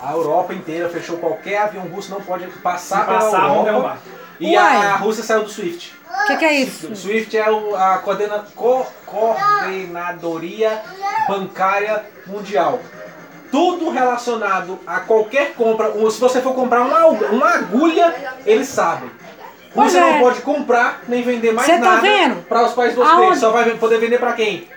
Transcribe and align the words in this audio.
A 0.00 0.12
Europa 0.12 0.52
inteira 0.54 0.88
fechou 0.88 1.16
qualquer 1.18 1.58
avião 1.62 1.84
russo, 1.84 2.10
não 2.10 2.20
pode 2.20 2.46
passar 2.62 3.00
Se 3.00 3.04
pela 3.06 3.18
passar, 3.18 3.48
vão 3.48 3.66
Europa. 3.66 3.98
E 4.40 4.56
a, 4.56 4.64
a 4.64 4.96
Rússia 4.96 5.22
saiu 5.22 5.42
do 5.44 5.48
SWIFT. 5.50 5.94
O 6.22 6.26
que, 6.26 6.36
que 6.36 6.44
é 6.44 6.52
isso? 6.54 6.88
O 6.90 6.96
SWIFT 6.96 7.36
é 7.36 7.50
o- 7.50 7.74
a 7.76 7.98
coordena, 7.98 8.44
co- 8.54 8.86
coordenadoria 9.06 10.82
bancária 11.28 12.04
mundial. 12.26 12.80
Tudo 13.50 13.90
relacionado 13.90 14.80
a 14.86 15.00
qualquer 15.00 15.54
compra. 15.54 15.88
ou 15.90 16.10
Se 16.10 16.20
você 16.20 16.40
for 16.40 16.54
comprar 16.54 16.82
uma, 16.82 17.06
uma 17.06 17.50
agulha, 17.54 18.14
eles 18.44 18.68
sabem. 18.68 19.10
Pois 19.72 19.92
Você 19.92 19.98
é. 19.98 20.00
não 20.00 20.20
pode 20.20 20.40
comprar 20.42 21.02
nem 21.08 21.22
vender 21.22 21.52
mais 21.52 21.66
Cê 21.66 21.74
tá 21.78 21.80
nada 21.80 22.00
vendo? 22.00 22.42
para 22.48 22.64
os 22.64 22.72
países 22.72 22.94
do? 22.96 23.02
Ocidente. 23.02 23.38
Só 23.38 23.50
vai 23.50 23.68
poder 23.74 23.98
vender 23.98 24.18
para 24.18 24.32
quem? 24.32 24.68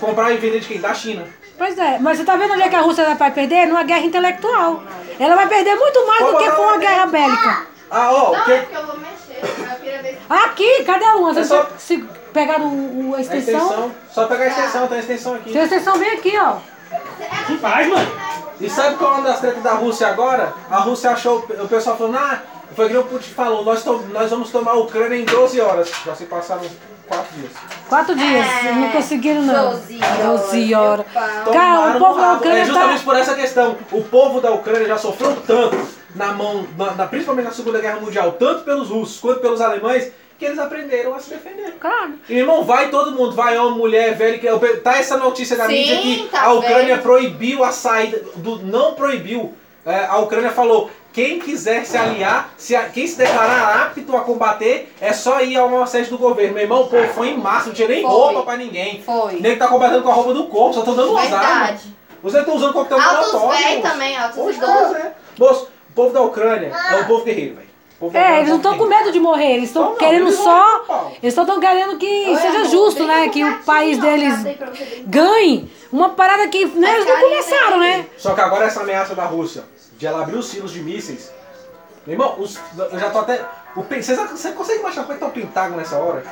Comprar 0.00 0.32
e 0.32 0.36
vender 0.38 0.60
de 0.60 0.66
quem? 0.68 0.80
Da 0.80 0.92
China. 0.94 1.24
Pois 1.60 1.76
é, 1.76 1.98
mas 1.98 2.16
você 2.16 2.24
tá 2.24 2.36
vendo 2.36 2.54
onde 2.54 2.62
é 2.62 2.70
que 2.70 2.74
a 2.74 2.80
Rússia 2.80 3.14
vai 3.16 3.30
perder? 3.30 3.66
Numa 3.66 3.82
guerra 3.82 4.00
intelectual. 4.06 4.82
Ela 5.18 5.36
vai 5.36 5.46
perder 5.46 5.74
muito 5.76 6.06
mais 6.06 6.24
do 6.24 6.38
que 6.38 6.48
lá 6.48 6.58
uma 6.58 6.78
guerra 6.78 7.04
bélica. 7.04 7.66
Ah, 7.90 8.10
ó, 8.12 8.30
o 8.30 8.36
Não, 8.38 8.44
que- 8.46 8.52
é 8.52 8.58
porque 8.62 8.76
eu 8.78 8.86
vou 8.86 8.96
mexer. 8.96 9.42
Eu 9.70 9.76
queria 9.78 10.02
ver 10.02 10.12
se 10.14 10.20
Aqui, 10.32 10.84
cadê 10.84 11.04
a 11.04 11.14
Luan? 11.16 11.32
É 11.32 11.34
Você 11.34 11.44
só- 11.44 11.68
se 11.76 11.98
pegaram 12.32 12.64
o, 12.64 13.10
o- 13.10 13.14
a 13.14 13.18
a 13.18 13.20
extensão? 13.20 13.60
extensão. 13.60 13.92
Só 14.10 14.24
pegar 14.26 14.44
a 14.44 14.48
extensão, 14.48 14.88
tem 14.88 14.96
a 14.96 15.00
extensão 15.00 15.34
aqui. 15.34 15.52
Tem 15.52 15.60
a 15.60 15.64
extensão 15.64 15.98
bem 15.98 16.10
aqui, 16.12 16.32
ó. 16.38 16.56
Que 17.46 17.58
faz, 17.58 17.86
mano? 17.88 18.10
E 18.58 18.70
sabe 18.70 18.96
qual 18.96 19.12
é 19.12 19.18
uma 19.18 19.28
das 19.28 19.40
tretas 19.40 19.62
da 19.62 19.72
Rússia 19.74 20.06
agora? 20.08 20.54
A 20.70 20.78
Rússia 20.78 21.10
achou, 21.10 21.40
o 21.40 21.68
pessoal 21.68 21.98
falando, 21.98 22.16
ah, 22.16 22.38
foi 22.74 22.88
que 22.88 22.96
o 22.96 23.04
Putin 23.04 23.34
falou, 23.34 23.62
nós, 23.64 23.82
to- 23.84 24.02
nós 24.12 24.30
vamos 24.30 24.50
tomar 24.50 24.70
a 24.72 24.78
Ucrânia 24.78 25.16
em 25.16 25.26
12 25.26 25.60
horas. 25.60 25.90
Já 26.06 26.14
se 26.14 26.24
passaram 26.24 26.62
4 27.10 27.34
dias. 27.36 27.52
Quatro 27.88 28.14
dias. 28.14 28.46
É, 28.64 28.72
não 28.72 28.90
conseguiram, 28.90 29.42
não. 29.42 29.70
12 29.72 29.98
horas, 30.02 30.40
12 30.42 30.74
horas. 30.74 31.06
meu 31.12 31.22
pau. 31.44 31.52
Cara, 31.52 31.96
o 31.96 31.98
povo 32.00 32.20
da. 32.20 32.32
Ucrânia 32.34 32.60
É 32.60 32.64
justamente 32.64 32.98
tá... 32.98 33.04
por 33.04 33.16
essa 33.16 33.34
questão. 33.34 33.76
O 33.92 34.02
povo 34.04 34.40
da 34.40 34.52
Ucrânia 34.52 34.86
já 34.86 34.96
sofreu 34.98 35.36
tanto 35.46 35.76
na 36.14 36.32
mão, 36.32 36.66
na, 36.78 36.92
na- 36.92 37.06
principalmente 37.06 37.46
na 37.46 37.52
Segunda 37.52 37.80
Guerra 37.80 38.00
Mundial, 38.00 38.32
tanto 38.32 38.62
pelos 38.64 38.88
russos 38.88 39.18
quanto 39.20 39.40
pelos 39.40 39.60
alemães, 39.60 40.12
que 40.38 40.44
eles 40.44 40.58
aprenderam 40.58 41.14
a 41.14 41.18
se 41.20 41.30
defender. 41.30 41.74
Claro. 41.80 42.14
E 42.28 42.34
irmão, 42.38 42.62
vai 42.64 42.88
todo 42.90 43.12
mundo, 43.12 43.32
vai 43.34 43.58
homem, 43.58 43.76
mulher, 43.78 44.14
velho, 44.16 44.38
que 44.38 44.76
tá 44.78 44.96
essa 44.96 45.16
notícia 45.16 45.56
da 45.56 45.66
Sim, 45.66 45.72
mídia 45.72 45.96
que 45.98 46.28
tá 46.30 46.44
a 46.44 46.52
Ucrânia 46.52 46.94
vendo? 46.96 47.02
proibiu 47.02 47.64
a 47.64 47.72
saída, 47.72 48.22
do, 48.36 48.58
não 48.64 48.94
proibiu. 48.94 49.52
É, 49.84 50.04
a 50.06 50.18
Ucrânia 50.18 50.50
falou, 50.50 50.90
quem 51.12 51.40
quiser 51.40 51.84
se 51.84 51.96
aliar, 51.96 52.50
se, 52.56 52.74
a- 52.76 52.88
quem 52.88 53.06
se 53.06 53.16
declarar 53.18 53.82
apto 53.82 54.16
a 54.16 54.20
combater, 54.20 54.92
é 55.00 55.12
só 55.12 55.40
ir 55.40 55.56
ao 55.56 55.86
sede 55.86 56.08
do 56.10 56.18
governo. 56.18 56.54
Meu 56.54 56.62
irmão, 56.62 56.82
o 56.82 56.86
povo 56.88 57.08
foi 57.14 57.30
em 57.30 57.36
massa, 57.38 57.66
não 57.68 57.74
tinha 57.74 57.88
nem 57.88 58.02
Foi. 58.02 58.10
roupa 58.10 58.42
pra 58.42 58.56
ninguém. 58.56 59.02
Foi. 59.02 59.34
Nem 59.40 59.52
que 59.52 59.58
tá 59.58 59.68
combatendo 59.68 60.02
com 60.02 60.10
a 60.10 60.14
roupa 60.14 60.32
do 60.34 60.44
corpo, 60.44 60.74
só 60.74 60.80
estão 60.80 60.94
dando 60.94 61.10
umas 61.12 61.32
armas. 61.32 61.48
Verdade. 61.68 61.96
Você 62.22 62.38
estão 62.40 62.54
usando 62.54 62.72
coquetel 62.74 63.00
Altos 63.00 63.32
molotov, 63.32 63.56
velhos 63.56 63.76
moço. 63.78 63.92
também, 63.92 64.16
altos 64.16 64.56
idosos. 64.56 64.96
é. 64.96 65.12
Moço, 65.38 65.68
o 65.90 65.92
povo 65.94 66.12
da 66.12 66.20
Ucrânia 66.20 66.72
é 66.90 66.96
um 66.96 67.04
povo 67.04 67.24
guerreiro, 67.24 67.54
velho. 67.56 67.70
O 67.96 68.00
povo 68.00 68.12
da 68.12 68.20
É, 68.20 68.36
eles 68.38 68.48
não 68.50 68.56
estão 68.58 68.78
com 68.78 68.84
medo 68.86 69.10
de 69.10 69.18
morrer, 69.20 69.52
eles 69.54 69.64
estão 69.70 69.82
Não, 69.82 69.90
não, 69.90 69.96
querendo 69.96 70.30
vão 70.30 70.44
só. 70.44 70.78
pau. 70.86 71.12
Eles 71.22 71.34
só 71.34 71.40
estão 71.42 71.58
querendo 71.58 71.96
que 71.98 72.24
Olha, 72.28 72.36
seja 72.38 72.58
amor, 72.58 72.70
justo, 72.70 73.04
né? 73.04 73.28
Que 73.30 73.42
o 73.44 73.58
país 73.62 73.98
deles 73.98 74.34
ganhe 75.06 75.70
uma 75.92 76.10
parada 76.10 76.46
que 76.48 76.64
né, 76.66 76.94
eles 76.94 77.06
não 77.06 77.20
começaram, 77.20 77.80
dele. 77.80 77.96
né? 77.98 78.06
Só 78.16 78.34
que 78.34 78.40
agora 78.40 78.66
essa 78.66 78.80
ameaça 78.80 79.14
da 79.14 79.24
Rússia 79.24 79.64
de 80.00 80.06
ela 80.06 80.22
abrir 80.22 80.36
os 80.36 80.48
silos 80.48 80.72
de 80.72 80.80
mísseis. 80.82 81.30
Meu 82.06 82.14
irmão, 82.14 82.34
os- 82.38 82.58
eu 82.90 82.98
já 82.98 83.10
tô 83.10 83.18
até. 83.18 83.44
O, 83.76 83.82
você, 83.82 84.02
sabe- 84.16 84.30
você 84.30 84.50
consegue 84.52 84.80
imaginar 84.80 85.02
como 85.02 85.12
é 85.12 85.16
que 85.16 85.20
tá 85.20 85.26
o 85.28 85.30
Pentágono 85.32 85.76
nessa 85.76 85.96
hora? 85.98 86.22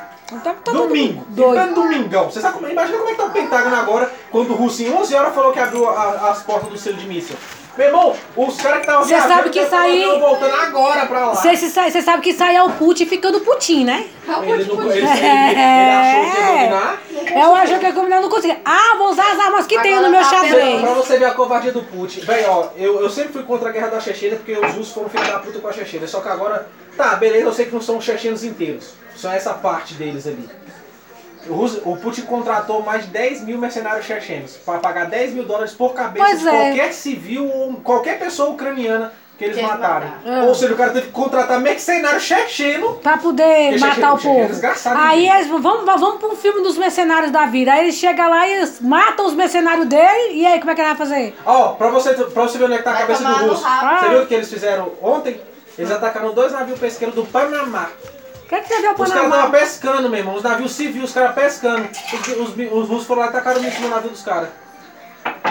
Tá 0.43 0.55
mundo 0.73 0.89
Domingo, 0.89 1.25
Doido. 1.29 1.75
domingão. 1.75 2.31
Você 2.31 2.41
sabe 2.41 2.55
como, 2.55 2.67
imagina 2.69 2.97
como 2.99 3.11
é 3.11 3.13
que 3.13 3.19
tá 3.19 3.27
o 3.27 3.31
Pentágono 3.31 3.77
agora, 3.77 4.11
quando 4.31 4.51
o 4.53 4.57
Russo 4.57 4.83
em 4.83 4.91
11 4.93 5.15
horas 5.15 5.35
falou 5.35 5.53
que 5.53 5.61
abriu 5.61 5.87
a- 5.89 6.31
as 6.31 6.43
portas 6.43 6.71
do 6.71 6.79
selo 6.79 6.97
de 6.97 7.07
míssil. 7.07 7.37
Meu 7.79 7.87
irmão, 7.87 8.17
os 8.37 8.57
caras 8.61 8.79
que 8.79 8.87
estavam 8.87 9.05
Você 9.05 9.21
sabe 9.21 9.51
que 9.51 9.61
isso 9.61 9.75
aí- 9.77 10.05
voltando 10.19 10.53
agora 10.53 11.07
pra 11.07 11.29
lá. 11.29 11.35
Você 11.37 12.03
sabe 12.03 12.23
que 12.23 12.33
sai 12.33 12.57
é 12.57 12.63
o 12.63 12.71
Putin 12.71 13.07
ficando 13.07 13.39
Putin, 13.39 13.85
né? 13.85 14.05
Ele, 14.43 14.65
não, 14.65 14.91
ele, 14.91 14.99
ele, 14.99 15.07
ele 15.07 15.61
achou 15.61 16.33
que 16.33 16.41
ia 16.41 16.47
dominar. 16.49 17.01
Eu 17.41 17.55
acho 17.55 17.79
que 17.79 17.87
a 17.87 17.93
comunidade 17.93 18.23
não 18.23 18.29
conseguia. 18.31 18.61
Ah, 18.65 18.97
vou 18.99 19.11
usar 19.11 19.31
as 19.31 19.39
armas 19.39 19.67
que 19.67 19.81
tenho 19.81 20.03
no 20.03 20.11
meu 20.11 20.19
Agora 20.21 20.35
tá 20.35 20.41
Pra 20.41 20.49
xadrez. 20.49 20.97
você 20.97 21.19
ver 21.19 21.25
a 21.27 21.31
covardia 21.35 21.71
do 21.73 21.83
Putin. 21.85 22.25
Bem, 22.25 22.45
ó, 22.49 22.67
eu, 22.77 23.01
eu 23.01 23.09
sempre 23.09 23.33
fui 23.35 23.45
contra 23.45 23.69
a 23.69 23.73
guerra 23.73 23.87
da 23.89 24.01
Chechênia 24.01 24.37
porque 24.37 24.53
os 24.59 24.73
russos 24.75 24.93
foram 24.93 25.09
filho 25.09 25.25
da 25.27 25.39
puta 25.39 25.61
com 25.61 25.69
a 25.69 25.73
Chechênia. 25.73 26.09
Só 26.09 26.21
que 26.21 26.29
agora, 26.29 26.69
tá, 26.97 27.15
beleza, 27.15 27.45
eu 27.47 27.53
sei 27.53 27.67
que 27.67 27.75
não 27.75 27.81
são 27.81 27.99
os 27.99 28.05
chechenos 28.05 28.43
inteiros. 28.43 28.95
Só 29.15 29.31
essa 29.33 29.55
parte 29.55 29.95
deles 29.95 30.27
ali. 30.27 30.49
O, 31.51 31.97
Putin 31.97 32.23
contratou 32.23 32.83
mais 32.83 33.03
de 33.05 33.09
10 33.11 33.43
mil 33.43 33.59
mercenários 33.59 34.05
chechenos 34.07 34.57
para 34.65 34.79
pagar 34.79 35.07
10 35.07 35.33
mil 35.35 35.45
dólares 35.45 35.73
por 35.73 35.95
cabeça 35.95 36.25
Pois 36.27 36.41
de 36.41 36.49
é. 36.49 36.51
qualquer 36.51 36.93
civil 36.93 37.47
ou 37.49 37.73
qualquer 37.75 38.19
pessoa 38.19 38.51
ucraniana 38.51 39.13
que 39.39 39.45
eles 39.45 39.57
Que 39.57 39.63
eles 39.63 39.71
mataram. 39.73 40.09
mataram. 40.09 40.49
Ou 40.49 40.55
seja, 40.55 40.75
o 40.75 40.77
cara 40.77 40.91
teve 40.91 41.07
que 41.07 41.13
contratar 41.13 41.61
mercenário 41.61 42.21
checheno 42.21 42.95
Pra 42.95 43.17
poder 43.19 43.79
matar 43.79 44.15
o 44.15 44.19
povo. 44.19 44.51
Aí 44.97 45.29
eles 45.29 45.47
vamos, 45.47 45.85
vamos 45.85 46.19
pra 46.19 46.29
um 46.29 46.35
filme 46.37 46.61
dos 46.63 46.77
mercenários 46.77 47.31
da 47.31 47.47
vida. 47.47 47.73
Aí 47.73 47.85
eles 47.85 47.95
chegam 47.95 48.29
lá 48.29 48.49
e 48.49 48.53
eles 48.55 48.81
matam 48.81 49.27
os 49.27 49.35
mercenários 49.35 49.87
dele. 49.87 50.33
E 50.33 50.45
aí, 50.45 50.59
como 50.59 50.73
é 50.73 50.75
que 50.75 50.81
ele 50.81 50.89
vai 50.89 50.97
fazer? 50.99 51.37
Ó, 51.47 51.69
pra 51.75 51.89
você, 51.89 52.15
pra 52.15 52.43
você 52.43 52.59
ver 52.59 52.65
onde 52.65 52.75
é 52.75 52.79
que 52.79 52.83
tá 52.85 52.93
a 52.93 52.97
cabeça 52.97 53.23
do 53.23 53.49
russo. 53.49 53.63
rabo. 53.63 54.01
Você 54.01 54.09
viu 54.09 54.23
o 54.23 54.27
que 54.27 54.35
eles 54.35 54.51
fizeram 54.51 54.91
ontem? 55.01 55.41
Eles 55.79 55.91
atacaram 55.93 56.35
dois 56.35 56.53
navios 56.53 56.79
pesqueiros 56.81 57.15
do 57.15 57.25
Panamá. 57.25 57.89
O 58.49 58.51
que, 58.51 58.55
é 58.55 58.61
que 58.61 58.69
você 58.69 58.81
viu 58.81 58.91
o 58.91 58.93
Os 58.93 58.97
caras 58.99 59.13
Panamá? 59.13 59.37
estavam 59.37 59.51
pescando, 59.61 60.09
meu 60.09 60.19
irmão. 60.19 60.35
Os 60.35 60.43
navios 60.43 60.73
civis, 60.73 61.05
os 61.05 61.13
caras 61.13 61.35
pescando. 61.35 61.87
Os, 62.15 62.29
os, 62.29 62.73
os 62.73 62.89
russos 62.89 63.07
foram 63.07 63.21
lá 63.23 63.29
e 63.29 63.33
tacaram 63.33 63.61
míssil 63.61 63.83
no 63.83 63.89
navio 63.91 64.11
dos 64.11 64.23
caras. 64.23 64.49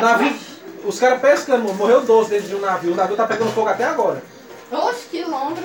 Navio. 0.01 0.35
Os 0.83 0.99
caras 0.99 1.21
pescando, 1.21 1.63
mano. 1.63 1.75
Morreu 1.75 2.01
12 2.01 2.29
dentro 2.31 2.47
de 2.49 2.55
um 2.55 2.59
navio. 2.61 2.93
O 2.93 2.95
navio 2.95 3.15
tá 3.15 3.27
pegando 3.27 3.51
fogo 3.51 3.69
até 3.69 3.83
agora. 3.83 4.23
Oxe, 4.71 5.07
que 5.11 5.23
lombra. 5.23 5.63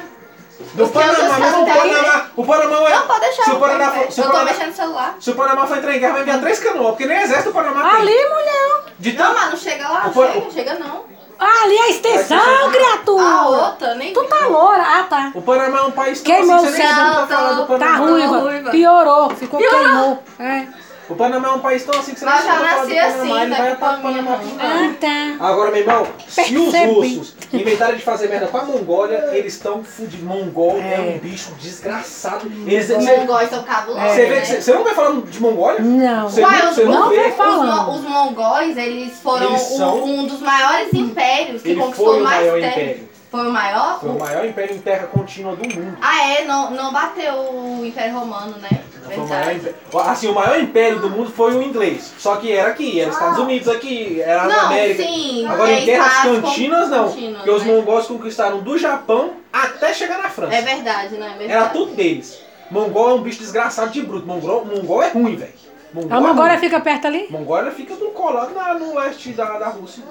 Do 0.75 0.87
Panamá, 0.89 1.39
meu 1.39 1.47
irmão, 1.49 1.63
o 1.63 1.67
Panamá. 1.67 2.27
O 2.37 2.45
Panamá 2.45 2.89
é. 2.91 2.95
Não, 2.95 3.07
pode 3.07 3.21
deixar. 3.21 3.45
Se 3.45 3.51
o 3.51 3.55
eu 3.55 3.59
Panamá 3.61 3.93
for. 3.93 4.13
Se 4.13 4.21
o 4.21 4.23
Eu 4.23 4.27
tô 4.27 4.33
Panamá, 4.33 4.51
mexendo 4.53 4.69
no 4.69 4.77
celular. 4.77 5.17
se 5.19 5.31
o 5.31 5.35
Panamá 5.35 5.67
for 5.67 5.79
entrar 5.79 5.97
em 5.97 6.01
guerra, 6.01 6.13
vai 6.13 6.23
enviar 6.23 6.41
três 6.41 6.61
canoas. 6.61 6.89
Porque 6.91 7.07
nem 7.07 7.17
exército 7.23 7.49
o 7.51 7.53
Panamá 7.55 7.81
tem. 7.91 8.01
Ali, 8.01 8.29
mulher. 8.29 8.85
De 8.99 9.13
Não, 9.15 9.25
tanto. 9.27 9.41
mas 9.41 9.51
não 9.51 9.57
chega 9.57 9.89
lá, 9.89 10.05
não 10.05 10.13
chega, 10.13 10.51
chega 10.51 10.75
não. 10.79 11.05
Ah, 11.45 11.65
ali 11.65 11.77
é 11.77 11.83
a 11.83 11.89
extensão, 11.91 12.71
criatura. 12.71 13.25
A 13.25 13.49
outra, 13.49 13.95
nem 13.97 14.13
Tu 14.13 14.23
tá 14.25 14.47
loura. 14.47 14.83
Ah, 14.83 15.03
tá. 15.09 15.33
O 15.35 15.43
Panamá 15.43 15.79
é 15.79 15.83
um 15.83 15.91
país 15.91 16.21
tão 16.21 16.33
Queimou 16.35 16.57
assim, 16.57 16.67
você 16.71 16.79
nem 16.79 16.87
o 16.87 16.95
sabe 16.95 17.09
o 17.09 17.13
que 17.13 17.17
tá 17.29 17.37
falando 17.37 17.57
do 17.57 17.67
tá 17.67 17.67
Tá 17.67 17.79
Panamá. 17.79 18.07
ruiva. 18.07 18.39
ruiva. 18.39 18.71
Piorou. 18.71 19.31
Ficou 19.31 19.59
Piorou. 19.59 19.81
queimou. 19.81 20.23
É. 20.39 20.67
O 21.13 21.15
Panamá 21.17 21.49
é 21.49 21.51
um 21.53 21.59
país 21.61 21.85
tão 21.85 21.99
assim 22.01 22.15
que 22.15 22.21
você 22.21 22.25
Mas 22.25 22.45
nem 22.45 22.53
já 22.55 22.59
o 22.59 22.63
nasci 22.63 22.95
Panamá. 22.95 23.07
assim, 23.07 23.31
Ele 23.41 23.47
né, 23.51 23.57
vai 23.57 23.77
com 23.77 23.85
atrás 23.85 24.01
do 24.01 24.07
a 24.09 24.11
minha 24.13 24.25
Panamá. 24.25 24.53
Ah, 24.61 24.95
tá. 25.39 25.47
Agora, 25.47 25.71
meu 25.71 25.81
irmão, 25.81 26.07
se 26.27 26.57
os 26.57 26.75
russos 26.75 27.35
inventarem 27.53 27.97
de 27.97 28.03
fazer 28.03 28.29
merda 28.29 28.47
com 28.47 28.57
a 28.59 28.65
Mongólia, 28.65 29.31
eles 29.33 29.53
estão 29.55 29.85
fudidos. 29.85 30.21
Mongol 30.25 30.79
é. 30.79 30.95
É. 30.95 31.01
um 31.01 31.19
bicho 31.19 31.53
desgraçado. 31.61 32.51
Eles, 32.67 32.89
Os 32.91 33.05
mongóis 33.05 33.51
são 33.51 33.63
cabulosos, 33.63 34.11
você, 34.13 34.27
né? 34.27 34.45
você- 34.45 34.63
você 34.63 34.73
não 34.75 34.85
vai 34.85 34.95
falando 34.95 35.31
de 35.31 35.41
Mongólia? 35.41 35.81
Não. 35.81 36.29
Você 36.29 36.41
Uai, 36.43 36.63
não, 36.63 36.69
os- 36.71 36.75
você 36.77 36.85
não, 36.85 36.93
não 36.93 37.09
vê? 37.11 37.29
vai 37.31 37.49
Os, 37.49 37.97
os 37.97 38.03
mongóis, 38.09 38.77
eles 38.77 39.19
foram 39.21 39.51
Eles 39.51 39.71
o- 39.71 39.77
são- 39.77 40.03
um 40.05 40.27
dos 40.27 40.41
maiores 40.41 40.93
impérios 40.95 41.61
que 41.63 41.69
Ele 41.71 41.81
conquistou 41.81 42.07
foi 42.07 42.21
o 42.21 42.25
mais 42.25 42.41
maior 42.41 42.61
terra. 42.61 42.73
império. 42.83 43.09
Foi 43.31 43.47
o 43.47 43.51
maior? 43.51 43.99
Foi 44.01 44.11
o 44.11 44.19
maior 44.19 44.45
império 44.45 44.77
em 44.77 44.79
terra 44.79 45.07
contínua 45.07 45.57
do 45.57 45.63
mundo. 45.67 45.97
Ah, 46.03 46.29
é? 46.33 46.45
Não, 46.45 46.71
não 46.71 46.93
bateu 46.93 47.33
o 47.35 47.83
Império 47.85 48.15
Romano, 48.19 48.57
né? 48.59 48.69
Foi 49.15 49.25
o 49.25 49.29
maior 49.29 49.53
império. 49.55 49.77
Assim, 50.01 50.29
o 50.29 50.35
maior 50.35 50.61
império 50.61 50.99
do 51.01 51.11
mundo 51.11 51.31
foi 51.31 51.55
o 51.55 51.63
inglês. 51.63 52.13
Só 52.19 52.37
que 52.37 52.53
era 52.53 52.69
aqui, 52.71 53.01
era 53.01 53.11
Estados 53.11 53.39
Unidos 53.39 53.69
aqui, 53.69 54.21
era 54.21 54.45
na 54.47 54.63
América. 54.67 55.03
sim. 55.03 55.47
Agora 55.47 55.71
é 55.71 55.81
em 55.81 55.85
terras 55.85 56.23
cantinas 56.23 56.89
não. 56.91 57.09
contínuo, 57.09 57.35
Porque 57.37 57.51
os 57.51 57.65
né? 57.65 57.73
mongóis 57.73 58.07
conquistaram 58.07 58.61
do 58.61 58.79
Japão 58.79 59.35
até 59.53 59.93
chegar 59.95 60.19
na 60.23 60.29
França. 60.29 60.55
É 60.55 60.63
verdade, 60.63 61.17
não 61.17 61.27
é 61.27 61.31
verdade? 61.31 61.53
Era 61.53 61.69
tudo 61.69 61.95
deles. 61.95 62.41
Mongol 62.71 63.11
é 63.11 63.15
um 63.15 63.23
bicho 63.23 63.41
desgraçado 63.41 63.91
de 63.91 64.01
bruto. 64.03 64.27
Mongol, 64.27 64.65
Mongol 64.65 65.03
é 65.03 65.09
ruim, 65.09 65.37
velho. 65.37 65.53
Mongol 65.93 66.11
A 66.13 66.17
é 66.17 66.21
Mongólia 66.21 66.53
ruim. 66.53 66.61
fica 66.61 66.81
perto 66.81 67.07
ali? 67.07 67.27
Mongólia 67.29 67.71
fica 67.71 67.95
do 67.97 68.07
colado 68.13 68.55
na- 68.55 68.73
no 68.75 68.95
leste 68.95 69.31
da, 69.33 69.59
da 69.59 69.69
Rússia. 69.69 70.03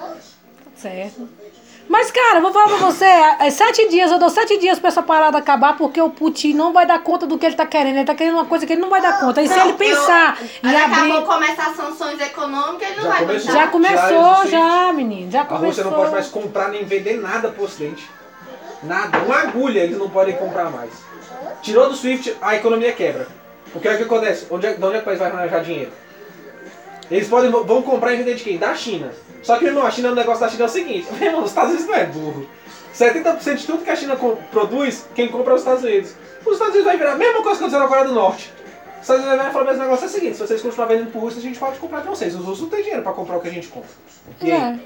Certo. 0.76 1.28
Mas, 1.88 2.10
cara, 2.10 2.40
vou 2.40 2.52
falar 2.52 2.68
pra 2.68 2.76
você, 2.78 3.04
é 3.04 3.50
sete 3.50 3.88
dias, 3.88 4.10
eu 4.10 4.18
dou 4.18 4.30
sete 4.30 4.56
dias 4.58 4.78
pra 4.78 4.88
essa 4.88 5.02
parada 5.02 5.38
acabar, 5.38 5.76
porque 5.76 6.00
o 6.00 6.08
Putin 6.08 6.54
não 6.54 6.72
vai 6.72 6.86
dar 6.86 6.98
conta 7.00 7.26
do 7.26 7.36
que 7.36 7.44
ele 7.44 7.54
tá 7.54 7.66
querendo. 7.66 7.96
Ele 7.96 8.04
tá 8.04 8.14
querendo 8.14 8.34
uma 8.34 8.46
coisa 8.46 8.66
que 8.66 8.72
ele 8.72 8.80
não 8.80 8.88
vai 8.88 9.00
dar 9.02 9.20
conta. 9.20 9.42
E 9.42 9.48
se 9.48 9.58
ele 9.58 9.74
pensar 9.74 10.38
eu, 10.62 10.70
a 10.70 10.84
abrir. 10.84 11.12
pouco 11.12 11.32
começar 11.32 11.66
as 11.66 11.76
sanções 11.76 12.20
econômicas, 12.20 12.88
ele 12.88 12.96
não 12.96 13.02
Já 13.04 13.10
vai 13.10 13.20
começou. 13.26 13.52
Já 13.52 13.66
começou, 13.66 14.06
Tiraram 14.06 14.48
já, 14.48 14.92
menino. 14.92 15.30
Já 15.30 15.42
A 15.42 15.44
começou. 15.44 15.66
Rússia 15.68 15.84
não 15.84 15.92
pode 15.92 16.10
mais 16.12 16.28
comprar 16.28 16.68
nem 16.68 16.84
vender 16.84 17.20
nada 17.20 17.48
pro 17.48 17.64
Ocidente. 17.64 18.08
Nada. 18.82 19.18
Uma 19.18 19.36
agulha 19.40 19.80
eles 19.80 19.98
não 19.98 20.08
podem 20.08 20.36
comprar 20.36 20.70
mais. 20.70 20.90
Tirou 21.62 21.88
do 21.88 21.94
SWIFT, 21.96 22.36
a 22.40 22.56
economia 22.56 22.92
quebra. 22.92 23.28
Porque 23.72 23.88
é 23.88 23.94
o 23.94 23.96
que 23.96 24.02
acontece? 24.04 24.46
Onde 24.50 24.66
é, 24.66 24.74
de 24.74 24.84
onde 24.84 24.96
é 24.96 24.98
que 24.98 25.02
o 25.02 25.04
país 25.04 25.18
vai 25.18 25.30
arranjar 25.30 25.62
dinheiro? 25.62 25.92
Eles 27.12 27.28
podem, 27.28 27.50
vão 27.50 27.82
comprar 27.82 28.14
e 28.14 28.16
vender 28.16 28.34
de 28.34 28.42
quem? 28.42 28.56
Da 28.56 28.74
China. 28.74 29.12
Só 29.42 29.56
que, 29.56 29.64
meu 29.64 29.72
irmão, 29.72 29.86
a 29.86 29.90
China, 29.90 30.12
o 30.12 30.14
negócio 30.14 30.40
da 30.40 30.48
China 30.48 30.62
é 30.62 30.66
o 30.66 30.70
seguinte. 30.70 31.06
Meu 31.12 31.28
irmão, 31.28 31.42
os 31.42 31.50
Estados 31.50 31.72
Unidos 31.72 31.88
não 31.88 31.94
é 31.94 32.06
burro. 32.06 32.48
70% 32.94 33.54
de 33.56 33.66
tudo 33.66 33.84
que 33.84 33.90
a 33.90 33.96
China 33.96 34.16
produz, 34.50 35.06
quem 35.14 35.28
compra 35.28 35.52
é 35.52 35.54
os 35.54 35.60
Estados 35.60 35.84
Unidos. 35.84 36.14
Os 36.44 36.52
Estados 36.54 36.74
Unidos 36.74 36.84
vai 36.84 36.96
virar 36.96 37.12
a 37.12 37.16
mesma 37.16 37.42
coisa 37.42 37.58
que 37.58 37.64
aconteceu 37.64 37.80
na 37.80 37.86
Coreia 37.86 38.06
do 38.06 38.14
Norte. 38.14 38.50
Os 38.94 39.02
Estados 39.02 39.24
Unidos 39.24 39.42
vai 39.42 39.52
falar, 39.52 39.64
mas 39.64 39.76
o 39.76 39.80
negócio 39.80 40.04
é 40.04 40.08
o 40.08 40.10
seguinte, 40.10 40.36
se 40.36 40.46
vocês 40.46 40.62
continuarem 40.62 40.96
vendendo 40.96 41.12
pro 41.12 41.20
Rússia, 41.20 41.38
a 41.38 41.42
gente 41.42 41.58
pode 41.58 41.78
comprar 41.78 42.00
de 42.00 42.08
vocês. 42.08 42.34
Os 42.34 42.44
russos 42.44 42.62
não 42.62 42.68
têm 42.70 42.82
dinheiro 42.82 43.02
pra 43.02 43.12
comprar 43.12 43.36
o 43.36 43.40
que 43.40 43.48
a 43.48 43.52
gente 43.52 43.68
compra. 43.68 43.90
E 44.40 44.50
aí? 44.50 44.58
É. 44.58 44.78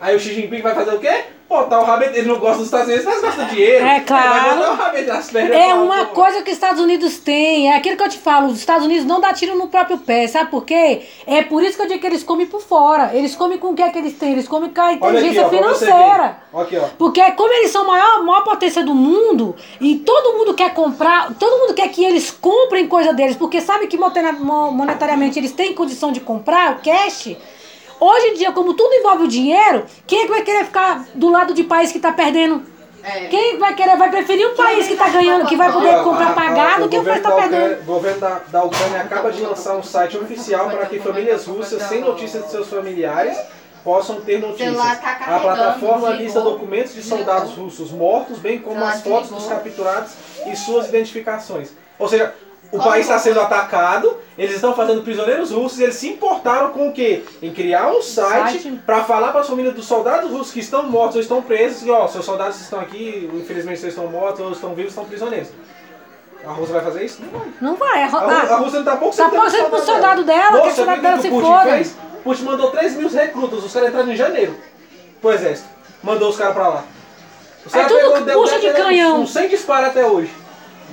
Aí 0.00 0.14
o 0.16 0.20
Xi 0.20 0.34
Jinping 0.34 0.60
vai 0.60 0.74
fazer 0.74 0.94
o 0.94 0.98
quê? 0.98 1.24
Botar 1.48 1.78
o 1.80 1.84
rabo 1.84 2.02
entre- 2.04 2.18
Ele 2.20 2.28
não 2.28 2.38
gosta 2.38 2.56
dos 2.56 2.66
Estados 2.66 2.88
Unidos, 2.88 3.04
mas 3.04 3.20
gosta 3.20 3.44
de 3.44 3.50
dinheiro. 3.54 3.84
É 3.86 4.00
claro. 4.00 4.24
Ele 4.28 4.40
vai 4.40 4.56
botar 4.70 5.12
o 5.12 5.12
as 5.18 5.30
pernas. 5.30 5.56
É 5.56 5.74
uma 5.74 6.06
pô, 6.06 6.14
coisa 6.14 6.42
que 6.42 6.50
os 6.50 6.56
Estados 6.56 6.80
Unidos 6.82 7.18
têm, 7.18 7.70
é 7.70 7.76
aquilo 7.76 7.96
que 7.96 8.02
eu 8.02 8.08
te 8.08 8.18
falo, 8.18 8.48
os 8.48 8.58
Estados 8.58 8.84
Unidos 8.86 9.04
não 9.04 9.20
dá 9.20 9.32
tiro 9.32 9.54
no 9.54 9.68
próprio 9.68 9.98
pé, 9.98 10.26
sabe 10.26 10.50
por 10.50 10.64
quê? 10.64 11.02
É 11.26 11.42
por 11.42 11.62
isso 11.62 11.76
que 11.76 11.82
eu 11.82 11.86
digo 11.86 12.00
que 12.00 12.06
eles 12.06 12.24
comem 12.24 12.46
por 12.46 12.60
fora. 12.62 13.10
Eles 13.14 13.36
comem 13.36 13.58
com 13.58 13.68
o 13.68 13.74
que 13.74 13.82
é 13.82 13.90
que 13.90 13.98
eles 13.98 14.14
têm? 14.14 14.32
Eles 14.32 14.48
comem 14.48 14.70
com 14.70 14.80
a 14.80 14.84
Olha 14.86 14.94
aqui, 14.94 15.06
inteligência 15.06 15.46
ó, 15.46 15.50
financeira. 15.50 16.38
Aqui, 16.54 16.76
ó. 16.78 16.84
Porque 16.98 17.22
como 17.32 17.52
eles 17.52 17.70
são 17.70 17.82
a 17.82 17.86
maior, 17.86 18.24
maior 18.24 18.42
potência 18.42 18.82
do 18.82 18.94
mundo, 18.94 19.54
e 19.80 19.96
todo 19.96 20.38
mundo 20.38 20.54
quer 20.54 20.72
comprar, 20.74 21.32
todo 21.34 21.60
mundo 21.60 21.74
quer 21.74 21.88
que 21.88 22.02
eles 22.04 22.30
comprem 22.30 22.88
coisa 22.88 23.12
deles, 23.12 23.36
porque 23.36 23.60
sabe 23.60 23.86
que 23.86 23.96
monetari- 23.98 24.38
mo- 24.40 24.72
monetariamente 24.72 25.38
eles 25.38 25.52
têm 25.52 25.74
condição 25.74 26.10
de 26.10 26.20
comprar 26.20 26.72
o 26.72 26.82
cash. 26.82 27.36
Hoje 28.04 28.26
em 28.28 28.34
dia, 28.34 28.52
como 28.52 28.74
tudo 28.74 28.92
envolve 28.94 29.24
o 29.24 29.28
dinheiro, 29.28 29.86
quem 30.06 30.20
é 30.20 30.22
que 30.26 30.30
vai 30.30 30.42
querer 30.42 30.66
ficar 30.66 31.06
do 31.14 31.30
lado 31.30 31.54
de 31.54 31.64
país 31.64 31.90
que 31.90 31.96
está 31.96 32.12
perdendo? 32.12 32.62
É. 33.02 33.26
Quem 33.28 33.58
vai 33.58 33.74
querer, 33.74 33.96
vai 33.96 34.10
preferir 34.10 34.46
um 34.46 34.54
país 34.54 34.86
que 34.86 34.92
está 34.92 35.08
ganhando, 35.08 35.46
que 35.46 35.56
vai 35.56 35.72
poder 35.72 36.02
comprar 36.02 36.26
a- 36.28 36.30
a- 36.30 36.34
pagar 36.34 36.78
do 36.80 36.84
o 36.84 36.88
que 36.90 36.98
o 36.98 37.02
país 37.04 37.16
governo 37.16 37.16
está 37.16 37.28
da 37.30 37.36
Ucrânia- 37.36 37.58
perdendo. 37.68 37.80
O 37.82 37.84
governo 37.94 38.20
da, 38.20 38.40
da 38.48 38.64
Ucrânia 38.64 39.00
acaba 39.00 39.32
de 39.32 39.42
lançar 39.42 39.74
um 39.76 39.82
site 39.82 40.18
oficial 40.18 40.68
para 40.68 40.84
que 40.86 40.98
famílias 41.00 41.46
russas 41.46 41.82
sem 41.84 42.00
notícias 42.02 42.44
de 42.44 42.50
seus 42.50 42.68
familiares 42.68 43.38
possam 43.82 44.20
ter 44.20 44.38
notícias. 44.38 44.74
tá 44.76 45.18
A 45.26 45.38
plataforma 45.40 46.10
lista 46.10 46.40
documentos 46.42 46.94
de 46.94 47.02
soldados 47.02 47.52
russos 47.52 47.90
mortos, 47.90 48.38
bem 48.38 48.58
como 48.58 48.74
Celular 48.76 48.92
as 48.94 49.02
fotos 49.02 49.30
dos 49.30 49.46
capturados 49.46 50.12
e 50.46 50.54
suas 50.56 50.88
identificações. 50.88 51.70
Ou 51.98 52.06
seja, 52.08 52.34
o 52.72 52.78
país 52.82 53.06
está 53.06 53.18
sendo 53.18 53.40
atacado, 53.40 54.14
eles 54.36 54.54
estão 54.56 54.74
fazendo 54.74 55.02
prisioneiros 55.02 55.50
russos, 55.50 55.78
e 55.78 55.84
eles 55.84 55.94
se 55.96 56.08
importaram 56.08 56.70
com 56.70 56.88
o 56.88 56.92
quê? 56.92 57.22
Em 57.42 57.52
criar 57.52 57.88
um 57.90 58.02
site 58.02 58.60
Site. 58.62 58.80
para 58.84 59.04
falar 59.04 59.30
para 59.32 59.40
as 59.42 59.46
famílias 59.48 59.74
dos 59.74 59.86
soldados 59.86 60.30
russos 60.30 60.52
que 60.52 60.60
estão 60.60 60.82
mortos 60.84 61.16
ou 61.16 61.22
estão 61.22 61.40
presos, 61.42 61.82
que 61.82 61.90
ó, 61.90 62.06
seus 62.08 62.24
soldados 62.24 62.60
estão 62.60 62.80
aqui, 62.80 63.30
infelizmente 63.34 63.78
vocês 63.80 63.92
estão 63.92 64.08
mortos, 64.10 64.40
ou 64.40 64.52
estão 64.52 64.74
vivos, 64.74 64.90
estão 64.92 65.04
prisioneiros. 65.04 65.48
A 66.46 66.52
Rússia 66.52 66.74
vai 66.74 66.84
fazer 66.84 67.04
isso? 67.04 67.22
Não 67.22 67.30
vai. 67.38 67.48
Não 67.60 67.76
vai. 67.76 68.02
A, 68.02 68.06
A, 68.06 68.08
Rú- 68.08 68.52
a 68.54 68.56
Rússia 68.58 68.78
não 68.80 68.84
tá 68.84 68.96
pouco 68.96 69.16
Tá 69.16 69.28
pouco 69.30 69.50
sendo 69.50 69.70
pro 69.70 69.78
soldado 69.82 70.24
dela, 70.24 70.50
que 70.50 70.56
o 70.56 70.64
Nossa, 70.64 70.76
soldado 70.76 71.00
dela 71.02 71.20
se 71.22 71.28
o 71.28 71.30
Putin 71.30 71.46
foda. 71.46 71.82
Putin 72.22 72.42
mandou 72.44 72.70
3 72.70 72.94
mil 72.96 73.08
recrutas, 73.08 73.64
os 73.64 73.72
caras 73.72 73.88
entraram 73.88 74.12
em 74.12 74.16
janeiro 74.16 74.54
pro 75.22 75.32
exército. 75.32 75.68
Mandou 76.02 76.28
os 76.28 76.36
caras 76.36 76.52
pra 76.54 76.68
lá. 76.68 76.84
Os 77.64 77.74
É 77.74 77.78
caras 77.82 77.92
tudo 77.92 78.24
pegou- 78.26 78.42
bucha 78.42 78.58
de 78.60 78.72
canhão. 78.74 79.20
Uns 79.22 79.32
100 79.32 79.48
disparos 79.48 79.88
até 79.88 80.04
hoje. 80.04 80.30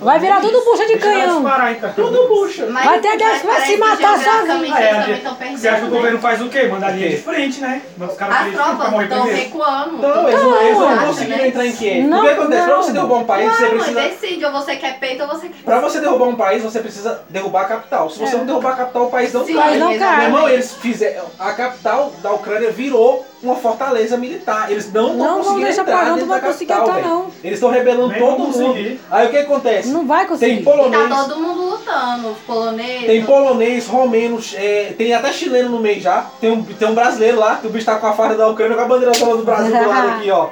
Vai 0.02 0.20
virar 0.20 0.42
tudo 0.42 0.62
bucha 0.66 0.86
de 0.88 0.98
canhão. 0.98 1.44
então. 1.72 1.94
Tudo 1.94 2.28
bucha. 2.28 2.66
Mas- 2.68 2.86
Vai 2.86 3.00
ter 3.00 3.18
guerra 3.18 3.40
que 3.40 3.48
vai 3.48 3.62
se 3.66 3.78
matar 3.78 4.18
sozinho. 4.18 4.74
Ah, 4.74 4.82
é. 4.82 5.22
Você 5.56 5.68
acha 5.68 5.80
que 5.82 5.86
o 5.86 5.90
né? 5.90 5.98
governo 5.98 6.20
faz 6.20 6.42
o 6.42 6.50
quê? 6.50 6.64
Manda 6.64 6.88
a 6.88 6.92
linha 6.92 7.10
quê? 7.10 7.16
de 7.16 7.22
frente, 7.22 7.62
né? 7.62 7.82
Os 8.00 8.16
caras 8.16 8.36
As 8.48 8.54
tropas 8.54 9.02
estão 9.04 9.24
recuando. 9.24 9.98
Não, 9.98 10.28
eles 10.30 10.42
não, 10.44 10.62
eles 10.62 10.78
não 10.78 10.98
conseguiram 11.08 11.38
né? 11.38 11.48
entrar 11.48 11.66
em 11.66 11.72
Kiev. 11.72 12.08
Não, 12.08 12.20
o 12.20 12.22
que 12.22 12.30
acontece? 12.30 12.62
Pra 12.66 12.76
não. 12.76 12.84
você 12.84 12.92
derrubar 12.92 13.16
um 13.18 13.26
país, 13.26 13.52
você 13.52 13.62
Não, 13.64 13.70
precisa. 13.72 14.02
decide, 14.02 14.46
ou 14.46 14.52
você 14.52 14.76
quer 14.76 15.00
peito 15.00 15.22
ou 15.24 15.30
você 15.30 15.48
quer 15.50 15.64
Pra 15.64 15.80
você 15.80 16.00
derrubar 16.00 16.26
um 16.28 16.36
país, 16.36 16.64
você 16.64 16.80
precisa 16.80 17.22
derrubar 17.30 17.62
a 17.62 17.66
capital. 17.66 18.10
Se 18.10 18.20
você 18.20 18.36
É. 18.36 18.38
não 18.40 18.46
derrubar 18.46 18.74
a 18.74 18.76
capital, 18.78 19.06
o 19.06 19.12
país 19.12 19.34
não 19.34 19.46
Sim, 19.46 19.54
cai. 19.54 19.78
não 19.78 19.98
cai. 19.98 20.16
Meu 20.18 20.26
irmão, 20.26 20.50
eles 20.50 20.74
fizeram. 20.74 21.26
A 21.40 21.54
capital 21.54 22.12
da 22.22 22.32
Ucrânia 22.32 22.72
virou 22.72 23.26
uma 23.44 23.56
fortaleza 23.56 24.18
militar. 24.18 24.72
Eles 24.72 24.92
não 24.92 25.14
Não 25.16 25.36
vão 25.36 25.54
vão 25.54 25.60
deixar 25.60 25.82
entrar 25.82 26.06
não, 26.06 26.16
dentro 26.16 26.22
não 26.22 26.28
vai 26.28 26.42
da 26.42 26.48
conseguir 26.48 26.74
capital, 26.74 26.98
entrar, 26.98 27.10
não. 27.10 27.26
Eles 27.44 27.58
estão 27.58 27.70
rebelando 27.70 28.08
Nem 28.10 28.20
todo 28.20 28.40
mundo. 28.40 29.00
Aí 29.10 29.28
o 29.28 29.30
que 29.30 29.38
acontece? 29.38 29.90
Não 29.90 30.06
vai 30.06 30.20
Tem 30.20 30.28
conseguir. 30.28 30.54
E 30.62 30.64
tá 30.64 30.72
polonês, 30.72 31.10
todo 31.10 31.40
mundo 31.40 31.62
lutando, 31.70 32.28
os 32.30 32.38
poloneses. 32.40 33.06
tem 33.06 33.26
polonês, 33.26 33.88
romenos, 33.88 34.54
é, 34.56 34.94
tem 34.98 35.14
até 35.14 35.32
chileno 35.34 35.70
no 35.70 35.80
meio 35.80 36.00
já. 36.02 36.26
Tem 36.40 36.52
um, 36.52 36.64
tem 36.64 36.88
um 36.88 36.96
brasileiro 36.96 37.40
lá, 37.40 37.58
que 37.58 37.68
o 37.68 37.70
bicho 37.70 37.86
tá 37.86 37.96
com 37.98 38.08
a 38.08 38.14
farda 38.14 38.36
da 38.36 38.48
Ucrânia 38.48 38.76
com 38.78 38.84
a 38.84 38.88
bandeira 38.88 39.12
do 39.12 39.44
Brasil 39.44 39.72
do 39.78 39.88
lado 39.88 40.10
aqui, 40.10 40.32
ó. 40.32 40.50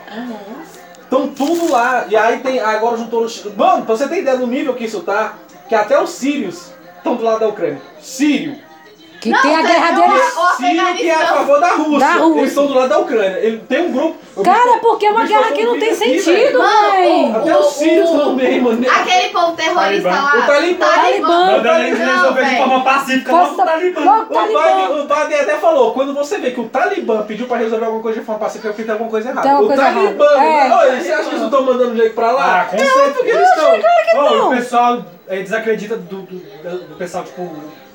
Estão 1.04 1.28
tudo 1.28 1.72
lá. 1.72 2.06
E 2.08 2.16
aí 2.16 2.40
tem. 2.40 2.60
Agora 2.60 2.98
juntou 2.98 3.24
os. 3.24 3.44
Mano, 3.56 3.86
pra 3.86 3.96
você 3.96 4.08
ter 4.08 4.20
ideia 4.20 4.38
do 4.38 4.46
nível 4.48 4.76
que 4.76 4.86
isso 4.86 5.02
tá, 5.02 5.34
que 5.68 5.74
até 5.76 6.00
os 6.02 6.12
sírios 6.12 6.72
estão 6.98 7.16
do 7.16 7.24
lado 7.24 7.40
da 7.40 7.48
Ucrânia. 7.48 7.82
Sírio. 8.00 8.58
Que 9.20 9.30
Não, 9.30 9.42
tem 9.42 9.54
a 9.54 9.62
guerra 9.62 9.92
deles. 9.92 10.38
o 10.38 10.56
Sírio 10.56 10.96
que 10.96 11.10
é 11.10 11.14
a 11.14 11.28
favor 11.28 11.60
da 11.60 11.74
Rússia. 11.74 12.00
Da 12.00 12.14
Rússia. 12.14 12.40
Eles 12.40 12.50
estão 12.52 12.68
do 12.68 12.74
lado 12.74 12.90
da 12.90 13.00
Ucrânia. 13.00 13.38
Ele 13.40 13.58
tem 13.68 13.82
um 13.88 13.92
grupo. 13.92 14.18
o 14.36 14.44
Cara, 14.44 14.78
porque 14.80 15.06
é 15.06 15.10
o 15.12 15.14
uma 15.14 15.26
guerra 15.26 15.52
que 15.52 15.64
não 15.66 15.78
tem 15.78 15.90
aqui, 15.90 16.22
sentido. 16.22 16.58
Mano, 16.60 16.92
véi. 16.92 17.36
Até 17.36 17.58
os 17.60 17.74
sírios 17.74 18.10
bem, 18.36 18.62
mano. 18.62 18.86
Aquele 18.90 19.30
povo 19.30 19.52
terrorista 19.58 20.10
Talibã. 20.10 20.10
lá. 20.10 20.34
O 20.38 20.48
Talibã. 20.48 20.86
Talibã. 20.86 21.46
Mandando 21.52 21.80
eles 21.84 22.00
resolver 22.00 22.46
de 22.46 22.58
forma 22.58 22.84
pacífica. 22.84 23.32
Nossa, 23.34 23.66
Talibã. 23.66 24.02
Logo 24.06 24.22
O 24.22 24.26
Talibã. 24.34 24.62
Biden, 24.62 25.00
o 25.02 25.04
Biden 25.04 25.40
até 25.42 25.58
falou, 25.58 25.94
quando 25.94 26.14
você 26.14 26.38
vê 26.38 26.52
que 26.52 26.62
o 26.62 26.70
Talibã 26.70 27.22
pediu 27.24 27.46
pra 27.48 27.58
resolver 27.58 27.86
alguma 27.86 28.02
coisa 28.02 28.20
de 28.22 28.26
forma 28.26 28.40
pacífica, 28.40 28.70
é 28.70 28.72
porque 28.72 28.84
tem 28.84 28.92
alguma 28.94 29.10
coisa 29.12 29.30
errada. 29.30 29.42
Tem 29.42 29.52
alguma 29.52 29.74
o 29.74 29.76
coisa 29.78 29.94
Talibã, 29.94 30.26
errada. 30.26 30.46
É. 30.46 30.92
Oi, 30.94 31.02
você 31.02 31.12
acha 31.12 31.24
que 31.24 31.30
eles 31.30 31.40
não 31.42 31.48
estão 31.50 31.64
mandando 31.66 31.96
jeito 31.98 32.16
pra 32.16 32.32
lá? 32.32 32.62
Ah, 32.62 32.66
com 32.66 32.76
é 32.78 32.80
certeza. 32.80 33.04
óbvio 33.04 33.24
que 33.24 33.30
eles 33.30 33.50
estão. 33.50 33.80
Ó, 34.16 34.30
não. 34.36 34.48
o 34.48 34.56
pessoal 34.56 35.06
é, 35.28 35.42
desacredita 35.42 35.98
do 35.98 36.96
pessoal, 36.98 37.24
tipo, 37.26 37.52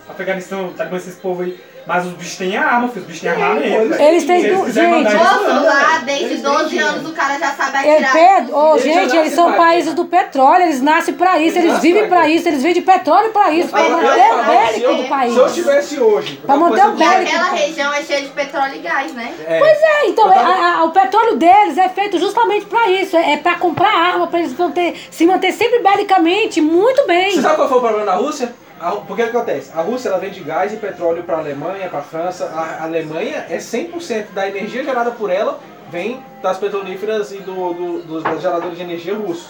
Afeganistão, 0.09 0.73
Talibã, 0.77 0.97
esses 0.97 1.15
povos 1.17 1.47
aí. 1.47 1.59
Mas 1.87 2.07
os 2.07 2.13
bichos 2.15 2.37
têm 2.39 2.57
arma, 2.57 2.89
filho, 2.89 3.03
os 3.03 3.07
bichos 3.07 3.21
têm 3.21 3.31
armamento. 3.31 3.89
velho. 3.91 4.03
Eles 4.03 4.25
têm 4.25 4.43
quiserem 4.65 5.05
gente, 5.05 5.15
Moço, 5.17 5.65
lá 5.67 5.99
desde 6.03 6.25
Eles 6.25 6.43
12 6.43 6.71
têm 6.71 6.79
anos 6.79 7.11
o 7.11 7.13
cara 7.13 7.39
já 7.39 7.51
sabe 7.53 7.87
É, 7.87 7.93
atirar. 7.97 8.13
Pedro, 8.13 8.57
ô, 8.57 8.71
Eles 8.77 8.83
gente, 8.85 9.17
eles 9.19 9.33
são 9.35 9.53
países 9.53 9.93
do 9.93 10.07
petróleo, 10.07 10.63
eles 10.63 10.81
nascem 10.81 11.13
pra 11.13 11.39
isso, 11.39 11.59
Eles 11.59 11.69
eles 11.73 11.83
vivem 11.83 12.09
pra 12.09 12.27
isso, 12.27 12.49
eles 12.49 12.61
vivem 12.63 12.73
de 12.75 12.81
petróleo 12.81 13.31
pra 13.33 13.51
isso, 13.51 13.69
pra 13.69 13.83
manter 13.83 14.07
o 14.33 14.45
bélico 14.47 14.87
eu- 14.91 14.97
do 14.97 15.05
país. 15.11 15.35
Se 15.35 15.39
eu 15.39 15.53
tivesse 15.53 16.01
hoje. 16.01 16.37
Pra 16.47 16.57
manter 16.57 16.87
o 16.87 16.91
do- 16.93 16.97
bélico. 16.97 17.21
Aquela 17.37 17.51
região 17.51 17.93
é 17.93 18.03
cheia 18.03 18.23
de 18.23 18.29
petróleo 18.29 18.75
e 18.77 18.79
gás, 18.79 19.13
né? 19.13 19.35
É. 19.47 19.59
Pois 19.59 19.79
é, 19.83 20.07
então, 20.07 20.27
tava- 20.27 20.41
a- 20.41 20.75
a- 20.79 20.85
o 20.85 20.91
petróleo 20.91 21.37
deles 21.37 21.77
é 21.77 21.89
feito 21.91 22.19
justamente 22.19 22.65
pra 22.65 22.89
isso, 22.89 23.15
é, 23.15 23.35
é 23.35 23.37
pra 23.37 23.57
comprar 23.57 23.93
arma, 23.95 24.27
pra 24.27 24.39
eles 24.39 24.57
manter, 24.57 24.99
se 25.11 25.27
manter 25.27 25.53
sempre 25.53 25.81
belicamente 25.81 26.63
muito 26.63 27.07
bem. 27.07 27.33
Você 27.33 27.43
sabe 27.43 27.57
qual 27.57 27.69
foi 27.69 27.77
o 27.77 27.81
problema 27.83 28.07
da 28.07 28.15
Rússia? 28.15 28.55
A, 28.85 28.91
porque 28.93 29.23
o 29.23 29.29
que 29.31 29.37
acontece? 29.37 29.71
A 29.75 29.81
Rússia 29.81 30.09
ela 30.11 30.19
vende 30.19 30.41
gás 30.41 30.73
e 30.73 30.77
petróleo 30.77 31.23
para 31.25 31.37
a 31.37 31.41
Alemanha, 31.41 31.89
para 31.89 32.01
a 32.01 32.03
França. 32.03 32.47
A, 32.55 32.85
Alemanha 32.85 33.47
é 33.49 33.57
100% 33.59 34.27
da 34.35 34.47
energia 34.49 34.85
gerada 34.85 35.11
por 35.11 35.31
ela 35.31 35.59
vem 35.91 36.23
das 36.43 36.59
petrolíferas 36.59 37.31
e 37.33 37.37
do, 37.39 37.73
do- 37.75 38.03
dos, 38.03 38.23
dos 38.25 38.43
geradores 38.43 38.77
de 38.77 38.83
energia 38.83 39.15
russos. 39.15 39.49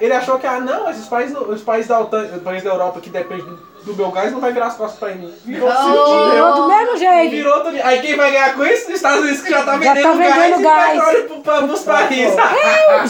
Ele 0.00 0.12
achou 0.12 0.38
que, 0.38 0.46
ah, 0.46 0.60
não, 0.60 0.90
esses 0.90 1.06
países, 1.06 1.34
os 1.38 1.62
países 1.62 1.88
da 1.88 2.00
OTAN, 2.00 2.22
os 2.36 2.42
países 2.42 2.62
da 2.64 2.70
Europa 2.70 3.00
que 3.00 3.08
dependem 3.08 3.46
do, 3.46 3.56
do 3.84 3.94
meu 3.94 4.10
gás 4.10 4.30
não 4.30 4.40
vai 4.40 4.52
virar 4.52 4.66
as 4.66 4.76
costas 4.76 4.98
para 4.98 5.14
mim. 5.14 5.32
Virou 5.44 5.70
Oh. 5.70 6.30
Virou 6.30 6.54
do 6.54 6.68
mesmo 6.68 6.96
jeito. 6.98 7.30
Virou 7.30 7.60
tudo. 7.62 7.78
Aí 7.82 8.02
quem 8.02 8.14
vai 8.14 8.30
ganhar 8.30 8.54
com 8.54 8.64
isso? 8.66 8.88
Os 8.88 8.94
Estados 8.96 9.20
Unidos 9.20 9.40
que 9.40 9.48
já 9.50 9.62
tá 9.62 9.72
Já 9.72 9.78
vendendo, 9.78 10.02
tá 10.02 10.12
vendendo 10.12 10.62
gás, 10.62 10.62
gás. 10.62 11.18
e 11.18 11.22
petróleo 11.22 11.42
para 11.42 11.64
os 11.64 11.82
países. 11.82 12.34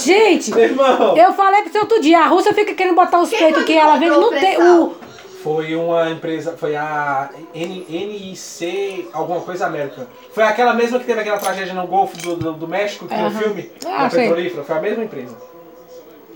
Gente, 0.04 0.50
Meu 0.54 0.64
irmão. 0.64 1.16
eu 1.16 1.32
falei 1.32 1.62
pra 1.62 1.72
você 1.72 1.78
outro 1.78 2.00
dia, 2.00 2.20
a 2.20 2.26
Rússia 2.28 2.54
fica 2.54 2.72
querendo 2.74 2.94
botar 2.94 3.20
os 3.20 3.30
peitos 3.30 3.64
que 3.64 3.76
ela 3.76 3.96
vende 3.96 4.12
comprou 4.14 4.30
no 4.30 4.36
o 4.36 4.40
te, 4.40 4.46
pré-sal? 4.46 4.76
o 4.82 5.05
Foi 5.46 5.76
uma 5.76 6.10
empresa, 6.10 6.56
foi 6.56 6.74
a 6.74 7.30
N, 7.54 7.86
NIC, 7.88 9.08
alguma 9.12 9.40
coisa 9.42 9.66
América. 9.66 10.08
Foi 10.34 10.42
aquela 10.42 10.74
mesma 10.74 10.98
que 10.98 11.04
teve 11.04 11.20
aquela 11.20 11.38
tragédia 11.38 11.72
no 11.72 11.86
Golfo 11.86 12.16
do, 12.16 12.34
do, 12.34 12.52
do 12.54 12.66
México, 12.66 13.06
que 13.06 13.14
tem 13.14 13.24
o 13.24 13.30
filme 13.30 13.70
Ah, 13.86 14.08
da 14.08 14.10
petrolífera. 14.10 14.64
Foi 14.64 14.76
a 14.76 14.80
mesma 14.80 15.04
empresa. 15.04 15.36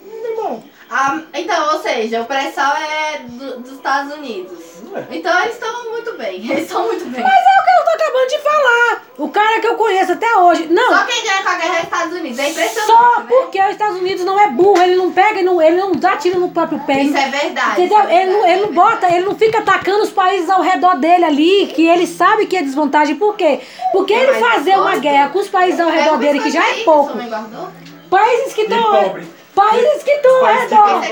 Meu 0.06 0.30
irmão, 0.30 0.62
Ah, 0.88 1.22
então, 1.34 1.72
ou 1.74 1.80
seja, 1.82 2.22
o 2.22 2.24
pré-sal 2.24 2.72
é 2.76 3.18
do- 3.26 3.58
dos 3.62 3.72
Estados 3.72 4.14
Unidos. 4.14 4.58
É. 4.97 5.06
Então 5.11 5.40
eles 5.42 5.54
estão 5.54 5.90
muito 5.90 6.12
bem. 6.16 6.37
Eles 6.50 6.64
estão 6.64 6.85
muito 6.87 7.04
bem. 7.06 7.23
Mas 7.23 7.32
é 7.32 7.61
o 7.61 7.64
que 7.64 7.70
eu 7.70 7.85
tô 7.85 7.90
acabando 7.90 8.28
de 8.28 8.38
falar. 8.38 9.02
O 9.18 9.28
cara 9.28 9.61
que 9.61 9.66
eu 9.66 9.75
conheço 9.75 10.12
até 10.12 10.37
hoje. 10.37 10.66
Não, 10.70 10.88
Só 10.88 11.04
quem 11.04 11.23
ganha 11.23 11.42
com 11.42 11.49
a 11.49 11.54
guerra 11.54 11.75
é 11.75 11.78
os 11.78 11.85
Estados 11.85 12.14
Unidos. 12.14 12.38
É 12.38 12.49
impressionante. 12.50 12.87
só 12.87 13.18
né? 13.20 13.26
porque 13.28 13.62
os 13.62 13.70
Estados 13.70 13.97
Unidos 13.99 14.25
não 14.25 14.40
é 14.40 14.49
burro, 14.49 14.82
ele 14.82 14.97
não 14.97 15.12
pega, 15.12 15.38
ele 15.38 15.42
não, 15.42 15.61
ele 15.61 15.76
não 15.76 15.92
dá 15.92 16.16
tiro 16.16 16.38
no 16.40 16.50
próprio 16.50 16.78
pé. 16.80 17.02
Isso 17.02 17.16
é 17.16 17.28
verdade. 17.28 17.82
Entendeu? 17.82 17.99
é 18.09 18.23
Ele 18.23 18.32
não, 18.32 18.42
verdade, 18.42 18.52
ele 18.52 18.61
não 18.62 18.68
é 18.68 18.73
bota, 18.73 18.90
verdade. 18.92 19.14
ele 19.16 19.25
não 19.26 19.35
fica 19.37 19.59
atacando 19.59 20.02
os 20.02 20.11
países 20.11 20.49
ao 20.49 20.62
redor 20.62 20.97
dele 20.97 21.25
ali, 21.25 21.66
que 21.75 21.87
ele 21.87 22.06
sabe 22.06 22.47
que 22.47 22.56
é 22.56 22.62
desvantagem. 22.62 23.16
Por 23.16 23.37
quê? 23.37 23.61
Porque 23.92 24.12
ele 24.12 24.35
fazer 24.35 24.76
uma 24.78 24.97
guerra 24.97 25.28
com 25.30 25.38
os 25.38 25.49
países 25.49 25.80
ao 25.80 25.90
redor 25.90 26.16
dele, 26.18 26.40
que 26.40 26.50
já 26.50 26.66
é 26.66 26.73
aí 26.73 26.85
pouco. 26.85 27.12
Países 28.09 28.52
que 28.54 28.62
estão. 28.62 29.14
Países 29.54 30.02
que 30.02 30.11
estão 30.11 30.37
ao 30.37 30.54
redor. 30.54 31.04
É 31.04 31.11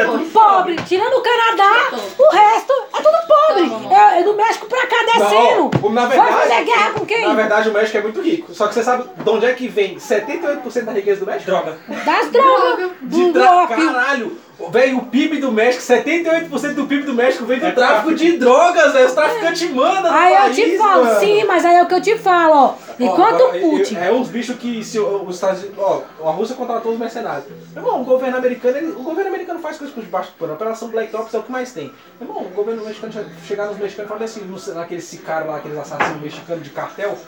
é. 0.00 0.30
Pobre, 0.32 0.76
tirando 0.86 1.14
o 1.14 1.22
Canadá, 1.22 1.90
o 2.18 2.30
resto 2.32 2.72
é 2.72 3.02
tudo 3.02 3.16
pobre. 3.26 3.94
É, 3.94 4.20
é 4.20 4.22
do 4.22 4.34
México 4.34 4.66
pra 4.66 4.86
cá 4.86 4.96
descendo. 5.04 5.70
Não, 5.82 5.90
na 5.90 6.06
Vai 6.06 6.18
verdade, 6.18 6.48
fazer 6.48 6.64
guerra 6.64 6.90
com 6.92 7.06
quem? 7.06 7.28
Na 7.28 7.34
verdade, 7.34 7.68
o 7.68 7.72
México 7.72 7.98
é 7.98 8.02
muito 8.02 8.20
rico. 8.20 8.54
Só 8.54 8.68
que 8.68 8.74
você 8.74 8.82
sabe 8.82 9.04
de 9.16 9.30
onde 9.30 9.46
é 9.46 9.52
que 9.52 9.68
vem 9.68 9.96
78% 9.96 10.84
da 10.84 10.92
riqueza 10.92 11.20
do 11.20 11.26
México? 11.26 11.50
Droga. 11.50 11.78
Das 12.04 12.30
drogas. 12.30 12.90
Do 13.02 13.42
ópio. 13.42 13.86
Caralho! 13.86 14.38
Velho, 14.70 14.98
o 14.98 15.06
PIB 15.06 15.38
do 15.38 15.50
México, 15.50 15.82
78% 15.82 16.74
do 16.74 16.86
PIB 16.86 17.02
do 17.02 17.12
México 17.14 17.44
vem 17.44 17.58
do 17.58 17.66
É 17.66 17.70
tráfico 17.72 18.08
tráfico. 18.10 18.14
de 18.14 18.36
drogas, 18.38 18.92
velho. 18.92 19.06
Os 19.06 19.12
traficantes 19.12 19.70
mandam 19.70 20.02
no 20.02 20.08
Aí 20.18 20.32
eu 20.32 20.40
país, 20.42 20.56
te 20.56 20.78
falo, 20.78 21.04
mano. 21.04 21.20
sim, 21.20 21.44
mas 21.44 21.64
aí 21.64 21.76
é 21.76 21.82
o 21.82 21.86
que 21.86 21.94
eu 21.94 22.00
te 22.00 22.16
falo, 22.18 22.54
ó. 22.54 22.74
Enquanto 22.98 23.40
Ó, 23.42 23.48
o 23.48 23.60
Putin. 23.60 23.96
É, 23.96 24.06
é 24.06 24.12
uns 24.12 24.28
bichos 24.28 24.56
que 24.56 24.84
se 24.84 24.98
os 25.00 25.34
Estados 25.34 25.60
Unidos. 25.64 25.78
Ó, 25.78 26.02
a 26.28 26.30
Rússia 26.32 26.54
contratou 26.54 26.92
os 26.92 26.98
mercenários. 26.98 27.44
Meu 27.74 27.82
irmão, 27.84 28.02
o 28.02 28.04
governo 28.04 28.36
americano, 28.36 28.76
ele- 28.76 28.92
o 28.92 29.02
governo 29.02 29.30
americano 29.30 29.58
faz 29.60 29.76
coisas 29.76 29.92
por 29.94 30.02
debaixo 30.04 30.30
do 30.30 30.34
pano. 30.38 30.52
A 30.52 30.54
Operação 30.54 30.88
Black 30.88 31.14
Ops 31.16 31.34
é 31.34 31.38
o 31.38 31.42
que 31.42 31.50
mais 31.52 31.72
tem. 31.72 31.92
Meu 32.20 32.28
irmão, 32.28 32.44
o 32.44 32.48
governo 32.54 32.84
mexicano 32.84 33.12
che- 33.12 33.24
chegar 33.46 33.66
nos 33.66 33.76
mexicanos 33.78 34.08
e 34.10 34.14
falar 34.14 34.24
assim, 34.24 34.74
naqueles 34.74 35.20
caras 35.26 35.48
lá, 35.48 35.56
aqueles 35.56 35.76
assassinos 35.78 36.22
mexicanos 36.22 36.62
de 36.62 36.70
cartel. 36.70 37.18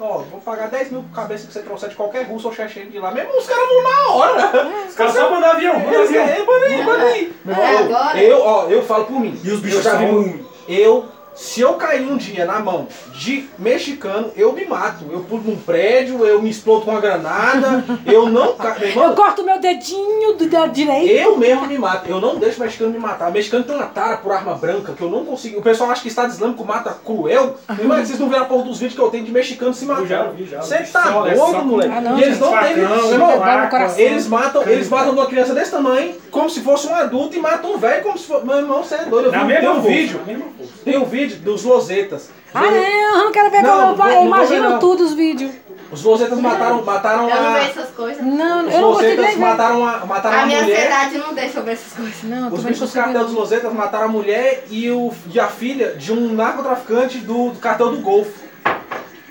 Ó, 0.00 0.18
vou 0.18 0.40
pagar 0.40 0.68
10 0.68 0.92
mil 0.92 1.02
por 1.02 1.14
cabeça 1.14 1.46
que 1.46 1.52
você 1.52 1.60
trouxer 1.62 1.88
de 1.88 1.96
qualquer 1.96 2.22
russo 2.26 2.46
ou 2.48 2.54
checheno 2.54 2.90
de 2.90 2.98
lá. 3.00 3.10
Mesmo 3.10 3.36
os 3.36 3.46
caras 3.46 3.68
vão 3.68 3.82
na 3.82 4.08
hora. 4.12 4.68
Os 4.88 4.94
caras 4.94 5.12
só 5.14 5.30
mandam 5.30 5.50
avião, 5.50 5.74
mandam 5.78 5.92
Eles 5.94 6.10
avião. 6.10 6.46
manda 6.46 6.66
aí, 6.66 6.84
manda 6.84 7.02
aí. 7.04 7.36
Meu 7.44 7.54
É, 7.56 7.74
irmão, 7.82 8.16
eu, 8.16 8.40
ó, 8.40 8.66
eu 8.68 8.82
falo 8.84 9.04
por 9.06 9.18
mim. 9.20 9.38
E 9.42 9.48
os 9.48 9.54
eu 9.54 9.58
bichos 9.60 9.82
já 9.82 9.94
vi. 9.96 10.44
Eu, 10.68 11.06
se 11.38 11.60
eu 11.60 11.74
cair 11.74 12.02
um 12.02 12.16
dia 12.16 12.44
na 12.44 12.58
mão 12.58 12.88
de 13.14 13.48
mexicano, 13.56 14.32
eu 14.34 14.52
me 14.52 14.64
mato. 14.64 15.04
Eu 15.08 15.20
pulo 15.20 15.42
num 15.44 15.56
prédio, 15.56 16.26
eu 16.26 16.42
me 16.42 16.50
explodo 16.50 16.84
com 16.84 16.90
uma 16.90 17.00
granada, 17.00 17.84
eu 18.04 18.28
não 18.28 18.54
caio. 18.56 18.88
Eu 18.98 19.14
corto 19.14 19.44
meu 19.44 19.60
dedinho 19.60 20.34
do 20.34 20.46
dedo 20.48 20.72
direito. 20.72 21.08
eu 21.08 21.36
mesmo 21.36 21.66
me 21.68 21.78
mato. 21.78 22.08
Eu 22.10 22.20
não 22.20 22.36
deixo 22.36 22.60
o 22.60 22.64
mexicano 22.64 22.90
me 22.90 22.98
matar. 22.98 23.28
O 23.28 23.32
mexicano 23.32 23.62
tem 23.62 23.76
uma 23.76 23.86
tara 23.86 24.16
por 24.16 24.32
arma 24.32 24.54
branca 24.54 24.92
que 24.94 25.00
eu 25.00 25.08
não 25.08 25.24
consigo. 25.24 25.60
O 25.60 25.62
pessoal 25.62 25.90
acha 25.92 26.02
que 26.02 26.08
Estado 26.08 26.30
Islâmico 26.32 26.64
mata 26.64 26.90
cruel. 27.04 27.56
Irmão, 27.78 27.98
vocês 28.04 28.18
não 28.18 28.28
viram 28.28 28.42
a 28.42 28.46
porra 28.46 28.64
dos 28.64 28.78
vídeos 28.80 28.94
que 28.98 29.00
eu 29.00 29.10
tenho 29.10 29.24
de 29.24 29.30
mexicano 29.30 29.72
se 29.72 29.84
matando. 29.84 30.08
já 30.08 30.22
vi, 30.24 30.44
já. 30.44 30.60
Você 30.60 30.84
Só- 30.86 31.00
tá 31.00 31.08
é 31.28 31.34
doido, 31.34 31.36
só- 31.36 31.64
moleque. 31.64 31.92
Ah, 31.94 32.00
não, 32.00 32.18
e 32.18 32.22
eles 32.24 32.40
não 32.40 32.50
têm. 32.50 33.68
Coração. 33.70 33.98
eles 34.00 34.26
matam, 34.26 34.62
eles 34.62 34.88
matam 34.88 35.12
uma 35.12 35.26
criança 35.26 35.54
desse 35.54 35.70
tamanho, 35.70 36.14
como 36.30 36.48
se 36.50 36.60
fosse 36.60 36.86
um 36.88 36.94
adulto, 36.94 37.36
e 37.36 37.40
matam 37.40 37.74
um 37.74 37.78
velho 37.78 38.02
como 38.02 38.18
se 38.18 38.26
fosse. 38.26 38.44
Meu 38.46 38.56
irmão, 38.56 38.82
você 38.82 38.96
é 38.96 39.04
doido. 39.04 39.26
Eu 39.26 39.32
Na 39.32 39.40
vi, 39.40 39.46
mesma 39.46 39.60
tem 39.60 39.78
um 39.78 39.80
vídeo. 39.82 40.20
Tem 40.84 40.98
um 40.98 41.04
vídeo 41.04 41.27
dos 41.36 41.64
Lozetas. 41.64 42.30
Ah, 42.54 42.62
não, 42.62 42.70
eu 42.74 43.16
não 43.24 43.32
quero 43.32 43.50
ver 43.50 43.62
Não, 43.62 43.70
como 43.70 43.80
não 43.82 43.96
não 43.96 44.14
vou 44.14 44.26
imagino 44.26 44.70
não. 44.70 44.78
tudo 44.78 45.04
os 45.04 45.12
vídeos. 45.14 45.52
Os 45.90 46.02
Lozetas 46.02 46.38
mataram, 46.38 46.84
mataram 46.84 47.28
Eu 47.28 47.34
não 47.42 47.46
a. 47.48 47.52
vejo 47.54 47.70
essas 47.70 47.90
coisas. 47.90 48.22
Não, 48.24 48.66
Os 48.66 48.74
eu 48.74 48.80
não 48.80 48.98
nem 49.00 49.16
ver. 49.16 49.36
mataram 49.38 49.86
a, 49.86 50.04
mataram 50.06 50.38
A 50.38 50.42
a 50.42 50.46
minha 50.46 50.62
mulher. 50.62 50.76
ansiedade 50.78 51.18
não 51.18 51.34
deixa 51.34 51.58
eu 51.58 51.62
ver 51.64 51.72
essas 51.72 51.92
coisas. 51.94 52.22
Não, 52.24 52.48
Os 52.52 52.62
não 52.62 52.70
bichos 52.70 52.90
do 52.90 52.94
cartel 52.94 53.22
dos 53.24 53.32
ver. 53.32 53.38
Lozetas 53.38 53.72
mataram 53.72 54.04
a 54.04 54.08
mulher 54.08 54.64
e, 54.70 54.90
o, 54.90 55.10
e 55.32 55.40
a 55.40 55.46
filha 55.48 55.94
de 55.94 56.12
um 56.12 56.32
narcotraficante 56.34 57.18
do, 57.18 57.50
do 57.50 57.58
cartel 57.58 57.90
do 57.90 57.98
Golfo. 57.98 58.47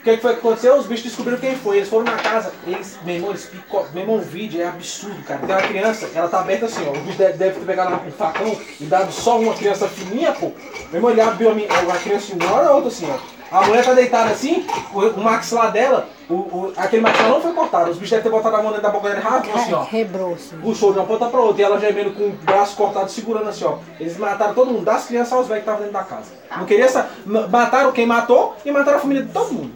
O 0.07 0.09
que, 0.09 0.15
que 0.15 0.21
foi 0.21 0.33
que 0.35 0.39
aconteceu? 0.39 0.75
Os 0.77 0.85
bichos 0.85 1.03
descobriram 1.07 1.37
quem 1.37 1.53
foi. 1.57 1.77
Eles 1.77 1.89
foram 1.89 2.05
na 2.05 2.13
casa, 2.15 2.53
eles, 2.65 2.97
meu 3.03 3.15
irmão, 3.15 3.31
eles 3.31 3.43
picou. 3.45 3.85
Meu 3.93 4.03
irmão, 4.03 4.15
o 4.15 4.21
vídeo 4.21 4.61
é 4.61 4.65
absurdo, 4.67 5.21
cara. 5.23 5.41
Tem 5.45 5.53
uma 5.53 5.61
criança, 5.61 6.09
ela 6.15 6.29
tá 6.29 6.39
aberta 6.39 6.65
assim, 6.67 6.85
ó. 6.87 6.91
O 6.97 7.01
bicho 7.01 7.17
deve, 7.17 7.33
deve 7.33 7.59
ter 7.59 7.65
pegado 7.65 7.93
um 7.93 8.11
facão 8.11 8.55
e 8.79 8.85
dado 8.85 9.11
só 9.11 9.37
uma 9.37 9.53
criança 9.53 9.85
fininha, 9.89 10.31
pô. 10.31 10.51
Meu 10.91 10.95
irmão, 10.99 11.11
ele 11.11 11.19
abriu 11.19 11.51
a, 11.51 11.53
minha, 11.53 11.67
a 11.69 11.97
criança 11.97 12.33
de 12.33 12.45
uma 12.45 12.53
hora 12.55 12.67
a 12.69 12.71
outra 12.75 12.87
assim, 12.87 13.05
ó. 13.11 13.37
A 13.49 13.65
mulher 13.65 13.83
tá 13.85 13.93
deitada 13.93 14.29
assim, 14.31 14.65
o, 14.93 14.99
o 14.99 15.23
maxilar 15.23 15.71
dela, 15.71 16.09
o, 16.29 16.33
o, 16.33 16.73
aquele 16.75 17.01
maxilar 17.01 17.29
não 17.29 17.41
foi 17.41 17.53
cortado. 17.53 17.91
Os 17.91 17.97
bichos 17.97 18.09
devem 18.09 18.23
ter 18.23 18.29
botado 18.29 18.55
a 18.57 18.61
mão 18.61 18.67
dentro 18.71 18.83
da 18.83 18.89
boca 18.89 19.09
dele 19.09 19.21
rápido, 19.21 19.55
assim, 19.57 19.73
ó 19.73 19.83
Rebrou, 19.83 20.33
assim. 20.33 20.57
puxou 20.59 20.91
de 20.91 20.99
uma 20.99 21.05
ponta 21.05 21.27
pra 21.27 21.39
outra 21.39 21.61
e 21.61 21.65
ela 21.65 21.79
gemendo 21.79 22.11
com 22.11 22.23
o 22.27 22.31
braço 22.31 22.75
cortado, 22.75 23.09
segurando 23.09 23.47
assim, 23.49 23.63
ó. 23.65 23.77
Eles 23.99 24.17
mataram 24.17 24.53
todo 24.53 24.71
mundo, 24.71 24.83
das 24.85 25.05
crianças 25.05 25.31
aos 25.33 25.47
velhos 25.47 25.63
que 25.63 25.69
estavam 25.69 25.79
dentro 25.81 25.93
da 25.93 26.03
casa. 26.03 26.31
Não 26.57 26.65
queria 26.65 26.85
essa. 26.85 27.09
ma- 27.25 27.47
Mataram 27.47 27.91
quem 27.93 28.05
matou 28.05 28.55
e 28.65 28.71
mataram 28.71 28.97
a 28.97 29.01
família 29.01 29.23
de 29.23 29.31
todo 29.31 29.53
mundo. 29.53 29.71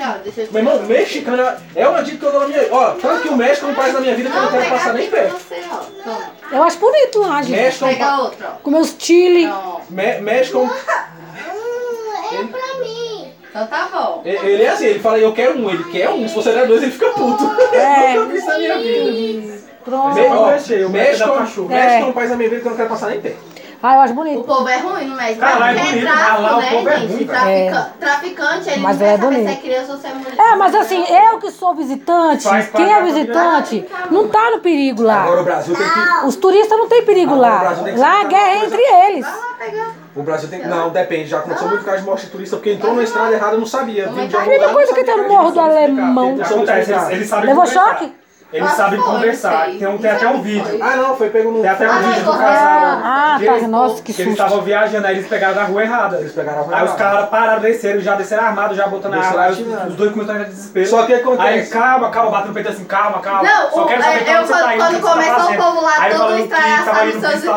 Tchau, 0.00 0.14
deixa 0.24 0.40
eu 0.40 0.46
te 0.46 0.52
Meu 0.54 0.62
irmão, 0.62 0.82
mexicano 0.86 1.42
é 1.76 1.88
uma 1.88 2.02
dica 2.02 2.16
que 2.18 2.24
eu 2.24 2.30
dou 2.32 2.40
na 2.40 2.46
minha 2.48 2.60
vida. 2.60 2.74
Ó, 2.74 2.90
tanto 2.92 3.22
que 3.22 3.28
o 3.28 3.36
México 3.36 3.66
é 3.66 3.68
um 3.70 3.74
país 3.74 3.92
da 3.92 4.00
minha 4.00 4.14
vida 4.14 4.30
que 4.30 4.36
eu 4.36 4.40
não 4.42 4.50
Não, 4.50 4.58
quero 4.58 4.70
passar 4.70 4.94
nem 4.94 5.10
pra 5.10 5.20
perto. 5.20 5.36
você, 5.38 5.62
ó. 5.70 5.76
Toma. 6.04 6.30
Eu 6.52 6.62
acho 6.62 6.78
bonito 6.78 7.18
lá, 7.20 7.42
gente. 7.42 7.50
México 7.56 7.84
é 7.84 7.88
um, 7.88 7.90
Pega 7.92 8.04
pa- 8.06 8.18
ó. 8.20 8.50
Com 8.62 8.70
meus 8.70 8.96
chile. 8.98 9.46
Não. 9.46 9.80
Me- 9.90 10.20
México 10.20 10.58
é 10.58 10.60
um. 10.62 10.70
É 10.70 12.44
pra 12.44 12.80
mim. 12.80 13.32
Então 13.50 13.66
tá 13.66 13.88
bom. 13.92 14.22
Ele 14.24 14.36
ele 14.52 14.62
é 14.62 14.68
assim, 14.70 14.86
ele 14.86 15.00
fala, 15.00 15.18
eu 15.18 15.32
quero 15.32 15.58
um, 15.58 15.68
ele 15.68 15.84
quer 15.90 16.08
um, 16.08 16.26
se 16.28 16.34
você 16.34 16.52
der 16.52 16.66
dois, 16.66 16.82
ele 16.82 16.92
fica 16.92 17.10
puto. 17.10 17.44
É. 17.74 18.16
Eu 18.16 18.20
nunca 18.22 18.32
vi 18.32 18.38
isso 18.38 18.46
na 18.46 18.58
minha 18.58 18.78
vida. 18.78 19.58
Pronto. 19.84 20.14
Me- 20.14 20.26
ó, 20.28 20.46
México, 20.46 20.70
México 20.72 20.84
é 20.86 20.88
México 20.88 21.32
cachorro. 21.34 21.72
é 21.74 22.04
um 22.04 22.12
país 22.12 22.30
da 22.30 22.36
minha 22.36 22.48
vida 22.48 22.60
que 22.62 22.66
eu 22.66 22.70
não 22.70 22.76
quero 22.76 22.88
passar 22.88 23.08
nem 23.10 23.20
perto. 23.20 23.38
Ah, 23.82 23.94
eu 23.94 24.00
acho 24.02 24.12
O 24.12 24.16
bonito. 24.16 24.44
povo 24.44 24.68
é 24.68 24.76
ruim 24.76 25.06
no 25.06 25.16
México. 25.16 25.40
Cara, 25.40 25.58
lá 25.58 25.72
é 25.72 25.74
bonito, 25.74 26.00
tráfico, 26.02 26.30
mas 26.32 26.42
lá 26.42 26.56
o 26.56 26.60
né, 26.60 26.70
povo 26.70 26.88
é 26.90 26.96
gente? 26.98 27.12
ruim. 27.14 27.26
Trafica- 27.26 27.90
Traficante, 27.98 28.68
ele 28.70 28.80
Mas 28.80 28.98
não 28.98 29.06
é 29.06 29.10
quer 29.10 29.16
saber 29.20 29.34
se 29.34 29.40
bonito. 29.40 29.50
é 29.50 29.60
criança 29.62 29.92
ou 29.92 29.98
se 29.98 30.06
é 30.06 30.10
mulher. 30.14 30.34
É, 30.38 30.56
mas 30.56 30.74
assim, 30.74 31.04
eu 31.08 31.38
que 31.38 31.50
sou 31.50 31.74
visitante, 31.74 32.48
quem 32.76 32.92
é 32.92 33.02
visitante, 33.02 33.88
não 34.10 34.28
tá 34.28 34.50
no 34.50 34.58
perigo 34.60 35.08
Agora 35.08 35.34
lá. 35.36 35.40
o 35.40 35.44
Brasil 35.44 35.74
tem 35.74 35.86
que. 35.88 36.26
Os 36.26 36.36
turistas 36.36 36.78
não 36.78 36.88
tem 36.88 37.02
perigo 37.04 37.32
Agora 37.34 37.74
o 37.74 37.96
lá. 37.96 37.96
Lá 37.96 38.20
a 38.20 38.24
guerra 38.24 38.48
é 38.50 38.64
entre 38.66 38.82
eles. 38.82 39.24
Vai 39.26 39.34
lá 39.38 39.54
pegar. 39.58 39.90
O 40.14 40.22
Brasil 40.22 40.48
tem 40.50 40.60
que. 40.60 40.66
Não, 40.68 40.90
depende. 40.90 41.28
Já 41.30 41.38
aconteceu 41.38 41.68
muito 41.68 41.84
caso 41.84 41.98
de 41.98 42.04
morte 42.04 42.26
de 42.26 42.32
turista 42.32 42.56
porque 42.56 42.72
entrou 42.72 42.94
na 42.94 43.02
estrada 43.02 43.32
errada 43.32 43.56
e 43.56 43.58
não 43.58 43.66
sabia. 43.66 44.08
De 44.08 44.36
É 44.36 44.38
a 44.38 44.44
mesma 44.44 44.68
coisa 44.68 44.90
não 44.92 44.98
que 44.98 45.04
tem 45.04 45.16
no 45.16 45.24
que 45.24 45.32
era 45.32 45.38
Morro 45.42 45.50
do. 45.52 45.60
Alemão. 45.60 46.34
Acontece, 46.34 46.80
explicar. 46.80 47.00
eles, 47.06 47.12
eles 47.12 47.28
sabem 47.28 47.46
Levou 47.46 47.62
conversar. 47.64 47.88
choque? 47.98 48.12
Eles 48.52 48.68
Ah, 48.68 48.74
sabem 48.74 48.98
foi, 49.00 49.08
conversar. 49.12 49.66
Tem, 49.66 49.86
um, 49.86 49.96
tem 49.96 50.10
até 50.10 50.26
um 50.26 50.42
vídeo. 50.42 50.78
Ah, 50.82 50.96
não, 50.96 51.16
foi 51.16 51.30
pego 51.30 51.52
no. 51.52 51.60
Tem 51.60 51.70
até 51.70 51.86
um 51.88 51.92
Ah, 51.92 51.98
vídeo 51.98 52.24
do 52.24 52.32
casal. 52.32 53.00
Ah, 53.04 53.36
que 53.38 53.44
tá. 53.46 53.52
eles- 53.52 53.68
Nossa, 53.68 54.02
que 54.02 54.12
que 54.12 54.22
eles 54.22 54.32
estavam 54.32 54.60
viajando, 54.62 55.06
aí 55.06 55.14
eles 55.16 55.28
pegaram 55.28 55.54
na 55.54 55.62
rua 55.64 55.82
errada. 55.84 56.16
Eles 56.18 56.32
pegaram 56.32 56.58
a 56.58 56.62
rua 56.62 56.76
Aí 56.76 56.84
os 56.84 56.94
caras 56.94 57.28
pararam, 57.28 57.60
desceram, 57.60 58.00
já 58.00 58.16
desceram 58.16 58.44
armados, 58.44 58.76
já 58.76 58.88
botando 58.88 59.14
a 59.14 59.18
Desceram 59.18 59.40
arma. 59.40 59.54
Aí 59.54 59.88
os, 59.88 59.94
dois 59.94 60.12
começaram 60.12 60.40
a 60.40 60.44
desespero. 60.44 60.86
Só 60.88 61.02
que 61.06 61.14
acontece- 61.14 61.48
Aí 61.48 61.66
calma, 61.68 62.10
calma, 62.10 62.30
batendo 62.32 62.48
no 62.48 62.54
peito 62.54 62.68
assim, 62.70 62.84
calma, 62.84 63.20
calma. 63.20 63.42
Não, 63.44 63.70
Só 63.70 63.84
o- 63.84 63.86
quero 63.86 64.02
saber 64.02 64.16
é, 64.28 64.36
eu 64.36 64.46
você 64.46 64.52
tá 64.52 64.58
quando- 64.58 64.72
indo, 64.74 64.82
o 64.82 64.86
que 64.86 64.90
quando 64.90 65.00
você 65.00 65.00
tá 65.00 65.10
começou 65.12 65.34
o 65.34 65.40
fazendo. 65.44 65.62
povo 65.62 65.80
lá 65.82 65.92
Aí 66.00 66.10
todo 66.14 66.24
indo 66.24 66.38
nos 66.40 66.48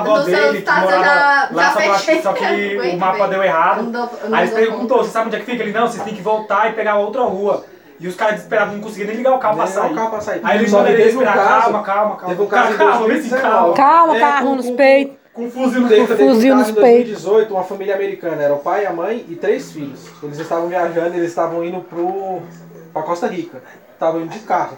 pro 0.03 0.35
seus- 0.37 0.55
estados, 0.57 0.89
já- 0.89 1.49
só 2.21 2.33
que, 2.33 2.77
o 2.93 2.99
mapa 2.99 3.27
deu 3.27 3.41
errado. 3.43 4.09
Aí 4.31 4.43
eles 4.43 4.53
perguntou, 4.53 4.97
você 5.03 5.09
sabe 5.09 5.25
onde 5.27 5.37
é 5.37 5.39
que 5.39 5.45
fica? 5.45 5.63
Ele, 5.63 5.71
não, 5.73 5.87
vocês 5.87 6.03
têm 6.03 6.13
que 6.13 6.21
voltar 6.21 6.69
e 6.69 6.73
pegar 6.73 6.97
outra 6.97 7.23
rua. 7.23 7.65
E 7.99 8.07
os 8.07 8.15
caras 8.15 8.35
desesperados, 8.35 8.73
não 8.73 8.81
conseguiam 8.81 9.07
nem 9.07 9.17
ligar 9.17 9.33
o 9.35 9.39
carro 9.39 9.55
pra 9.55 9.65
Nem 9.65 9.73
sair. 9.73 9.91
o 9.91 9.95
carro 9.95 10.09
pra 10.09 10.21
sair. 10.21 10.41
Aí 10.43 10.57
eles 10.59 10.71
mandaram 10.71 10.93
ele 10.95 11.03
um 11.03 11.07
esperar, 11.07 11.33
caso- 11.35 11.61
calma, 11.63 11.83
calma, 11.83 12.15
calma. 12.15 12.27
Teve 12.35 12.41
um 12.41 12.47
caso 12.47 12.73
em 12.73 12.77
calma, 12.77 12.91
vê 13.07 13.21
se 13.21 13.29
2019. 13.29 13.41
calma. 13.41 13.73
Calma, 13.75 14.17
É, 14.17 14.19
carro 14.19 14.47
com- 14.47 14.55
nos 14.55 14.65
com- 14.65 14.75
peitos. 14.75 15.17
Com 15.33 15.45
um 15.45 15.51
fuzil 15.51 15.81
no 15.81 15.87
Teve, 15.89 16.01
um 16.01 16.05
Fuzil 16.29 16.55
nos 16.55 16.69
em 16.69 16.73
peitos. 16.75 17.23
2018, 17.23 17.53
uma 17.55 17.63
família 17.63 17.95
americana, 17.95 18.41
era 18.43 18.53
o 18.53 18.59
pai, 18.59 18.85
a 18.85 18.93
mãe 18.93 19.25
e 19.27 19.35
três 19.35 19.71
filhos. 19.71 19.99
Eles 20.21 20.37
estavam 20.37 20.67
viajando, 20.67 21.15
eles 21.15 21.29
estavam 21.29 21.63
indo 21.63 21.79
pro, 21.81 22.41
pra 22.93 23.01
Costa 23.01 23.25
Rica. 23.27 23.63
Estavam 23.93 24.21
indo 24.21 24.29
de 24.29 24.39
carro. 24.39 24.77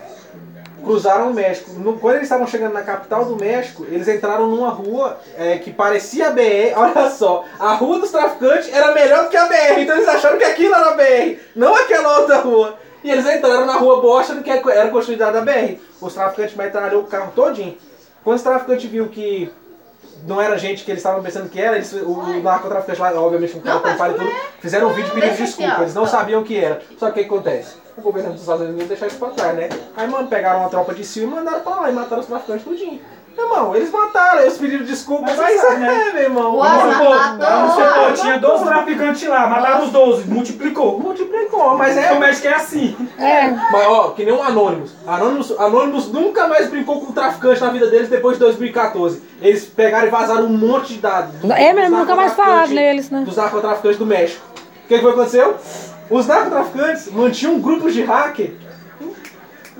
Cruzaram 0.83 1.31
o 1.31 1.33
México. 1.33 1.71
No- 1.79 1.97
quando 1.97 2.15
eles 2.15 2.25
estavam 2.27 2.45
chegando 2.45 2.73
na 2.73 2.83
capital 2.83 3.25
do 3.25 3.35
México, 3.35 3.85
eles 3.89 4.07
entraram 4.07 4.47
numa 4.47 4.69
rua 4.69 5.17
é, 5.37 5.57
que 5.57 5.71
parecia 5.71 6.27
a 6.27 6.31
BR. 6.31 6.73
Olha 6.77 7.09
só, 7.09 7.43
a 7.59 7.73
rua 7.73 7.99
dos 7.99 8.11
traficantes 8.11 8.71
era 8.71 8.93
melhor 8.93 9.23
do 9.23 9.29
que 9.29 9.37
a 9.37 9.45
BR, 9.47 9.81
então 9.81 9.95
eles 9.95 10.07
acharam 10.07 10.37
que 10.37 10.43
aquilo 10.43 10.75
era 10.75 10.89
a 10.91 10.95
BR, 10.95 11.39
não 11.55 11.75
aquela 11.75 12.19
outra 12.19 12.37
rua. 12.39 12.75
E 13.05 13.11
eles 13.11 13.23
entraram 13.27 13.67
na 13.67 13.75
rua 13.75 14.19
achando 14.19 14.41
que 14.41 14.49
era 14.49 14.89
continuidade 14.89 15.33
da 15.33 15.41
BR. 15.41 15.79
Os 16.01 16.11
traficantes 16.11 16.55
metralhou 16.55 17.03
o 17.03 17.05
carro 17.05 17.31
todinho. 17.35 17.77
Quando 18.23 18.37
os 18.37 18.41
traficantes 18.41 18.89
viu 18.89 19.07
que 19.09 19.51
não 20.25 20.41
era 20.41 20.57
gente 20.57 20.83
que 20.83 20.89
eles 20.89 21.01
estavam 21.01 21.21
pensando 21.21 21.47
que 21.47 21.61
era, 21.61 21.75
eles, 21.75 21.93
o, 21.93 22.19
o 22.19 22.41
narcotraficante 22.41 22.99
lá, 22.99 23.13
obviamente 23.21 23.53
com 23.53 23.59
tampado 23.59 24.15
e 24.15 24.17
tudo, 24.17 24.31
fizeram 24.59 24.87
um 24.87 24.93
vídeo 24.93 25.13
pedindo 25.13 25.29
deixa 25.29 25.43
desculpa. 25.43 25.81
Eles 25.81 25.93
não 25.93 26.07
sabiam 26.07 26.41
o 26.41 26.43
que 26.43 26.57
era. 26.57 26.81
Só 26.97 27.11
que 27.11 27.19
o 27.19 27.23
que 27.23 27.29
acontece? 27.29 27.75
O 27.95 28.01
governo 28.01 28.31
dos 28.31 28.41
Estados 28.41 28.63
Unidos 28.63 28.81
não 28.81 28.87
deixar 28.87 29.05
isso 29.05 29.19
pra 29.19 29.29
trás, 29.29 29.55
né? 29.55 29.69
Aí, 29.95 30.07
mano, 30.07 30.27
pegaram 30.27 30.61
uma 30.61 30.69
tropa 30.69 30.95
de 30.95 31.03
civil 31.03 31.29
e 31.29 31.31
mandaram 31.31 31.59
pra 31.59 31.75
lá 31.75 31.91
e 31.91 31.93
mataram 31.93 32.23
os 32.23 32.27
traficantes 32.27 32.63
tudinho. 32.63 32.99
Meu 33.35 33.45
irmão, 33.47 33.75
eles 33.75 33.91
mataram, 33.91 34.41
eles 34.41 34.57
pediram 34.57 34.85
desculpa, 34.85 35.23
Mas 35.27 35.37
mas, 35.37 35.79
né? 35.79 36.07
é, 36.09 36.13
meu 36.13 36.23
irmão. 36.23 36.55
Uai, 36.55 36.69
Vamos 36.69 36.85
mas 36.85 36.97
supor, 36.97 37.37
vamos 37.37 37.73
supor, 37.73 38.13
tinha 38.13 38.39
12 38.39 38.63
traficantes 38.65 39.27
lá, 39.27 39.47
mataram 39.47 39.83
os 39.85 39.91
12, 39.91 40.23
multiplicou. 40.29 40.99
Multiplicou, 40.99 41.77
mas 41.77 41.97
É, 41.97 42.13
o. 42.13 42.19
México 42.19 42.47
é 42.47 42.53
assim. 42.55 42.95
É. 43.19 43.49
Mas 43.49 43.87
ó, 43.87 44.09
que 44.11 44.23
nem 44.23 44.33
o 44.33 44.41
Anonymous. 44.41 44.91
Anonymous. 45.05 45.51
Anonymous 45.59 46.07
nunca 46.13 46.47
mais 46.47 46.69
brincou 46.69 47.01
com 47.01 47.11
traficante 47.11 47.59
na 47.61 47.69
vida 47.69 47.87
deles 47.87 48.07
depois 48.09 48.37
de 48.37 48.43
2014. 48.45 49.21
Eles 49.41 49.65
pegaram 49.65 50.07
e 50.07 50.09
vazaram 50.09 50.45
um 50.45 50.57
monte 50.57 50.93
de 50.93 50.99
dados. 50.99 51.33
do- 51.41 51.51
É 51.51 51.73
mesmo, 51.73 51.97
nunca 51.97 52.15
mais 52.15 52.33
falaram 52.33 52.67
neles, 52.69 53.09
né? 53.09 53.23
Dos 53.25 53.35
narcotraficantes 53.35 53.99
do 53.99 54.05
México. 54.05 54.45
O 54.85 54.87
que, 54.87 54.95
que 54.95 55.01
foi 55.01 55.11
que 55.11 55.19
aconteceu? 55.19 55.55
Os 56.09 56.25
narcotraficantes 56.27 57.11
mantinham 57.11 57.59
grupos 57.59 57.93
de 57.93 58.03
hacker 58.03 58.53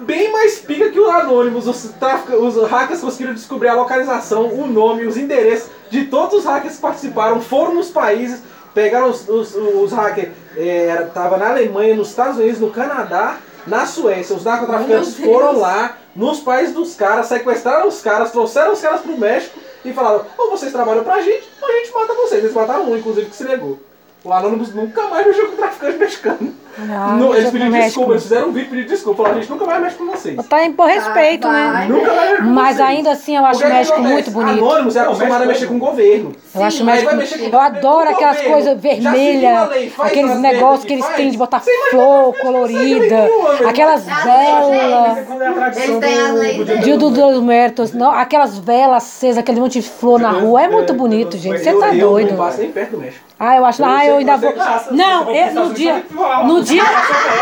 bem 0.05 0.31
mais 0.31 0.59
pica 0.59 0.89
que 0.89 0.99
o 0.99 1.09
Anonymous. 1.09 1.67
Os, 1.67 1.83
trafica- 1.99 2.37
os 2.37 2.55
hackers 2.69 3.01
conseguiram 3.01 3.33
descobrir 3.33 3.69
a 3.69 3.73
localização, 3.73 4.47
o 4.47 4.67
nome, 4.67 5.05
os 5.05 5.17
endereços 5.17 5.69
de 5.89 6.05
todos 6.05 6.39
os 6.39 6.45
hackers 6.45 6.75
que 6.75 6.81
participaram, 6.81 7.41
foram 7.41 7.73
nos 7.75 7.89
países, 7.89 8.41
pegaram 8.73 9.09
os, 9.09 9.27
os, 9.27 9.55
os 9.55 9.91
hackers, 9.91 10.29
é, 10.55 10.87
era- 10.87 11.05
tava 11.07 11.37
na 11.37 11.49
Alemanha, 11.49 11.95
nos 11.95 12.09
Estados 12.09 12.37
Unidos, 12.37 12.59
no 12.59 12.69
Canadá, 12.71 13.37
na 13.67 13.85
Suécia. 13.85 14.35
Os 14.35 14.43
narcotraficantes 14.43 15.15
foram 15.17 15.59
lá 15.59 15.97
nos 16.15 16.39
países 16.39 16.73
dos 16.73 16.95
caras, 16.95 17.25
sequestraram 17.27 17.87
os 17.87 18.01
caras, 18.01 18.31
trouxeram 18.31 18.73
os 18.73 18.81
caras 18.81 19.01
pro 19.01 19.17
México 19.17 19.59
e 19.83 19.91
falaram: 19.93 20.25
ou 20.37 20.49
vocês 20.51 20.71
trabalham 20.71 21.03
pra 21.03 21.21
gente, 21.21 21.43
ou 21.61 21.67
a 21.67 21.71
gente 21.71 21.93
mata 21.93 22.13
vocês. 22.13 22.43
Eles 22.43 22.53
mataram 22.55 22.89
um, 22.91 22.97
inclusive, 22.97 23.29
que 23.29 23.35
se 23.35 23.43
negou. 23.43 23.79
O 24.23 24.31
Anonymous 24.33 24.73
nunca 24.73 25.03
mais 25.07 25.25
mexeu 25.27 25.49
com 25.49 25.55
traficante 25.55 25.97
mexicano. 25.97 26.53
Ah, 26.77 27.15
Não, 27.17 27.33
eles 27.33 27.49
pro 27.49 27.59
pediram 27.59 27.71
desculpa, 27.71 28.11
eles 28.11 28.23
fizeram 28.23 28.47
um 28.49 28.51
vídeo 28.51 28.69
pedindo 28.69 28.87
desculpa. 28.87 29.17
Falaram, 29.17 29.37
a 29.37 29.41
gente 29.41 29.49
nunca 29.51 29.65
mais 29.65 29.81
mexe 29.81 29.95
com 29.95 30.05
vocês. 30.05 30.35
Tá 30.35 30.57
por 30.75 30.87
respeito, 30.87 31.47
né? 31.47 31.69
Vai. 31.71 31.87
Nunca 31.87 32.13
mais 32.13 32.29
mexe 32.31 32.41
com 32.43 32.49
Mas 32.49 32.75
vocês. 32.75 32.89
ainda 32.89 33.11
assim 33.11 33.37
eu 33.37 33.45
acho 33.45 33.59
Porque 33.59 33.71
o 33.71 33.75
México 33.77 34.01
muito 34.01 34.31
bonito. 34.31 34.65
Anônimos 34.65 34.95
é 34.95 34.99
Não, 34.99 35.05
acostumado 35.05 35.43
a 35.43 35.45
mexer 35.45 35.67
com 35.67 35.75
o 35.75 35.79
governo. 35.79 36.31
Eu 36.53 36.63
acho 36.63 36.83
o 36.83 36.85
México. 36.85 37.15
vai 37.15 37.49
Eu 37.51 37.59
adoro 37.59 38.09
aquelas 38.09 38.41
coisas 38.41 38.79
vermelhas, 38.79 39.69
aqueles 39.99 40.39
negócios 40.39 40.85
que 40.85 40.93
eles 40.93 41.07
têm 41.15 41.31
de 41.31 41.37
botar 41.37 41.61
flor 41.89 42.35
colorida, 42.39 43.29
aquelas 43.67 44.05
velas. 44.05 45.17
É 45.17 45.83
Eles 45.83 45.99
têm 45.99 46.19
as 46.19 46.33
leis. 46.33 46.83
Dia 46.83 46.97
do 46.97 47.09
dos 47.09 47.39
Muertos, 47.39 47.93
não, 47.93 48.11
aquelas 48.11 48.57
velas 48.57 49.03
acesas, 49.03 49.37
aquele 49.37 49.59
monte 49.59 49.79
de 49.79 49.87
flor 49.87 50.19
na 50.19 50.31
rua, 50.31 50.63
é 50.63 50.67
muito 50.67 50.93
bonito, 50.93 51.37
gente. 51.37 51.59
Você 51.59 51.73
tá 51.73 51.93
eu 51.93 52.09
doido. 52.09 52.31
não 52.31 52.37
passo 52.37 52.59
nem 52.59 52.71
perto 52.71 52.91
do 52.91 52.97
México. 52.97 53.23
Ah, 53.39 53.57
eu 53.57 53.65
acho. 53.65 53.83
Ah, 53.83 54.05
eu 54.05 54.17
ainda 54.17 54.37
vou. 54.37 54.53
Não, 54.91 55.25
vai 55.25 55.51
no 55.51 55.73
dia, 55.73 56.05
vai 56.09 56.47
no 56.47 56.63
dia. 56.65 56.83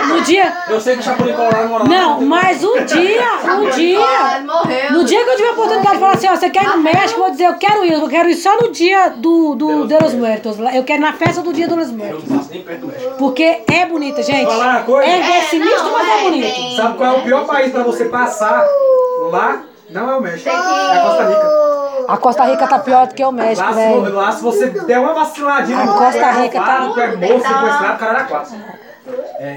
No 0.07 0.21
dia. 0.21 0.57
Eu 0.69 0.79
sei 0.79 0.93
que 0.95 0.99
o 1.01 1.03
Chapolin 1.03 1.33
Colorado 1.33 1.69
mora 1.69 1.83
lá. 1.83 1.89
Não, 1.89 2.21
mas 2.21 2.63
um 2.63 2.85
dia, 2.85 3.23
um 3.59 3.69
dia. 3.71 3.99
morreu. 4.45 4.91
No 4.91 5.03
dia 5.03 5.23
que 5.23 5.29
eu 5.29 5.35
tiver 5.35 5.49
a 5.49 5.51
oportunidade 5.53 5.93
de 5.95 5.99
falar 5.99 6.13
assim, 6.13 6.27
ó, 6.29 6.35
você 6.35 6.49
quer 6.49 6.63
ir 6.63 6.67
no 6.67 6.77
México, 6.77 7.19
eu 7.19 7.23
vou 7.23 7.31
dizer, 7.31 7.45
eu 7.47 7.53
quero 7.55 7.85
ir, 7.85 7.93
eu 7.93 8.07
quero 8.07 8.29
ir 8.29 8.35
só 8.35 8.55
no 8.57 8.71
dia 8.71 9.09
do, 9.09 9.55
do 9.55 9.87
de 9.87 9.97
los 9.97 10.13
Muertos. 10.13 10.57
Eu 10.73 10.83
quero 10.83 10.99
ir 11.01 11.05
na 11.05 11.13
festa 11.13 11.41
do 11.41 11.51
dia 11.53 11.67
de 11.67 11.73
los 11.75 11.89
Eu 11.89 11.95
Muertos. 11.95 12.23
não 12.29 12.37
passo 12.37 12.49
nem 12.51 12.61
perto 12.61 12.81
do 12.81 12.87
México. 12.87 13.15
Porque 13.17 13.63
é 13.71 13.85
bonita, 13.85 14.21
gente. 14.21 14.45
Falar 14.45 14.69
uma 14.77 14.81
coisa? 14.83 15.09
É, 15.09 15.19
é 15.37 15.41
sinistro, 15.43 15.91
mas 15.91 16.07
é 16.07 16.13
é, 16.19 16.23
bonito. 16.23 16.75
Sabe 16.75 16.97
qual 16.97 17.15
é 17.15 17.17
o 17.17 17.21
pior 17.23 17.45
país 17.45 17.71
pra 17.71 17.83
você 17.83 18.05
passar? 18.05 18.65
Lá 19.31 19.63
não 19.89 20.09
é 20.11 20.15
o 20.15 20.21
México. 20.21 20.49
É 20.49 20.53
a 20.53 21.01
Costa 21.03 21.23
Rica. 21.29 21.63
A 22.07 22.17
Costa 22.17 22.43
Rica 22.43 22.67
tá 22.67 22.79
pior 22.79 23.07
do 23.07 23.13
que 23.15 23.23
o 23.23 23.31
México, 23.31 23.65
Lá, 23.65 23.73
se, 23.73 23.79
velho. 23.79 24.13
lá, 24.13 24.31
se 24.33 24.43
você 24.43 24.67
der 24.67 24.99
uma 24.99 25.13
vaciladinha 25.13 25.77
A 25.79 25.85
no 25.85 25.93
Costa 25.93 26.31
Rica 26.31 26.59
tá- 26.59 26.75
é 26.75 26.79
morto, 26.81 26.95
sequestrado, 27.47 27.97
cara 27.99 28.11
era 28.11 28.23
quatro. 28.25 28.55
É, 29.43 29.55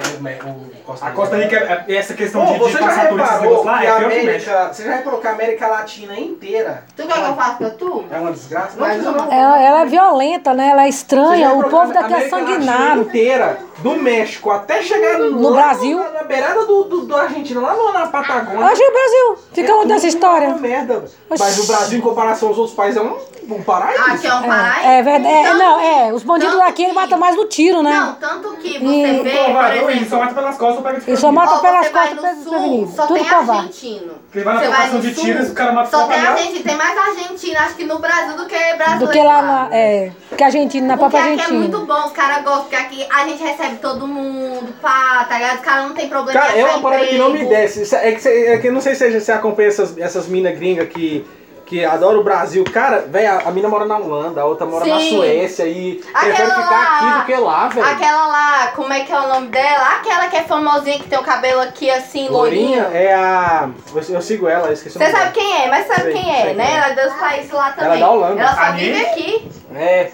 o 0.49 0.83
Costa 0.85 1.07
A 1.07 1.11
Costa 1.12 1.37
Rica, 1.37 1.57
é- 1.57 1.93
é 1.93 1.97
essa 1.97 2.14
questão 2.14 2.45
Pô, 2.45 2.52
de, 2.52 2.59
de 2.59 2.59
você 2.59 2.73
já 2.73 2.78
passar 2.81 3.09
por 3.09 3.21
esses 3.21 3.31
reparou 3.31 3.43
negócios 3.43 3.66
lá 3.66 3.78
que 3.78 3.87
é 3.87 3.90
a. 3.90 3.97
América... 3.97 4.71
Você 4.73 4.83
já 4.85 4.97
reparou 4.97 5.21
que 5.21 5.26
a 5.28 5.31
América 5.31 5.66
Latina 5.69 6.19
inteira 6.19 6.85
Tu 6.97 7.07
quer 7.07 7.14
que 7.14 7.21
eu 7.21 7.35
faça 7.37 7.55
pra 7.55 7.71
tu? 7.71 8.05
é 8.11 8.19
uma 8.19 8.33
desgraça? 8.33 8.76
Não, 8.81 9.12
não. 9.12 9.33
Ela, 9.33 9.62
ela 9.62 9.81
é 9.83 9.85
violenta, 9.87 10.55
né? 10.55 10.69
Ela 10.71 10.87
é 10.87 10.88
estranha. 10.88 11.52
O 11.52 11.62
povo 11.71 11.93
daqui 11.93 12.12
é 12.12 12.16
América 12.16 12.37
Latina 12.37 12.57
sanguinário. 12.64 13.02
inteira, 13.02 13.59
do 13.78 13.95
México 13.95 14.50
até 14.50 14.83
chegar 14.83 15.19
no, 15.21 15.31
No 15.31 15.52
Brasil. 15.52 15.99
Na, 15.99 16.11
na 16.11 16.23
beirada 16.25 16.64
do, 16.66 16.83
do, 16.85 17.00
do 17.07 17.16
Argentina, 17.16 17.61
lá 17.61 17.75
no- 17.75 17.93
na 17.93 18.07
Patagônia. 18.09 18.66
Hoje 18.66 18.83
o 18.83 18.93
Brasil. 18.93 19.38
Fica 19.52 19.73
onde 19.75 19.93
essa 19.93 20.07
história? 20.09 20.47
É 20.47 20.49
uma 20.49 20.59
merda. 20.59 21.05
Mas 21.31 21.59
o 21.61 21.66
Brasil, 21.69 21.99
em 21.99 22.02
comparação 22.02 22.49
aos 22.49 22.59
outros 22.59 22.75
países, 22.75 22.97
é 22.97 23.02
um, 23.02 23.16
um 23.50 23.62
paraíso. 23.62 24.02
Aqui 24.02 24.26
é 24.26 24.35
um 24.35 24.43
paraíso. 24.43 24.87
É 24.88 25.02
verdade. 25.02 25.35
É, 25.35 25.43
Tanto 25.45 25.59
não, 25.59 25.78
que- 25.78 25.85
é. 25.87 26.12
Os 26.12 26.23
bandidos 26.25 26.59
daqui, 26.59 26.83
eles 26.85 26.95
matam 26.95 27.19
mais 27.19 27.37
no 27.37 27.45
tiro, 27.47 27.83
né? 27.83 27.90
Não, 27.93 28.14
tanto 28.14 28.57
que 28.57 28.76
E- 28.76 28.81
você 28.81 29.23
vê, 29.23 29.31
Covarde, 29.80 29.99
ele 29.99 30.09
só 30.09 30.18
mata 30.18 30.35
pelas 30.35 30.56
costas 30.56 30.76
ou 30.76 30.83
pega 30.83 31.02
Ele 31.06 31.16
só 31.16 31.33
mata 31.33 31.59
pelas 31.59 31.87
você 31.87 31.92
vai 31.92 32.09
costas 32.09 32.16
no 32.16 32.23
pega 32.23 32.35
sul, 32.35 32.52
desprevenido. 32.52 32.92
só 32.97 33.06
Tudo 33.06 33.14
tem 33.21 33.28
covarde. 33.28 33.50
argentino. 33.61 34.12
Porque 34.26 34.40
vai 34.40 34.54
na 34.54 34.61
Você 34.61 34.66
trocação 34.66 34.95
no 34.95 35.00
de 35.00 35.14
sul, 35.14 35.25
tiros, 35.25 35.49
o 35.50 35.54
cara 35.54 35.73
mata 35.73 35.90
Só 35.90 36.00
só 36.00 36.06
tem 36.06 36.16
argentino, 36.21 36.64
tem 36.64 36.76
mais 36.76 36.99
argentino, 36.99 37.59
acho 37.59 37.75
que 37.76 37.85
no 37.85 37.99
Brasil 37.99 38.37
do 38.37 38.47
que 38.47 38.54
brasileiro. 38.75 38.99
Do 39.06 39.09
que 39.11 39.23
lá 39.23 39.42
na. 39.42 39.68
É, 39.76 40.12
que 40.37 40.42
a 40.42 40.47
Argentina, 40.47 40.87
na 40.87 40.97
Porque 40.97 41.11
própria 41.16 41.35
aqui 41.35 41.42
é 41.45 41.52
muito 41.54 41.76
Argentina. 41.76 42.00
bom, 42.00 42.06
os 42.06 42.12
caras 42.12 42.45
gostam, 42.45 42.62
porque 42.62 42.76
aqui 42.76 43.06
a 43.11 43.25
gente 43.28 43.42
recebe 43.42 43.76
todo 43.76 44.06
mundo, 44.06 44.75
pá, 44.83 45.25
tá 45.28 45.37
ligado? 45.38 45.56
Os 45.56 45.61
caras 45.62 45.85
não 45.88 45.95
tem 45.95 46.09
problema 46.09 46.40
Cara, 46.40 46.56
em 46.56 46.61
é 46.61 46.64
achar 46.64 46.73
uma 46.76 46.83
parada 46.83 47.06
que 47.06 47.18
não 47.18 47.28
me 47.30 47.42
emprego. 47.42 47.50
desce. 47.50 47.83
Isso 47.83 47.97
É 47.97 48.12
que, 48.12 48.21
você, 48.21 48.47
é 48.49 48.59
que 48.59 48.68
eu 48.68 48.73
não 48.73 48.80
sei 48.80 48.95
se 48.95 49.21
você 49.21 49.33
acompanha 49.33 49.68
essas, 49.68 49.97
essas 49.99 50.26
minas 50.28 50.56
gringas 50.59 50.88
que, 50.88 51.25
que 51.66 51.85
adoram 51.85 52.20
o 52.20 52.25
Brasil. 52.25 52.64
Cara, 52.73 53.00
velho, 53.00 53.28
a, 53.28 53.49
a 53.49 53.50
mina 53.50 53.68
mora 53.68 53.85
na 53.85 53.99
Holanda, 53.99 54.40
a 54.40 54.44
outra 54.44 54.64
mora 54.66 54.87
na 54.87 54.99
Sim. 55.00 55.16
Suécia 55.16 55.66
e 55.66 55.96
prefere 55.96 56.32
Aquela 56.32 56.54
ficar 56.54 56.70
lá, 56.70 56.96
aqui 56.96 57.18
do 57.18 57.26
que 57.26 57.37
lá, 57.42 57.68
velho. 57.68 57.87
Aquela 57.87 58.26
lá, 58.28 58.66
como 58.68 58.92
é 58.92 59.00
que 59.00 59.12
é 59.12 59.18
o 59.20 59.28
nome 59.28 59.49
dela? 59.49 59.96
Aquela 59.96 60.28
que 60.28 60.37
é 60.37 60.42
famosinha, 60.42 60.99
que 60.99 61.08
tem 61.08 61.18
o 61.18 61.23
cabelo 61.23 61.61
aqui 61.61 61.90
assim, 61.90 62.28
Lourinha 62.28 62.85
loirinho. 62.85 62.96
é 62.96 63.12
a. 63.12 63.68
Eu, 63.94 64.14
eu 64.14 64.23
sigo 64.23 64.49
ela, 64.49 64.68
eu 64.68 64.73
esqueci 64.73 64.96
o 64.96 65.00
Você 65.00 65.11
sabe 65.11 65.32
quem 65.32 65.62
é, 65.62 65.68
mas 65.68 65.87
sabe 65.87 66.02
Sei, 66.02 66.12
quem 66.12 66.30
é, 66.30 66.54
né? 66.54 66.64
quem 66.64 66.75
é. 66.75 66.78
Ela 66.78 66.88
é 66.88 67.04
dos 67.04 67.14
países 67.14 67.50
lá 67.50 67.73
também. 67.73 67.85
Ela 67.85 67.96
é 67.96 68.00
da 68.00 68.11
Holanda. 68.11 68.40
Ela 68.40 68.54
só 68.54 68.61
A 68.62 68.70
vive 68.70 69.06
aqui. 69.06 69.49
É, 69.75 70.11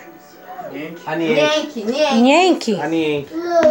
a 1.07 1.17
Nienke. 1.17 1.35
Nienke, 1.35 1.85
Nienke. 1.85 2.15
Nienke? 2.15 2.81
A 2.81 2.87
Nienke. 2.89 3.29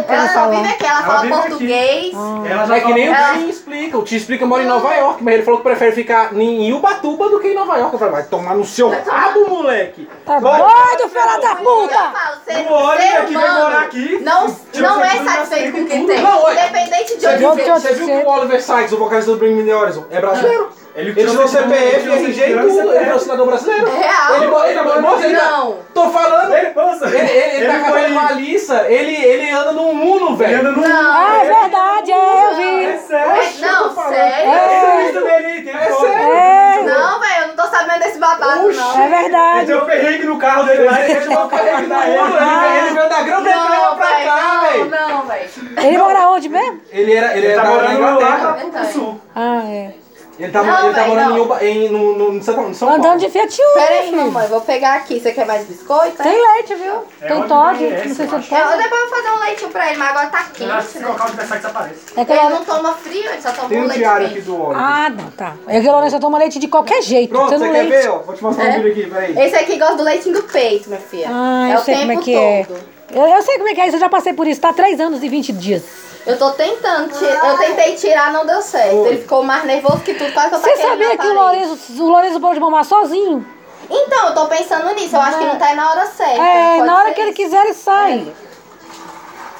Ela 0.08 0.26
só 0.28 0.34
falar. 0.34 0.56
vive 0.56 0.68
aqui, 0.72 0.84
ela 0.84 0.92
Ela 0.98 1.02
fala 1.06 1.20
vive 1.22 1.34
aqui. 1.34 1.48
português. 1.48 2.14
Ela 2.50 2.66
já 2.66 2.76
É 2.76 2.80
que 2.80 2.92
nem 2.94 3.08
o 3.08 3.14
Ela- 3.14 3.32
Tim 3.34 3.48
explica. 3.48 3.98
O 3.98 4.02
Tim 4.02 4.16
explica 4.16 4.46
mora 4.46 4.62
em 4.62 4.66
Nova 4.66 4.94
York, 4.94 5.22
mas 5.24 5.34
ele 5.34 5.42
falou 5.42 5.58
que 5.60 5.64
prefere 5.64 5.92
ficar 5.92 6.34
em 6.34 6.72
Ubatuba 6.72 7.28
do 7.28 7.40
que 7.40 7.48
em 7.48 7.54
Nova 7.54 7.76
York. 7.78 7.92
Eu 7.92 7.98
falei, 7.98 8.14
vai 8.14 8.22
tomar 8.24 8.54
no 8.54 8.64
seu 8.64 8.88
rabo, 8.90 9.48
moleque. 9.48 10.08
Tá 10.24 10.38
Vai- 10.38 10.60
doido, 10.60 11.08
filha 11.10 11.36
da 11.38 11.50
Eu 11.50 11.56
puta! 11.56 11.94
falo, 11.94 12.36
ser, 12.44 12.52
ser 12.52 13.16
aqui, 13.16 13.34
vai 13.34 13.44
humano 13.44 13.62
morar 13.64 13.82
aqui, 13.82 14.18
Não, 14.22 14.56
tira 14.72 14.88
não 14.88 15.04
é 15.04 15.24
satisfeito 15.24 15.72
com 15.72 15.78
o 15.82 15.86
que 15.86 16.06
tem. 16.06 16.20
Não. 16.22 16.50
Independente 16.52 17.14
de 17.16 17.20
Você 17.20 17.28
onde 17.28 17.38
viu, 17.38 17.48
Outro- 17.48 17.64
vem. 17.64 17.74
você 17.74 17.94
viu 17.94 18.06
que 18.06 18.12
o 18.12 18.28
Oliver 18.28 18.62
Sykes, 18.62 18.92
o 18.92 18.98
vocalista 18.98 19.30
do 19.32 19.38
Bring 19.38 19.54
Me 19.54 19.64
The 19.64 19.74
Horizon, 19.74 20.04
é 20.10 20.20
brasileiro? 20.20 20.70
Ele 20.94 21.10
Ele 21.18 21.30
tirou 21.30 21.48
CPF, 21.48 22.10
RG 22.10 22.50
e 22.52 22.58
tudo, 22.58 22.92
ele 22.94 23.10
é 23.10 23.14
o 23.14 23.18
cidadão 23.18 23.46
brasileiro. 23.46 23.88
É 23.88 23.90
real. 24.06 24.34
Ele, 24.34 24.44
ele, 24.44 24.78
ele, 24.90 25.00
moça, 25.00 25.24
ele 25.26 25.36
tá- 25.38 25.50
Não. 25.50 25.76
Tô 25.94 26.10
falando, 26.10 26.52
ele, 26.54 26.66
Ele, 26.66 26.74
moça, 26.74 27.06
ele, 27.06 27.16
ele 27.30 27.66
tá 27.66 27.72
foi- 27.84 27.92
fazendo 28.00 28.14
malícia, 28.14 28.84
ele, 28.88 29.14
ele 29.24 29.50
anda 29.50 29.72
num 29.72 29.90
Uno, 29.90 30.42
Ele 30.42 30.54
anda 30.54 30.70
velho. 30.72 30.76
no... 30.76 30.84
Ah, 30.86 31.40
é 31.42 31.44
verdade, 31.46 32.12
é, 32.12 32.14
eu 32.14 32.48
É 32.50 32.54
vi. 32.92 32.98
sério? 33.06 33.32
Não, 33.60 33.94
sério? 34.08 34.50
É 34.52 35.62
tem 35.62 35.72
a 35.74 35.78
foto. 35.88 36.06
É, 36.06 36.82
Não, 36.82 37.20
velho, 37.20 37.32
eu 37.42 37.48
não 37.48 37.56
tô 37.56 37.66
sabendo 37.68 37.98
desse 38.00 38.18
babado, 38.18 38.66
Oxi. 38.66 38.78
não. 38.78 39.00
é 39.00 39.04
Ele 39.06 39.16
verdade. 39.22 39.66
tem 39.66 39.76
um 39.76 39.84
perrengue 39.86 40.24
no 40.26 40.38
carro 40.38 40.64
dele 40.64 40.84
lá, 40.84 41.00
ele 41.08 41.20
chamou 41.22 41.44
o 41.44 41.48
carro 41.48 41.62
pra 41.62 41.76
ajudar 41.78 42.08
Ele, 42.08 42.18
ele. 42.18 42.28
veio- 42.28 42.86
ele 42.98 43.08
da 43.08 43.22
Grã-Bretanha 43.22 43.68
Não, 43.68 43.96
pra 43.96 44.06
velho, 44.06 44.26
cá, 44.26 44.42
não, 44.42 44.60
velho. 44.70 44.90
não, 44.90 45.22
velho. 45.26 45.50
Ele 45.78 45.98
mora 45.98 46.28
onde 46.30 46.48
mesmo? 46.48 46.80
Ele 46.90 47.14
era, 47.14 47.36
ele 47.36 47.46
Ele 47.46 47.52
era 47.52 47.62
tá 47.62 47.68
da 47.68 47.74
morando 47.74 48.20
lá 48.20 48.56
pro 48.72 48.84
sul. 48.92 49.20
Ah, 49.34 49.62
é. 49.66 50.01
Ele 50.42 50.50
tá, 50.52 50.62
Não, 50.62 50.86
ele 50.86 50.94
tá 50.94 51.06
morando 51.06 51.28
não. 51.30 51.36
em, 51.36 51.40
Uba, 51.40 51.64
em, 51.64 51.88
no, 51.88 52.18
no, 52.18 52.34
em 52.36 52.42
São, 52.42 52.54
Paulo. 52.54 52.72
Andando 52.88 53.20
de 53.20 53.30
Fiat 53.30 53.60
Uno, 53.62 53.74
Pera 53.74 53.94
aí, 54.00 54.04
filho. 54.10 54.16
mamãe, 54.16 54.48
vou 54.48 54.60
pegar 54.60 54.94
aqui. 54.96 55.20
Você 55.20 55.32
quer 55.32 55.46
mais 55.46 55.64
biscoito? 55.66 56.20
é? 56.20 56.24
Tem 56.24 56.52
leite, 56.54 56.74
viu? 56.74 56.94
É 57.20 57.28
Tem 57.28 57.36
onde 57.36 57.48
Todd, 57.48 57.78
merece, 57.80 58.08
não 58.08 58.14
sei 58.16 58.26
se 58.26 58.32
eu 58.52 58.58
é. 58.58 58.62
Eu, 58.74 58.76
depois 58.82 59.00
eu 59.02 59.08
vou 59.08 59.16
fazer 59.18 59.30
um 59.30 59.38
leitinho 59.40 59.70
pra 59.70 59.88
ele, 59.88 59.96
mas 59.98 60.08
agora 60.10 60.26
tá 60.26 60.38
Eu 60.38 60.42
acho 60.42 60.52
que 60.54 60.64
quente, 60.64 60.86
se 60.92 60.98
né? 60.98 61.04
colocar 61.04 61.30
desaparece. 61.30 62.00
É 62.16 62.24
que 62.24 62.32
Ele 62.32 62.40
ela... 62.40 62.50
não 62.50 62.64
toma 62.64 62.94
frio, 62.94 63.30
ele 63.30 63.40
só 63.42 63.52
toma 63.52 63.68
Tem 63.68 63.78
um 63.78 63.82
um 63.82 63.86
leite 63.86 63.98
diário 63.98 64.26
quente. 64.26 64.38
aqui 64.38 64.46
do 64.46 64.60
Oliver. 64.62 64.76
Ah, 64.84 65.10
não, 65.10 65.30
tá. 65.30 65.52
É 65.68 65.80
que 65.80 65.88
a 65.88 65.92
Lourenço 65.92 66.18
toma 66.20 66.38
leite 66.38 66.58
de 66.58 66.66
qualquer 66.68 67.02
jeito. 67.02 67.30
Pronto, 67.30 67.48
tendo 67.50 67.60
você 67.60 67.70
quer 67.70 67.82
leite. 67.82 67.90
ver? 68.02 68.08
Ó, 68.10 68.18
vou 68.18 68.34
te 68.34 68.42
mostrar 68.42 68.64
um 68.64 68.68
É? 68.68 68.80
vídeo 68.80 68.90
aqui, 68.90 69.10
peraí. 69.10 69.38
Esse 69.46 69.54
aqui 69.56 69.78
gosta 69.78 69.94
do 69.96 70.02
leitinho 70.02 70.34
do 70.34 70.42
peito, 70.42 70.88
minha 70.88 71.00
filha. 71.00 71.28
Ah, 71.30 71.68
é 71.70 71.74
eu 71.74 71.78
o 71.78 71.82
sei 71.84 71.94
tempo 71.94 72.06
como 72.08 72.20
é 72.20 72.24
que 72.24 72.32
todo. 72.34 72.78
é. 72.88 72.92
Eu, 73.14 73.26
eu 73.28 73.42
sei 73.42 73.56
como 73.58 73.68
é 73.68 73.74
que 73.74 73.80
é 73.80 73.86
isso, 73.86 73.96
eu 73.96 74.00
já 74.00 74.08
passei 74.08 74.32
por 74.32 74.46
isso. 74.46 74.60
Tá 74.60 74.72
3 74.72 74.98
anos 74.98 75.22
e 75.22 75.28
20 75.28 75.52
dias. 75.52 75.82
Eu 76.24 76.38
tô 76.38 76.50
tentando, 76.52 77.12
ti- 77.18 77.24
eu 77.24 77.58
tentei 77.58 77.96
tirar, 77.96 78.32
não 78.32 78.46
deu 78.46 78.62
certo. 78.62 78.94
Oi. 78.94 79.08
Ele 79.08 79.22
ficou 79.22 79.42
mais 79.42 79.64
nervoso 79.64 79.98
que 80.00 80.14
tudo, 80.14 80.32
quase 80.32 80.50
que 80.50 80.54
eu 80.54 80.60
Você 80.60 80.76
sabia 80.76 81.16
que 81.18 81.26
o. 81.26 81.34
Lourenço, 81.34 82.02
o 82.02 82.08
Lourenço 82.08 82.40
parou 82.40 82.54
de 82.54 82.60
mamar 82.60 82.84
sozinho? 82.84 83.44
Então, 83.90 84.28
eu 84.28 84.34
tô 84.34 84.46
pensando 84.46 84.94
nisso, 84.94 85.16
eu 85.16 85.20
acho 85.20 85.38
que 85.38 85.44
não 85.44 85.58
tá 85.58 85.66
aí 85.66 85.74
na 85.76 85.90
hora 85.90 86.06
certa. 86.06 86.40
É, 86.42 86.76
Pode 86.76 86.86
na 86.86 86.98
hora 86.98 87.12
que 87.12 87.20
ele 87.20 87.30
isso. 87.30 87.36
quiser, 87.42 87.64
ele 87.64 87.74
sai. 87.74 88.18
Deixa 88.18 88.34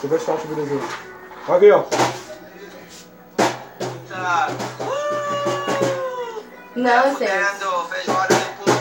eu 0.05 0.09
ver 0.11 0.21
se 0.21 0.27
tá 0.27 0.37
subindo 0.39 0.63
aqui. 0.63 0.81
Olha 1.49 1.57
aqui, 1.57 1.71
ó. 1.73 1.83
Não, 6.77 7.03
gente. 7.11 7.19
Querendo 7.19 7.87
feijoada 7.91 8.35
de 8.35 8.45
puta. 8.57 8.73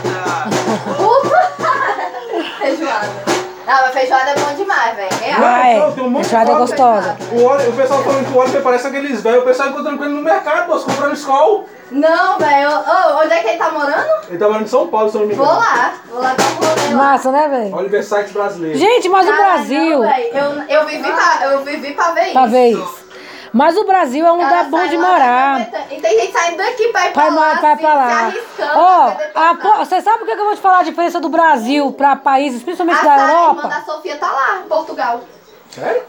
Puta! 0.98 2.52
feijoada. 2.60 3.31
Não, 3.66 3.74
mas 3.82 3.92
feijoada 3.94 4.32
é 4.32 4.36
bom 4.36 4.54
demais, 4.56 4.96
velho. 4.96 5.10
Real. 5.22 5.40
Ah, 5.44 5.68
é. 5.70 5.76
Então, 5.78 5.92
tem 5.94 6.04
um 6.04 6.10
monte 6.10 6.24
de 6.24 6.30
Feijoada 6.30 6.52
é 6.52 6.56
gostosa. 6.56 7.18
O, 7.32 7.44
Oli- 7.46 7.68
o 7.68 7.74
pessoal 7.74 8.04
falando 8.04 8.26
que 8.26 8.34
o 8.34 8.38
Oliver 8.42 8.62
parece 8.64 8.88
aqueles 8.88 9.22
velhos. 9.22 9.42
O 9.42 9.46
pessoal 9.46 9.70
encontrando 9.70 9.98
com 9.98 10.04
ele 10.06 10.14
no 10.14 10.22
mercado, 10.22 10.68
moço, 10.68 10.86
comprando 10.86 11.14
escola. 11.14 11.64
Não, 11.92 12.38
velho. 12.40 12.70
Ô, 12.70 13.20
onde 13.22 13.34
é 13.34 13.42
que 13.42 13.48
ele 13.50 13.58
tá 13.58 13.70
morando? 13.72 14.10
Ele 14.30 14.38
tá 14.38 14.46
morando 14.48 14.64
em 14.64 14.68
São 14.68 14.88
Paulo, 14.88 15.10
se 15.10 15.16
eu 15.18 15.22
não 15.22 15.28
me 15.28 15.36
Vou 15.36 15.46
engano. 15.46 15.60
lá. 15.60 15.94
Vou 16.10 16.22
lá 16.22 16.34
dar 16.34 16.44
um 16.44 16.56
rolê 16.56 16.94
lá. 16.94 17.04
Massa, 17.04 17.32
né, 17.32 17.48
velho? 17.48 17.76
Oliver 17.76 18.04
Sykes 18.04 18.32
brasileiro. 18.32 18.80
Gente, 18.80 19.10
mas 19.10 19.28
o 19.28 19.32
Brasil. 19.36 20.00
não, 20.00 20.18
eu, 20.18 20.64
eu, 20.70 20.86
vivi 20.86 21.12
pra, 21.12 21.40
eu 21.52 21.64
vivi 21.64 21.94
pra 21.94 22.12
ver 22.12 22.32
Pra 22.32 22.42
isso. 22.44 22.50
ver 22.52 22.68
isso. 22.70 23.11
Mas 23.54 23.76
o 23.76 23.84
Brasil 23.84 24.26
é 24.26 24.32
um 24.32 24.36
lugar 24.42 24.64
bom 24.66 24.88
de 24.88 24.96
lá 24.96 25.08
morar. 25.10 25.60
E 25.92 26.00
tem 26.00 26.20
gente 26.22 26.32
saindo 26.32 26.58
daqui 26.58 26.88
pra 26.88 27.08
ir 27.08 27.12
pra, 27.14 27.24
Vai, 27.24 27.32
lá, 27.34 27.52
assim, 27.52 27.78
pra 27.78 27.94
lá. 27.94 28.34
Ó, 28.76 29.12
pra 29.34 29.50
a 29.50 29.56
po- 29.56 29.78
você 29.80 30.00
sabe 30.02 30.24
o 30.24 30.26
que 30.26 30.32
eu 30.32 30.46
vou 30.46 30.56
te 30.56 30.62
falar? 30.62 30.80
A 30.80 30.84
diferença 30.84 31.20
do 31.20 31.28
Brasil 31.28 31.92
pra 31.92 32.16
países, 32.16 32.64
principalmente 32.64 33.00
A 33.00 33.04
da 33.04 33.10
Sara, 33.10 33.22
irmã 33.24 33.40
Europa? 33.42 33.68
da 33.68 33.82
Sofia, 33.82 34.18
tá 34.18 34.32
lá, 34.32 34.60
em 34.64 34.68
Portugal. 34.70 35.22
Sério? 35.70 36.02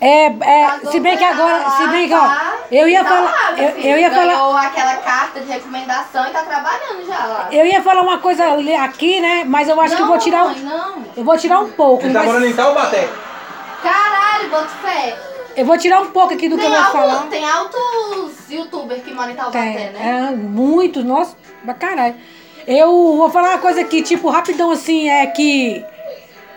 É, 0.00 0.26
é, 0.26 0.70
se 0.90 1.00
bem 1.00 1.16
que 1.16 1.24
com 1.26 1.32
agora, 1.32 1.56
ela 1.56 1.70
se 1.70 1.82
lá, 1.84 1.88
bem 1.90 2.06
que, 2.08 2.14
ó, 2.14 2.18
tá? 2.20 2.54
eu 2.70 2.86
ia 2.88 3.02
Tá 3.02 3.08
falar, 3.08 3.22
lá, 3.30 3.52
eu, 3.56 3.68
eu 3.78 3.98
ia 3.98 4.10
falar, 4.10 4.24
Ganhou 4.26 4.56
aquela 4.56 4.96
carta 4.96 5.40
de 5.40 5.46
recomendação 5.50 6.26
e 6.26 6.30
tá 6.32 6.42
trabalhando 6.42 7.06
já 7.06 7.24
lá. 7.24 7.48
eu 7.50 7.64
ia 7.66 7.82
falar 7.82 8.02
uma 8.02 8.18
coisa 8.18 8.44
aqui, 8.84 9.20
né, 9.20 9.44
mas 9.46 9.68
eu 9.70 9.80
acho 9.80 9.96
que 9.96 10.02
eu 10.02 10.06
vou 10.06 10.18
tirar, 10.18 10.44
mãe, 10.44 10.54
um- 10.56 10.64
não. 10.68 11.04
eu 11.16 11.24
vou 11.24 11.38
tirar 11.38 11.60
um 11.60 11.70
pouco, 11.72 12.04
Ele 12.04 12.12
tá 12.12 12.18
mas 12.20 12.28
morando 12.28 12.46
em 12.46 12.52
Taubaté. 12.54 13.08
Caralho, 13.82 14.50
bota 14.50 14.68
fé. 14.82 15.16
Eu 15.56 15.64
vou 15.64 15.78
tirar 15.78 16.00
um 16.02 16.06
pouco 16.08 16.34
aqui 16.34 16.48
do 16.48 16.56
que 16.56 16.64
eu 16.64 16.70
Tem, 16.70 16.82
vou 16.82 16.92
falar. 16.92 17.12
alto, 17.14 17.26
tem 17.28 17.44
altos 17.44 18.50
youtubers 18.50 19.02
que 19.02 19.12
moram 19.12 19.30
em 19.30 19.34
Taubaté, 19.34 19.60
Tem, 19.60 19.90
né? 19.92 20.28
é, 20.32 20.36
muitos, 20.36 21.04
nossa, 21.04 21.36
pra 21.64 21.74
caralho. 21.74 22.14
Eu 22.66 22.90
vou 23.16 23.30
falar 23.30 23.50
uma 23.50 23.58
coisa 23.58 23.80
aqui, 23.80 24.02
tipo, 24.02 24.28
rapidão 24.28 24.70
assim, 24.72 25.08
é 25.08 25.24
que 25.26 25.84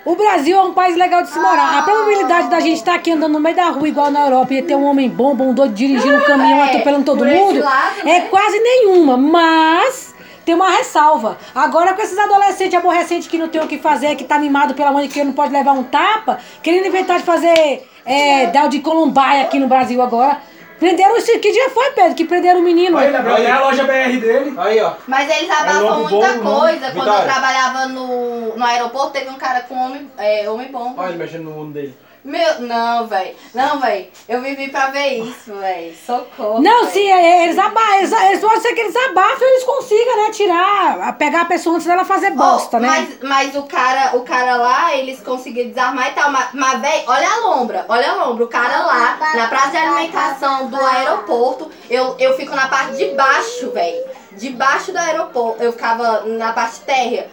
o 0.05 0.15
Brasil 0.15 0.57
é 0.57 0.61
um 0.63 0.73
país 0.73 0.95
legal 0.95 1.21
de 1.21 1.29
se 1.29 1.37
morar. 1.39 1.77
A 1.77 1.81
probabilidade 1.83 2.49
da 2.49 2.59
gente 2.59 2.77
estar 2.77 2.95
aqui 2.95 3.11
andando 3.11 3.33
no 3.33 3.39
meio 3.39 3.55
da 3.55 3.69
rua, 3.69 3.87
igual 3.87 4.09
na 4.09 4.21
Europa, 4.25 4.53
e 4.53 4.61
ter 4.63 4.75
um 4.75 4.85
homem 4.85 5.07
bom, 5.07 5.33
um 5.33 5.53
doido 5.53 5.73
dirigindo 5.73 6.17
um 6.17 6.21
caminhão, 6.21 6.59
É, 6.59 6.69
atropelando 6.69 7.05
todo 7.05 7.23
mundo, 7.25 7.59
lado, 7.59 7.99
é 8.01 8.05
né? 8.05 8.21
quase 8.21 8.59
nenhuma. 8.59 9.15
Mas 9.17 10.08
tem 10.49 10.55
uma 10.55 10.71
ressalva. 10.71 11.37
Agora 11.53 11.93
com 11.93 12.01
esses 12.01 12.17
adolescentes 12.17 12.73
aborrecentes 12.73 13.27
que 13.27 13.37
não 13.37 13.49
tem 13.49 13.61
o 13.61 13.67
que 13.67 13.77
fazer, 13.77 14.15
que 14.15 14.23
tá 14.23 14.39
mimado 14.39 14.73
pela 14.73 14.91
mãe 14.91 15.07
que 15.07 15.23
não 15.23 15.31
pode 15.31 15.53
levar 15.53 15.73
um 15.73 15.83
tapa, 15.83 16.39
querendo 16.63 16.87
inventar 16.87 17.19
de 17.19 17.23
fazer 17.23 17.87
é, 18.03 18.47
Dal 18.47 18.67
de 18.67 18.79
Colombaia 18.79 19.43
aqui 19.43 19.59
no 19.59 19.67
Brasil 19.67 20.01
agora. 20.01 20.39
Prenderam 20.79 21.15
esse. 21.17 21.37
Que 21.37 21.51
dia 21.51 21.69
foi, 21.69 21.91
Pedro? 21.91 22.15
Que 22.15 22.25
prenderam 22.25 22.61
o 22.61 22.63
menino? 22.63 22.97
Olha, 22.97 23.07
ele 23.07 23.17
abriu 23.17 23.33
até 23.35 23.51
a 23.51 23.59
loja 23.59 23.83
BR 23.83 24.17
dele. 24.17 24.55
Aí, 24.57 24.81
ó. 24.81 24.93
Mas 25.07 25.29
eles 25.29 25.49
É 25.49 25.53
abafam 25.53 25.81
logo 25.83 26.09
muita 26.09 26.31
bom, 26.33 26.43
não? 26.43 26.59
coisa. 26.61 26.79
Quando 26.79 26.95
eu 26.97 27.01
Vitória. 27.03 27.25
trabalhava 27.31 27.85
no, 27.87 28.57
no 28.57 28.65
aeroporto, 28.65 29.11
teve 29.11 29.29
um 29.29 29.35
cara 29.35 29.61
com 29.61 29.75
homem, 29.75 30.09
é, 30.17 30.49
homem 30.49 30.71
bom. 30.71 30.95
Olha 30.97 31.09
ele 31.09 31.17
mexendo 31.17 31.43
no 31.43 31.51
mundo 31.51 31.73
dele. 31.73 31.95
Meu, 32.23 32.61
não, 32.61 33.07
velho. 33.07 33.35
Não, 33.53 33.79
velho. 33.79 34.07
Eu 34.27 34.41
vivi 34.41 34.69
pra 34.69 34.87
ver 34.87 35.19
isso, 35.23 35.53
velho. 35.53 35.95
Socorro. 36.05 36.61
Não, 36.61 36.83
véi. 36.83 36.91
sim, 36.93 37.11
é, 37.11 37.43
eles, 37.45 37.57
aba 37.57 37.97
eles, 37.97 38.11
eles 38.11 38.41
pode 38.41 38.61
ser 38.61 38.73
que 38.73 38.81
eles 38.81 38.95
abafem 38.95 39.47
e 39.47 39.51
eles 39.51 39.63
consigam, 39.63 40.17
né, 40.17 40.31
tirar, 40.31 41.17
pegar 41.17 41.41
a 41.41 41.45
pessoa 41.45 41.75
antes 41.75 41.87
dela 41.87 42.03
fazer 42.03 42.31
bosta, 42.31 42.77
Oh, 42.77 42.79
né? 42.81 42.87
Mas, 42.87 43.29
mas 43.29 43.55
o 43.55 43.63
cara, 43.63 44.17
o 44.17 44.21
cara 44.23 44.57
lá, 44.57 44.95
eles 44.95 45.21
conseguiram 45.21 45.69
desarmar 45.69 46.09
e 46.09 46.13
tal. 46.13 46.29
Mas, 46.31 46.49
mas 46.53 46.81
velho, 46.81 47.03
olha 47.07 47.27
a 47.29 47.37
lombra, 47.39 47.85
olha 47.87 48.11
a 48.11 48.25
lombra. 48.25 48.43
O 48.43 48.47
cara 48.47 48.85
lá, 48.85 49.17
na 49.35 49.47
praça 49.47 49.71
de 49.71 49.77
alimentação 49.77 50.67
do 50.67 50.79
aeroporto, 50.79 51.71
eu, 51.89 52.15
eu 52.19 52.35
fico 52.35 52.55
na 52.55 52.67
parte 52.67 52.97
de 52.97 53.07
baixo, 53.15 53.71
velho. 53.71 54.03
Debaixo 54.33 54.91
do 54.91 54.97
aeroporto. 54.97 55.63
Eu 55.63 55.71
ficava 55.71 56.21
na 56.21 56.51
parte 56.53 56.81
térrea. 56.81 57.29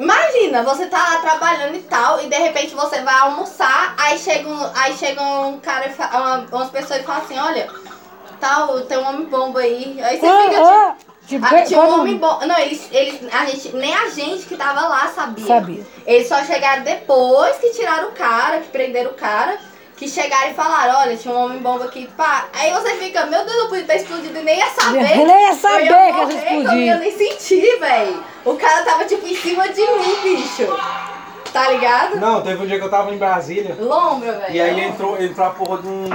Imagina, 0.00 0.62
você 0.62 0.86
tá 0.86 0.96
lá 0.98 1.20
trabalhando 1.20 1.76
e 1.76 1.82
tal, 1.82 2.22
e 2.22 2.26
de 2.28 2.36
repente 2.36 2.74
você 2.74 3.02
vai 3.02 3.14
almoçar, 3.18 3.94
aí 3.98 4.18
chega 4.18 4.48
um, 4.48 4.70
aí 4.74 4.96
chega 4.96 5.20
um 5.20 5.60
cara, 5.60 5.88
e 5.88 5.92
fa- 5.92 6.10
uma, 6.14 6.46
umas 6.50 6.70
pessoas 6.70 7.00
e 7.00 7.04
falam 7.04 7.22
assim, 7.22 7.38
olha, 7.38 7.68
tal, 8.40 8.80
tem 8.82 8.96
um 8.96 9.06
homem 9.06 9.26
bomba 9.26 9.60
aí. 9.60 10.00
Aí 10.02 10.18
você 10.18 10.26
Ah, 10.26 10.42
fica 10.42 10.50
tipo. 10.54 10.66
ah, 10.66 10.96
tipo, 11.26 11.46
Ah, 11.46 11.62
tinha 11.62 11.80
um 11.82 12.00
homem 12.00 12.16
bom. 12.16 12.40
Não, 12.46 12.58
eles, 12.58 12.88
eles, 12.90 13.20
a 13.32 13.44
gente, 13.44 13.76
nem 13.76 13.94
a 13.94 14.08
gente 14.08 14.46
que 14.46 14.56
tava 14.56 14.88
lá 14.88 15.08
sabia. 15.08 15.46
Sabia. 15.46 15.86
Eles 16.06 16.26
só 16.28 16.42
chegaram 16.44 16.82
depois 16.82 17.58
que 17.58 17.70
tiraram 17.70 18.08
o 18.08 18.12
cara, 18.12 18.60
que 18.60 18.68
prenderam 18.68 19.10
o 19.10 19.14
cara, 19.14 19.58
que 20.00 20.08
chegaram 20.08 20.50
e 20.50 20.54
falaram, 20.54 20.98
olha, 21.00 21.14
tinha 21.14 21.34
um 21.34 21.44
homem 21.44 21.58
bomba 21.58 21.84
aqui, 21.84 22.08
pá. 22.16 22.46
Aí 22.54 22.72
você 22.72 22.94
fica, 22.94 23.26
meu 23.26 23.44
Deus, 23.44 23.54
eu 23.58 23.68
podia 23.68 23.84
ter 23.84 23.96
explodido 23.96 24.38
e 24.38 24.42
nem 24.42 24.56
ia 24.58 24.70
saber. 24.70 25.18
Eu 25.20 25.26
nem 25.26 25.46
ia 25.46 25.54
saber 25.54 25.74
eu 25.74 25.82
ia 25.82 25.88
que 25.90 25.94
ia 25.94 26.12
morrer, 26.12 26.34
explodir. 26.36 26.88
Eu 26.88 26.98
nem 27.00 27.18
sentir, 27.18 27.78
velho. 27.78 28.24
O 28.46 28.54
cara 28.56 28.82
tava, 28.82 29.04
tipo, 29.04 29.26
em 29.26 29.36
cima 29.36 29.68
de 29.68 29.82
mim, 29.82 30.16
bicho. 30.22 30.66
Tá 31.52 31.68
ligado? 31.68 32.16
Não, 32.18 32.40
teve 32.40 32.62
um 32.62 32.66
dia 32.66 32.78
que 32.78 32.84
eu 32.86 32.88
tava 32.90 33.12
em 33.12 33.18
Brasília. 33.18 33.76
Lombra, 33.78 34.32
velho. 34.38 34.54
E 34.54 34.58
aí 34.62 34.80
entrou, 34.80 35.20
entrou 35.22 35.46
a 35.46 35.50
porra 35.50 35.82
de 35.82 35.88
um. 35.88 36.08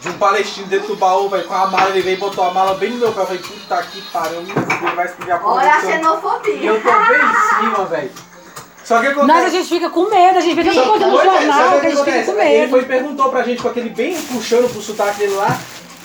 De 0.00 0.08
um 0.08 0.12
palestino 0.14 0.66
dentro 0.66 0.88
do 0.88 0.96
baú, 0.96 1.28
velho, 1.28 1.44
com 1.46 1.54
a 1.54 1.66
mala, 1.68 1.90
ele 1.90 2.00
veio 2.02 2.14
e 2.16 2.18
botou 2.18 2.42
a 2.42 2.50
mala 2.52 2.74
bem 2.74 2.90
no 2.90 2.96
meu 2.96 3.12
pé. 3.12 3.20
Eu 3.20 3.26
falei, 3.26 3.42
puta 3.42 3.82
que 3.84 4.02
pariu, 4.10 4.40
ele 4.40 4.52
vai 4.96 5.04
explodir 5.06 5.34
a 5.34 5.38
porra 5.38 5.54
Olha 5.56 5.74
a 5.74 5.80
seu- 5.82 5.90
E 5.90 5.92
xenofobia. 5.92 6.64
eu 6.70 6.82
tô 6.82 6.90
bem 6.90 7.20
em 7.20 7.60
cima, 7.60 7.84
velho. 7.84 8.10
Só 8.90 9.00
que 9.00 9.06
acontece. 9.06 9.28
Nós 9.28 9.44
a 9.44 9.48
gente 9.50 9.68
fica 9.68 9.88
com 9.88 10.10
medo, 10.10 10.38
a 10.38 10.40
gente 10.40 10.56
vê 10.56 10.64
tanta 10.64 10.82
coisa 10.82 11.06
no 11.06 11.20
é, 11.20 11.24
jornal 11.24 11.80
que 11.80 11.86
a 11.86 11.90
gente 11.90 12.04
fica 12.04 12.24
com 12.24 12.32
Ele 12.32 12.58
medo. 12.58 12.70
foi 12.70 12.80
e 12.80 12.84
perguntou 12.86 13.30
pra 13.30 13.44
gente, 13.44 13.62
com 13.62 13.68
aquele 13.68 13.90
bem 13.90 14.20
puxando 14.22 14.68
pro 14.68 14.82
sotaque 14.82 15.20
dele 15.20 15.34
lá, 15.34 15.56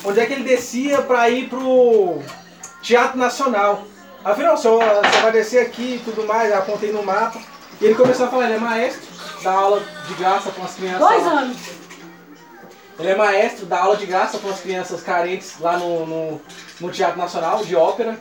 onde 0.04 0.20
é 0.20 0.26
que 0.28 0.34
ele 0.34 0.44
descia 0.44 1.02
pra 1.02 1.28
ir 1.28 1.50
pro 1.50 2.20
Teatro 2.84 3.18
Nacional. 3.18 3.88
Afinal, 4.24 4.56
senhor 4.56 4.84
vai 5.24 5.32
descer 5.32 5.66
aqui 5.66 5.96
e 5.96 6.02
tudo 6.06 6.28
mais, 6.28 6.52
eu 6.52 6.60
apontei 6.60 6.92
no 6.92 7.02
mapa. 7.02 7.40
E 7.82 7.86
ele 7.86 7.96
começou 7.96 8.28
a 8.28 8.30
falar, 8.30 8.46
ele 8.46 8.54
é 8.54 8.60
maestro, 8.60 9.02
dá 9.42 9.52
aula 9.52 9.82
de 10.08 10.14
graça 10.14 10.52
com 10.52 10.64
as 10.64 10.76
crianças. 10.76 11.00
Dois 11.00 11.26
anos. 11.26 11.58
Ele 13.00 13.10
é 13.10 13.16
maestro, 13.16 13.66
dá 13.66 13.80
aula 13.80 13.98
de 13.98 14.06
graça 14.06 14.38
com 14.38 14.48
as 14.48 14.60
crianças 14.60 15.02
carentes 15.02 15.56
lá 15.60 15.76
no, 15.80 16.06
no, 16.06 16.42
no 16.80 16.92
Teatro 16.92 17.18
Nacional 17.18 17.66
de 17.66 17.76
Ópera. 17.76 18.20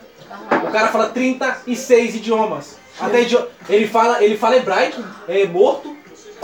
O 0.67 0.71
cara 0.71 0.87
fala 0.87 1.09
36 1.09 2.15
idiomas. 2.15 2.83
Até 2.99 3.25
ele 3.69 3.87
fala, 3.87 4.23
ele 4.23 4.37
fala 4.37 4.55
hebraico, 4.57 5.03
é 5.27 5.45
morto. 5.45 5.95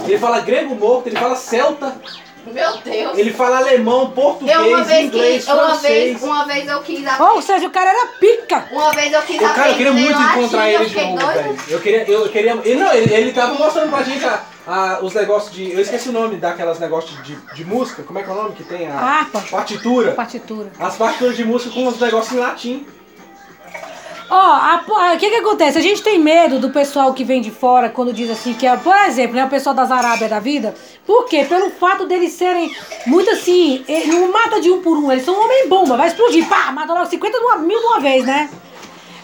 Ele 0.05 0.17
fala 0.17 0.39
grego 0.39 0.73
morto, 0.75 1.07
ele 1.07 1.15
fala 1.17 1.35
celta, 1.35 1.95
Meu 2.47 2.77
Deus. 2.77 3.17
ele 3.17 3.31
fala 3.31 3.57
alemão, 3.57 4.09
português, 4.11 4.57
Eu 4.57 4.67
uma 4.69 4.83
vez 4.83 5.05
inglês, 5.05 5.45
que. 5.45 5.51
Uma 5.51 5.65
francês. 5.65 6.03
vez, 6.11 6.23
uma 6.23 6.45
vez 6.45 6.67
eu 6.67 6.81
quis 6.81 7.19
Ou 7.19 7.41
seja, 7.41 7.67
o 7.67 7.71
cara 7.71 7.89
era 7.91 8.07
pica. 8.19 8.67
Uma 8.71 8.91
vez 8.93 9.13
eu 9.13 9.21
quis 9.21 9.39
cara, 9.39 9.69
eu 9.69 9.75
queria 9.75 9.93
muito 9.93 10.11
latim, 10.17 10.39
encontrar 10.39 10.69
ele 10.71 10.85
de 10.85 10.95
novo, 11.01 11.27
velho. 11.27 11.57
Eu 11.67 11.79
queria, 11.79 12.09
eu 12.09 12.29
queria. 12.29 12.59
Ele 12.63 12.79
não, 12.79 12.91
ele, 12.93 13.13
ele 13.13 13.31
tava 13.33 13.53
mostrando 13.53 13.89
pra 13.91 14.01
gente 14.01 14.25
a, 14.25 14.43
a- 14.65 14.99
os 15.03 15.13
negócios 15.13 15.53
de. 15.53 15.71
Eu 15.71 15.81
esqueci 15.81 16.09
o 16.09 16.13
nome 16.13 16.37
daquelas 16.37 16.79
negócios 16.79 17.21
de, 17.23 17.35
de 17.53 17.65
música. 17.65 18.01
Como 18.01 18.17
é 18.17 18.23
que 18.23 18.29
é 18.29 18.33
o 18.33 18.35
nome 18.35 18.55
que 18.55 18.63
tem? 18.63 18.87
A 18.89 18.95
Harpa. 18.97 19.41
partitura. 19.51 20.13
Partitura. 20.13 20.71
As 20.79 20.95
partituras 20.95 21.35
de 21.37 21.45
música 21.45 21.71
com 21.75 21.85
os 21.87 21.99
negócios 21.99 22.33
em 22.33 22.39
latim. 22.39 22.87
Ó, 24.33 25.13
o 25.13 25.17
que 25.17 25.29
que 25.29 25.35
acontece? 25.35 25.77
A 25.77 25.81
gente 25.81 26.01
tem 26.01 26.17
medo 26.17 26.57
do 26.57 26.69
pessoal 26.69 27.13
que 27.13 27.21
vem 27.23 27.41
de 27.41 27.51
fora 27.51 27.89
quando 27.89 28.13
diz 28.13 28.29
assim 28.29 28.53
que 28.53 28.65
é, 28.65 28.77
por 28.77 28.95
exemplo, 29.05 29.35
né, 29.35 29.43
o 29.43 29.49
pessoal 29.49 29.75
das 29.75 29.91
Arábia 29.91 30.29
da 30.29 30.39
vida. 30.39 30.73
Por 31.05 31.25
quê? 31.25 31.43
Pelo 31.43 31.69
fato 31.71 32.05
deles 32.05 32.31
serem 32.31 32.73
muito 33.05 33.29
assim, 33.29 33.83
não 34.07 34.31
mata 34.31 34.61
de 34.61 34.71
um 34.71 34.81
por 34.81 34.95
um, 34.97 35.11
eles 35.11 35.25
são 35.25 35.33
um 35.35 35.43
homem 35.43 35.67
bomba, 35.67 35.97
vai 35.97 36.07
explodir, 36.07 36.47
pá, 36.47 36.71
mata 36.71 36.93
logo 36.93 37.07
50 37.07 37.37
de 37.37 37.43
uma- 37.43 37.57
mil 37.57 37.77
de 37.77 37.85
uma 37.85 37.99
vez, 37.99 38.25
né? 38.25 38.49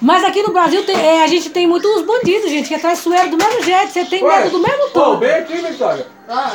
Mas 0.02 0.24
aqui 0.26 0.43
no 0.43 0.52
Brasil 0.52 0.84
tem- 0.86 0.96
eh, 1.00 1.24
a 1.24 1.28
gente 1.28 1.50
tem 1.52 1.65
muitos 1.65 2.02
bandidos, 2.02 2.50
gente, 2.52 2.67
que 2.67 2.76
é 2.76 2.80
traiçoeiro 2.80 3.30
do 3.30 3.38
mesmo 3.38 3.63
jeito, 3.63 3.88
você 3.93 4.04
tem 4.04 4.22
medo 4.24 4.50
do 4.50 4.60
mesmo 4.60 4.89
Pô, 4.89 5.00
tom. 5.02 5.15
bem 5.17 5.32
aqui, 5.36 5.56
Vitória. 5.58 6.06
Ah, 6.28 6.52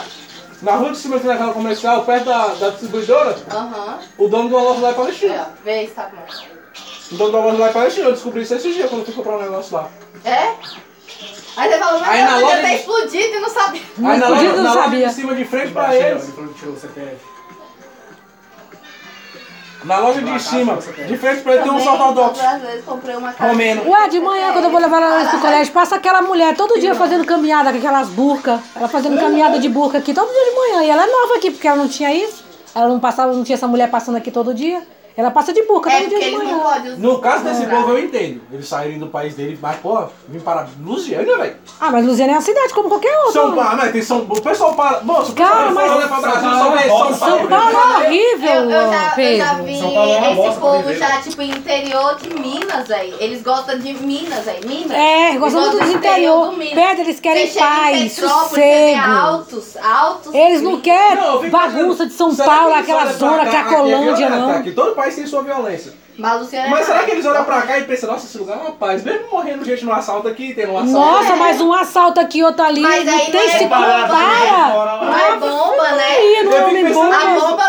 Na 0.60 0.76
rua 0.76 0.92
de 0.92 0.98
cima 0.98 1.16
aqui 1.16 1.26
naquela 1.26 1.52
comercial, 1.52 2.04
perto 2.04 2.24
da, 2.26 2.46
da 2.54 2.68
distribuidora, 2.68 3.34
Aham. 3.50 3.98
o 4.16 4.28
dono 4.28 4.48
do 4.48 4.56
loja 4.56 4.80
lá 4.80 4.90
é 4.90 4.92
palestino. 4.92 5.34
É, 5.34 5.46
vê 5.64 5.86
se 5.88 5.92
tá 5.94 6.08
bom. 7.16 7.24
O 7.24 7.30
loja 7.30 7.58
lá 7.58 7.68
é 7.68 7.72
palestino. 7.72 8.08
Eu 8.08 8.12
descobri 8.12 8.42
isso 8.42 8.54
esses 8.54 8.74
dias 8.74 8.88
quando 8.88 9.00
eu 9.00 9.04
fui 9.06 9.14
comprar 9.14 9.36
um 9.38 9.42
negócio 9.42 9.74
lá. 9.76 9.88
É? 10.24 10.54
Aí 11.56 11.70
você 11.70 11.78
falou, 11.78 12.00
mas 12.00 12.08
Aí 12.08 12.20
eu 12.20 12.26
na 12.26 12.36
loja 12.38 12.56
ter 12.56 12.66
de- 12.66 12.74
explodido 12.76 13.34
e 13.36 13.40
não 13.40 13.48
sabia. 13.50 13.82
Aí 14.04 14.18
na 14.18 14.28
loja, 14.28 14.42
não 14.52 14.62
na 14.62 14.68
loja 14.70 14.82
sabia. 14.84 15.08
de 15.08 15.14
cima 15.14 15.34
de 15.34 15.44
frente 15.44 15.72
pra 15.72 15.94
eles. 15.94 16.22
Ele 16.24 16.32
falou 16.32 16.50
que 16.52 16.58
tirou 16.58 16.74
o 16.74 16.78
CPF. 16.78 17.16
Na 19.84 19.98
loja 19.98 20.22
de 20.22 20.40
cima, 20.40 20.76
de 20.76 21.16
frente 21.18 21.42
pra 21.42 21.54
ele 21.54 21.62
tem 21.64 21.72
um 21.72 21.84
Também. 21.84 22.46
Às 22.46 22.62
vezes 22.62 22.84
comprei 22.84 23.16
uma 23.16 23.32
casa. 23.32 23.50
Romeno. 23.50 23.90
Ué, 23.90 24.08
de 24.08 24.20
manhã, 24.20 24.52
quando 24.52 24.64
eu 24.66 24.70
vou 24.70 24.80
levar 24.80 25.02
ela 25.02 25.28
pro 25.28 25.40
colégio, 25.40 25.72
passa 25.72 25.96
aquela 25.96 26.22
mulher 26.22 26.54
todo 26.54 26.78
dia 26.78 26.94
fazendo 26.94 27.24
caminhada 27.24 27.72
com 27.72 27.78
aquelas 27.78 28.08
burcas. 28.08 28.60
Ela 28.76 28.86
fazendo 28.86 29.18
caminhada 29.18 29.58
de 29.58 29.68
burca 29.68 29.98
aqui 29.98 30.14
todo 30.14 30.30
dia 30.30 30.44
de 30.50 30.56
manhã. 30.56 30.84
E 30.84 30.90
ela 30.90 31.02
é 31.02 31.06
nova 31.10 31.34
aqui, 31.34 31.50
porque 31.50 31.66
ela 31.66 31.76
não 31.78 31.88
tinha 31.88 32.14
isso. 32.14 32.44
Ela 32.72 32.86
não 32.88 33.00
passava, 33.00 33.32
não 33.32 33.42
tinha 33.42 33.56
essa 33.56 33.66
mulher 33.66 33.90
passando 33.90 34.16
aqui 34.16 34.30
todo 34.30 34.54
dia. 34.54 34.86
Ela 35.16 35.30
passa 35.30 35.52
de 35.52 35.62
burca 35.64 35.90
É 35.90 36.00
todo 36.00 36.10
porque 36.10 36.18
dia 36.20 36.30
de 36.30 36.36
não 36.38 36.44
manhã. 36.44 36.56
usar. 36.58 36.80
No 36.98 37.18
caso 37.18 37.44
desse 37.44 37.66
povo 37.66 37.90
eu 37.90 37.98
entendo. 37.98 38.40
Eles 38.50 38.66
saírem 38.66 38.98
do 38.98 39.08
país 39.08 39.34
dele, 39.34 39.58
mas 39.60 39.76
pô, 39.76 40.04
vim 40.28 40.40
para 40.40 40.66
Lusiânia, 40.82 41.36
velho. 41.36 41.56
Ah, 41.80 41.90
mas 41.90 42.04
Luziana 42.06 42.32
é 42.32 42.34
uma 42.36 42.40
cidade 42.40 42.72
como 42.72 42.88
qualquer 42.88 43.14
outra. 43.18 43.32
São 43.32 43.54
Paulo, 43.54 43.76
mas 43.76 43.92
tem 43.92 44.02
São 44.02 44.18
O 44.20 44.40
pessoal 44.40 44.74
para. 44.74 45.00
Moço, 45.02 45.32
o 45.32 45.34
Cara, 45.34 45.66
pessoal 45.68 45.74
mas- 45.74 45.90
olha 45.92 46.08
pra 46.08 46.20
Brasil, 46.20 46.40
São 46.50 46.58
Paulo 46.58 46.76
é 46.76 46.82
São 46.82 46.96
Paulo. 46.96 47.14
São 47.16 47.46
Paulo 47.48 47.78
é 48.02 48.06
horrível, 48.06 48.50
Eu, 48.52 48.70
eu 48.70 48.70
já, 48.70 49.14
eu 49.18 49.36
já 49.36 49.54
vi 49.54 49.80
Paulo 49.80 50.12
é 50.12 50.32
esse 50.48 50.58
povo 50.60 50.92
já, 50.94 51.08
né? 51.08 51.20
tipo, 51.22 51.42
interior 51.42 52.16
de 52.16 52.30
Minas, 52.40 52.88
velho. 52.88 53.14
Eles 53.20 53.42
gostam 53.42 53.78
de 53.78 53.92
Minas, 53.94 54.44
velho. 54.44 54.66
Minas. 54.68 54.90
É, 54.92 55.28
Eles 55.30 55.40
gostam 55.40 55.60
muito 55.62 55.84
do 55.84 55.92
interior. 55.92 56.54
Pedro, 56.54 57.02
eles 57.02 57.20
querem 57.20 57.52
paz, 57.52 58.12
sossego. 58.12 59.00
altos, 59.00 59.76
altos. 59.76 60.34
Eles 60.34 60.62
não 60.62 60.80
querem 60.80 61.16
Não, 61.22 61.50
bagunça 61.50 62.06
de 62.06 62.12
São 62.12 62.34
Paulo, 62.34 62.74
aquela 62.74 63.06
zona? 63.12 63.46
Cracolândia, 63.46 64.12
Aqui 64.12 64.24
é 64.24 64.28
violento, 64.28 64.76
não. 64.76 65.01
País 65.02 65.14
tem 65.16 65.26
sua 65.26 65.42
violência. 65.42 65.92
Mas 66.18 66.40
Luciana 66.40 66.66
é 66.66 66.70
Mas 66.70 66.84
será 66.84 66.96
mais. 66.98 67.06
que 67.06 67.12
eles 67.12 67.26
olham 67.26 67.44
pra 67.44 67.62
cá 67.62 67.78
e 67.78 67.84
pensam, 67.84 68.10
nossa, 68.10 68.26
esse 68.26 68.36
lugar 68.38 68.58
é 68.58 68.60
uma 68.60 68.72
paz, 68.72 69.02
mesmo 69.02 69.30
morrendo 69.30 69.64
gente 69.64 69.84
no 69.84 69.92
assalto 69.92 70.28
aqui, 70.28 70.52
tendo 70.54 70.72
um 70.72 70.78
assalto. 70.78 70.92
Nossa, 70.92 71.36
mas 71.36 71.60
um 71.60 71.72
assalto 71.72 72.20
aqui, 72.20 72.42
outro 72.44 72.62
ali, 72.64 72.80
Mas 72.82 73.04
não 73.04 73.12
aí 73.14 73.20
tem 73.30 73.32
não 73.32 73.40
é 73.40 73.48
se 73.58 73.64
compara. 73.64 74.06
Não 74.08 75.18
é 75.18 75.36
bomba, 75.38 75.88
né? 75.92 76.04
Aí, 76.06 76.42
não 76.44 76.52
é 76.52 76.56
fico 76.56 76.68
homem 76.70 76.84
pensando- 76.84 76.94
bom, 77.08 77.12
A 77.12 77.24
mas- 77.24 77.42
bomba 77.42 77.68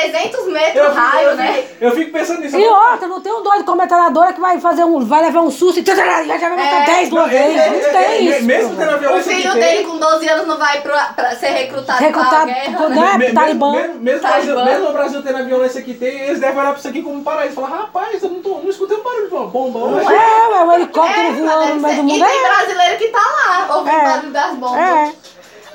300 0.00 0.46
metros 0.46 0.76
Eu 0.76 0.84
o 0.84 0.88
fico, 0.94 1.00
raio, 1.00 1.28
eu, 1.28 1.36
né? 1.36 1.64
eu 1.80 1.90
fico 1.92 2.12
pensando 2.12 2.40
nisso. 2.40 2.56
E 2.56 2.66
outra, 2.66 3.06
não 3.06 3.20
tem 3.20 3.32
um 3.32 3.42
doido 3.42 3.64
com 3.64 3.72
a 3.72 3.76
metralhadora 3.76 4.32
que 4.32 4.40
vai 4.40 4.58
fazer 4.60 4.84
um, 4.84 5.04
vai 5.04 5.22
levar 5.22 5.40
um 5.40 5.50
susto 5.50 5.80
e 5.80 5.84
já 5.84 5.94
vai 5.94 6.26
matar 6.50 6.82
É. 6.82 6.86
10 6.86 7.08
de 7.08 7.14
uma 7.14 7.26
Não, 7.26 7.32
ele- 7.32 7.56
Não 7.56 7.64
ele- 7.74 7.80
tem 7.84 8.14
ele- 8.26 8.36
isso. 8.36 8.44
Mesmo 8.46 8.76
tendo 8.76 8.90
a 8.90 8.96
O 8.96 8.98
violência 8.98 9.34
filho 9.36 9.52
que 9.52 9.58
dele 9.58 9.76
tem, 9.76 9.86
com 9.86 9.98
12 9.98 10.28
anos 10.28 10.46
não 10.46 10.56
vai 10.58 10.80
pra, 10.80 11.04
pra 11.14 11.30
ser 11.36 11.48
recrutado, 11.48 11.98
pra 11.98 12.06
Recrutado 12.06 12.46
guerra, 12.46 12.88
né? 12.88 13.10
É, 13.14 13.18
me- 13.18 13.32
Talibã. 13.32 13.72
Mesmo, 13.72 13.94
mesmo, 14.00 14.20
Talibã. 14.20 14.54
Brasil, 14.54 14.64
mesmo 14.72 14.88
o 14.88 14.92
Brasil 14.92 15.22
tendo 15.22 15.38
a 15.38 15.42
violência 15.42 15.82
que 15.82 15.94
tem, 15.94 16.20
eles 16.20 16.40
devem 16.40 16.58
olhar 16.58 16.70
pra 16.70 16.78
isso 16.78 16.88
aqui 16.88 17.02
como 17.02 17.16
um 17.16 17.22
paraíso. 17.22 17.54
Falar, 17.54 17.68
rapaz, 17.68 18.22
eu 18.22 18.30
não, 18.30 18.40
tô, 18.40 18.58
não 18.58 18.68
escutei 18.70 18.96
um 18.96 19.02
barulho 19.02 19.28
de 19.28 19.34
uma 19.34 19.46
bomba 19.46 19.78
hoje. 19.80 20.06
É, 20.06 20.48
ué, 20.48 20.64
o 20.64 20.72
helicóptero 20.72 21.20
É, 21.28 21.32
voando 21.32 21.74
no 21.74 21.80
meio 21.80 21.96
do 21.96 22.02
mundo. 22.04 22.16
E 22.16 22.18
tem 22.28 22.38
É, 22.44 22.48
brasileiro 22.48 22.98
que 22.98 23.08
tá 23.08 23.18
lá, 23.18 23.76
ouvindo 23.76 23.94
É. 23.94 23.98
o 23.98 24.04
barulho 24.04 24.30
das 24.30 24.54
bombas. 24.54 24.80
é. 24.80 25.12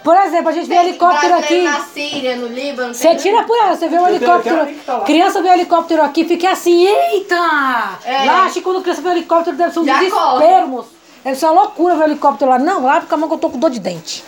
Por 0.05 0.15
exemplo, 0.17 0.49
a 0.49 0.51
gente 0.51 0.67
vê 0.67 0.75
Tem 0.75 0.87
helicóptero 0.89 1.33
aqui. 1.33 1.63
na 1.63 1.79
Síria, 1.81 2.35
no 2.35 2.45
Líbano. 2.45 2.93
Você 2.93 3.15
tira 3.15 3.41
por 3.41 3.57
ela, 3.57 3.75
você 3.75 3.89
vê 3.89 3.97
eu 3.97 4.07
helicóptero. 4.07 4.67
Criança 5.03 5.41
vê 5.41 5.49
o 5.49 5.53
helicóptero 5.53 6.03
aqui, 6.03 6.23
fica 6.25 6.51
assim, 6.51 6.85
eita! 6.85 7.35
É. 8.05 8.23
Lá, 8.25 8.43
acho 8.43 8.53
que 8.53 8.61
quando 8.61 8.83
criança 8.83 9.01
vê 9.01 9.09
o 9.09 9.11
helicóptero 9.13 9.57
deve 9.57 9.73
ser 9.73 9.79
um 9.79 9.85
Já 9.85 9.93
desespero, 9.95 10.21
corre. 10.21 10.65
moço. 10.67 10.89
Deve 11.23 11.35
ser 11.35 11.45
uma 11.47 11.61
loucura 11.63 11.95
ver 11.95 12.01
o 12.03 12.05
helicóptero 12.05 12.51
lá. 12.51 12.59
Não, 12.59 12.85
lá 12.85 12.99
porque 12.99 13.15
a 13.15 13.17
mão 13.17 13.27
que 13.27 13.33
eu 13.33 13.39
tô 13.39 13.49
com 13.49 13.57
dor 13.57 13.71
de 13.71 13.79
dente. 13.79 14.23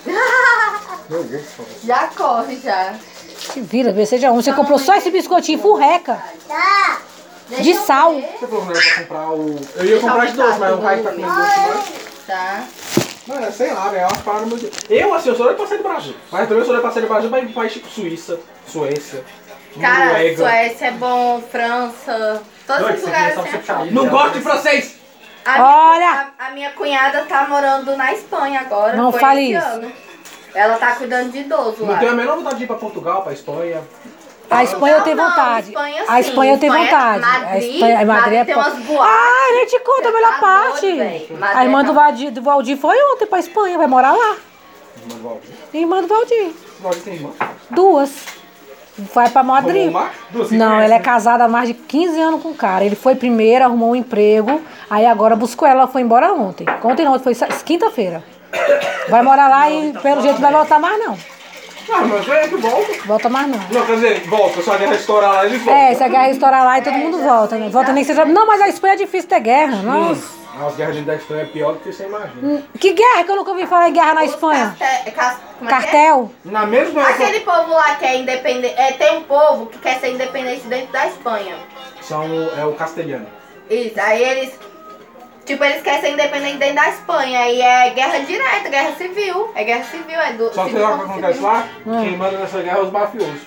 Já 1.83 2.07
corre, 2.07 2.55
já. 2.57 2.95
Se 3.37 3.61
vira, 3.61 3.91
vê, 3.93 4.03
seja 4.03 4.31
um. 4.31 4.41
Você 4.41 4.51
comprou 4.53 4.79
só 4.79 4.95
esse 4.95 5.11
biscoitinho 5.11 5.59
furreca. 5.59 6.19
Tá. 6.47 7.01
Deixa 7.49 7.63
De 7.63 7.73
sal. 7.75 8.13
Você 8.15 8.47
falou 8.47 8.65
que 8.65 8.73
não 8.73 8.81
pra 8.81 8.95
comprar 9.03 9.31
o. 9.31 9.55
Eu 9.75 9.85
ia 9.85 9.99
comprar 9.99 10.25
de 10.25 10.33
doce, 10.33 10.59
mas 10.59 10.73
o 10.73 10.81
Raio 10.81 11.03
tá 11.03 11.11
com 11.11 11.21
doce, 11.21 11.93
Tá. 12.25 12.63
Mas. 13.27 13.39
Mano, 13.39 13.51
sei 13.51 13.73
lá, 13.73 13.89
velho, 13.89 14.01
é 14.03 14.05
umas 14.07 14.17
paradas 14.21 14.47
muito. 14.49 14.71
Eu, 14.91 15.13
assim, 15.13 15.29
eu 15.29 15.35
sou 15.35 15.45
doido 15.45 15.57
pra 15.57 15.67
sair 15.67 15.77
do 15.77 15.83
Brasil. 15.83 16.15
Mas 16.31 16.41
também 16.43 16.57
eu 16.59 16.65
sou 16.65 16.73
doido 16.73 16.81
pra 16.81 16.91
sair 16.91 17.01
do 17.03 17.07
Brasil 17.09 17.29
pra 17.29 17.39
ir 17.39 17.47
pra 17.53 17.67
tipo 17.69 17.87
Suíça, 17.89 18.39
Suécia, 18.67 19.23
Cara, 19.79 20.05
Noruega. 20.05 20.37
Suécia 20.37 20.85
é 20.87 20.91
bom, 20.91 21.43
França. 21.51 22.41
Todos 22.65 22.81
Doido, 22.81 22.93
esses 22.95 23.01
você 23.03 23.05
lugares 23.09 23.37
assim, 23.37 23.87
é. 23.87 23.91
Não 23.91 24.07
gosto 24.09 24.33
de 24.33 24.41
francês! 24.41 24.95
A 25.45 25.51
minha- 25.53 25.65
Olha! 25.65 26.31
A, 26.37 26.47
a 26.47 26.51
minha 26.51 26.71
cunhada 26.71 27.21
tá 27.23 27.47
morando 27.47 27.95
na 27.95 28.11
Espanha 28.13 28.59
agora. 28.61 28.97
Não 28.97 29.11
fale 29.11 29.53
isso. 29.55 29.65
ano. 29.65 29.91
Ela 30.53 30.77
tá 30.77 30.95
cuidando 30.95 31.31
de 31.31 31.39
idoso 31.39 31.85
Não 31.85 31.93
lá. 31.93 31.99
tenho 31.99 32.11
a 32.11 32.15
menor 32.15 32.37
vontade 32.37 32.57
de 32.57 32.63
ir 32.63 32.67
pra 32.67 32.75
Portugal, 32.77 33.21
pra 33.21 33.31
Espanha. 33.31 33.81
A 34.49 34.63
Espanha 34.63 34.93
eu 34.93 34.97
Não, 34.99 35.03
tenho 35.03 35.17
não, 35.17 35.29
vontade. 35.29 35.67
Espanha 35.69 36.03
a. 36.07 36.19
Espanha 36.19 36.53
eu 36.53 36.57
tenho 36.59 36.73
Espanha- 36.73 36.91
vontade. 36.91 37.19
Madrid- 37.21 37.47
a 37.49 37.57
Espanha, 37.57 37.93
a 38.01 38.05
Madrid, 38.05 38.07
Madrid 38.07 38.39
é 38.39 38.45
tem 38.45 38.55
umas 38.55 38.73
boates. 38.79 39.13
Ah, 39.13 39.47
a 39.49 39.53
gente 39.59 39.79
conta 39.79 40.09
a 40.09 40.11
melhor 40.11 40.31
Tá 40.33 40.39
parte. 40.39 40.81
doido, 40.81 41.43
a 41.55 41.63
irmã 41.65 41.79
é 41.81 41.83
do 41.83 41.93
Valdir, 41.93 42.31
do 42.31 42.41
Valdir 42.41 42.77
foi 42.77 42.95
ontem 43.13 43.25
pra 43.25 43.39
Espanha, 43.39 43.77
vai 43.77 43.87
morar 43.87 44.13
lá. 44.13 44.35
Irmã 44.95 45.15
do 45.15 45.21
Valdir. 45.23 45.49
Irmã 45.73 46.01
do 46.01 46.07
Valdir. 46.07 46.51
Valdir 46.79 47.01
tem 47.03 47.13
irmã. 47.15 47.29
Duas. 47.69 48.11
Vai 49.13 49.29
pra 49.29 49.43
Madrid. 49.43 49.93
Duas 50.31 50.49
Não, 50.51 50.79
ela 50.79 50.95
é 50.95 50.99
casada 50.99 51.43
há 51.43 51.47
mais 51.47 51.67
de 51.67 51.75
15 51.75 52.19
anos 52.19 52.41
com 52.41 52.49
o 52.49 52.55
cara. 52.55 52.83
Ele 52.83 52.95
foi 52.95 53.13
primeiro, 53.15 53.63
arrumou 53.65 53.91
um 53.91 53.95
emprego, 53.95 54.59
aí 54.89 55.05
agora 55.05 55.35
buscou 55.35 55.67
ela, 55.67 55.81
ela 55.81 55.87
foi 55.87 56.01
embora 56.01 56.33
ontem. 56.33 56.65
Ontem 56.83 57.05
não, 57.05 57.19
foi 57.19 57.35
quinta-feira. 57.63 58.23
Vai 59.07 59.21
morar 59.21 59.49
lá 59.49 59.69
e 59.69 59.93
pelo 60.01 60.21
jeito 60.21 60.35
não 60.35 60.41
vai 60.41 60.51
voltar 60.53 60.79
mais 60.79 60.97
não. 60.99 61.15
Ah, 61.89 62.01
mas 62.01 62.27
é 62.29 62.47
que 62.47 62.55
volta. 62.57 62.93
Volta 63.05 63.29
mais 63.29 63.47
não. 63.47 63.57
Não, 63.71 63.85
quer 63.85 63.95
dizer, 63.95 64.19
volta. 64.27 64.61
Só 64.61 64.73
a 64.73 64.77
guerra 64.77 64.95
estourar 64.95 65.33
lá, 65.33 65.45
eles 65.45 65.61
voltam. 65.61 65.81
É, 65.83 65.95
se 65.95 66.03
a 66.03 66.07
guerra 66.07 66.29
estourar 66.29 66.65
lá 66.65 66.77
e 66.79 66.81
todo 66.81 66.93
mundo 66.93 67.17
volta, 67.19 67.55
né? 67.55 67.69
Volta 67.69 67.93
nem 67.93 68.03
que 68.03 68.09
seja. 68.09 68.25
Não, 68.25 68.45
mas 68.45 68.61
a 68.61 68.67
Espanha 68.67 68.93
é 68.93 68.97
difícil 68.97 69.29
ter 69.29 69.39
guerra. 69.39 69.77
Nossa. 69.81 70.37
As 70.65 70.75
guerras 70.75 70.95
de 70.95 71.01
da 71.03 71.13
Espanha 71.15 71.43
é 71.43 71.45
pior 71.45 71.73
do 71.73 71.79
que 71.79 71.93
você 71.93 72.05
imagina. 72.05 72.63
Que 72.79 72.91
guerra 72.93 73.23
que 73.23 73.29
eu 73.31 73.35
nunca 73.35 73.51
ouvi 73.51 73.67
falar 73.67 73.89
em 73.89 73.93
guerra 73.93 74.15
na 74.15 74.23
Os 74.23 74.31
Espanha? 74.31 74.75
caste- 74.79 75.11
cas- 75.11 75.37
como 75.59 75.69
é 75.69 75.73
que 75.73 75.77
é? 75.77 75.81
Cartel. 75.81 76.31
Na 76.45 76.65
mesma 76.65 77.01
época, 77.03 77.23
Aquele 77.23 77.39
povo 77.41 77.73
lá 77.73 77.95
que 77.95 78.05
é 78.05 78.17
independente. 78.17 78.73
É, 78.75 78.91
tem 78.93 79.17
um 79.17 79.23
povo 79.23 79.67
que 79.67 79.77
quer 79.77 79.99
ser 79.99 80.13
independente 80.13 80.65
dentro 80.65 80.91
da 80.91 81.05
Espanha. 81.07 81.55
são, 82.01 82.23
é 82.57 82.65
o 82.65 82.73
castelhano. 82.73 83.27
Isso, 83.69 83.99
aí 83.99 84.23
eles. 84.23 84.59
Tipo, 85.47 85.63
eles 85.63 85.81
querem 85.81 86.01
ser 86.01 86.11
independentes 86.11 86.59
dentro 86.59 86.75
da 86.75 86.89
Espanha. 86.89 87.49
E 87.49 87.61
é 87.61 87.89
guerra 87.91 88.19
direta, 88.19 88.69
guerra 88.69 88.91
civil. 88.97 89.51
É 89.55 89.63
guerra 89.63 89.83
civil, 89.85 90.19
é 90.19 90.33
do. 90.33 90.53
Só 90.53 90.65
que 90.65 90.71
sabe 90.73 90.83
o 90.83 90.97
que 90.97 91.03
acontece 91.05 91.33
civil. 91.35 91.47
lá? 91.47 91.67
Hum. 91.87 92.03
Quem 92.03 92.17
manda 92.17 92.37
nessa 92.37 92.61
guerra 92.61 92.77
é 92.77 92.81
os 92.81 92.91
mafiosos. 92.91 93.41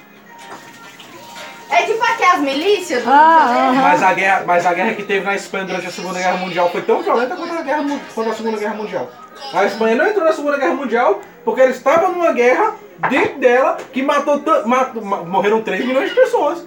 É 1.71 1.83
tipo 1.83 2.03
aqui 2.03 2.25
as 2.25 2.41
milícias 2.41 3.05
do 3.05 3.11
Ah, 3.11 3.53
Janeiro. 3.55 3.83
Mas 3.85 4.03
a, 4.03 4.13
guerra, 4.13 4.43
mas 4.45 4.67
a 4.67 4.75
guerra 4.75 4.95
que 4.95 5.03
teve 5.05 5.25
na 5.25 5.37
Espanha 5.37 5.65
durante 5.67 5.87
a 5.87 5.91
Segunda 5.91 6.19
Guerra 6.19 6.37
Mundial 6.39 6.69
foi 6.71 6.83
tão 6.83 7.01
violenta 7.01 7.37
quanto 7.37 7.53
a, 7.53 7.63
guerra, 7.63 7.85
quanto 8.13 8.31
a 8.31 8.35
Segunda 8.35 8.59
Guerra 8.59 8.75
Mundial. 8.75 9.09
A 9.53 9.65
Espanha 9.67 9.95
não 9.95 10.07
entrou 10.09 10.25
na 10.25 10.33
Segunda 10.33 10.59
Guerra 10.59 10.75
Mundial 10.75 11.21
porque 11.45 11.61
eles 11.61 11.77
estavam 11.77 12.11
numa 12.13 12.33
guerra 12.33 12.75
dentro 13.09 13.39
dela 13.39 13.77
que 13.93 14.03
matou, 14.03 14.43
matou 14.67 15.05
ma- 15.05 15.23
morreram 15.23 15.63
3 15.63 15.85
milhões 15.85 16.09
de 16.11 16.15
pessoas. 16.17 16.67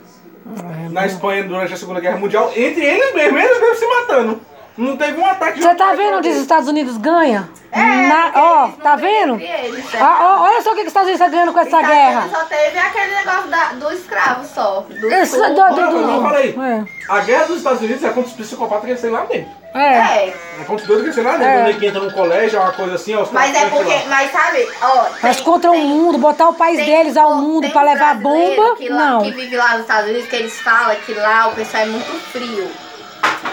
Na 0.92 1.06
Espanha 1.06 1.44
durante 1.44 1.74
a 1.74 1.78
Segunda 1.78 2.00
Guerra 2.00 2.18
Mundial, 2.18 2.52
entre 2.56 2.86
eles 2.86 3.14
mesmos, 3.14 3.42
eles 3.44 3.60
mesmos 3.60 3.80
se 3.80 3.88
matando. 3.88 4.42
Não 4.78 4.98
teve 4.98 5.20
um 5.22 5.26
ataque 5.26 5.62
Você 5.62 5.76
tá 5.76 5.94
vendo 5.94 6.18
onde 6.18 6.30
os 6.30 6.38
Estados 6.38 6.68
Unidos 6.68 6.98
ganha? 6.98 7.48
Na- 7.76 8.24
porque 8.26 8.40
ó, 8.40 8.68
não 8.68 8.72
tá 8.74 8.96
vendo? 8.96 9.40
eles, 9.40 9.92
né? 9.92 10.00
Ó, 10.02 10.06
ó, 10.24 10.44
olha 10.44 10.62
só 10.62 10.72
o 10.72 10.76
que 10.76 10.82
que 10.82 10.88
os 10.88 10.88
Estados 10.88 11.08
Unidos 11.10 11.20
tá 11.26 11.32
ganhando 11.32 11.54
com 11.54 11.60
essa 11.60 11.70
Estados 11.70 11.90
guerra. 11.90 12.20
Unidos 12.22 12.38
Só 12.40 12.46
teve 12.46 12.80
aquele 12.80 13.16
negócio 13.16 13.48
da, 13.50 13.66
do 13.74 13.94
escravo 13.94 14.46
só. 14.48 14.86
Do 14.90 15.14
Isso, 15.14 15.38
do- 15.38 15.54
do- 15.54 15.56
Não, 15.56 16.02
mas 16.02 16.16
eu 16.16 16.22
falei. 16.22 16.60
É. 16.60 16.84
A 17.12 17.20
guerra 17.22 17.46
dos 17.46 17.58
Estados 17.58 17.82
Unidos 17.82 18.04
é 18.04 18.10
contra 18.10 18.30
os 18.30 18.34
psicopatas 18.34 18.84
que 18.86 18.90
eles 18.92 19.02
têm 19.02 19.10
lá 19.12 19.26
dentro. 19.26 19.52
É. 19.76 19.80
É, 19.98 20.28
É 20.60 20.64
contra 20.66 20.76
os 20.76 20.88
doidos 20.88 21.02
que 21.04 21.10
eles 21.10 21.16
têm 21.16 21.24
lá 21.24 21.32
dentro. 21.32 21.46
É. 21.48 21.54
Quando 21.58 21.68
ele 21.70 21.80
que 21.80 21.86
entra 21.88 22.00
num 22.02 22.12
colégio, 22.12 22.58
é 22.58 22.62
uma 22.62 22.72
coisa 22.74 22.96
assim, 22.96 23.16
ó, 23.16 23.22
os 23.24 23.32
mas 23.32 23.56
é 23.56 23.66
porque, 23.70 23.94
lá. 23.94 24.02
mas 24.10 24.32
sabe, 24.32 24.68
ó. 24.82 25.06
Mas 25.22 25.36
tem- 25.38 25.46
contra 25.46 25.70
o 25.72 25.74
tem- 25.74 25.86
mundo, 25.86 26.18
botar 26.20 26.50
o 26.50 26.54
país 26.54 26.78
tem 26.78 26.86
deles 26.86 27.18
ao 27.18 27.36
mundo 27.36 27.70
pra 27.72 27.82
um 27.82 27.86
levar 27.86 28.16
bomba, 28.16 28.76
que 28.76 28.90
lá- 28.90 28.98
não. 28.98 29.22
Que 29.24 29.32
vive 29.32 29.56
lá 29.56 29.72
nos 29.74 29.82
Estados 29.82 30.10
Unidos, 30.12 30.30
que 30.30 30.36
eles 30.36 30.60
falam 30.62 30.96
que 31.06 31.14
lá 31.14 31.48
o 31.48 31.56
pessoal 31.56 31.84
é 31.84 31.86
muito 31.88 32.12
frio. 32.32 32.70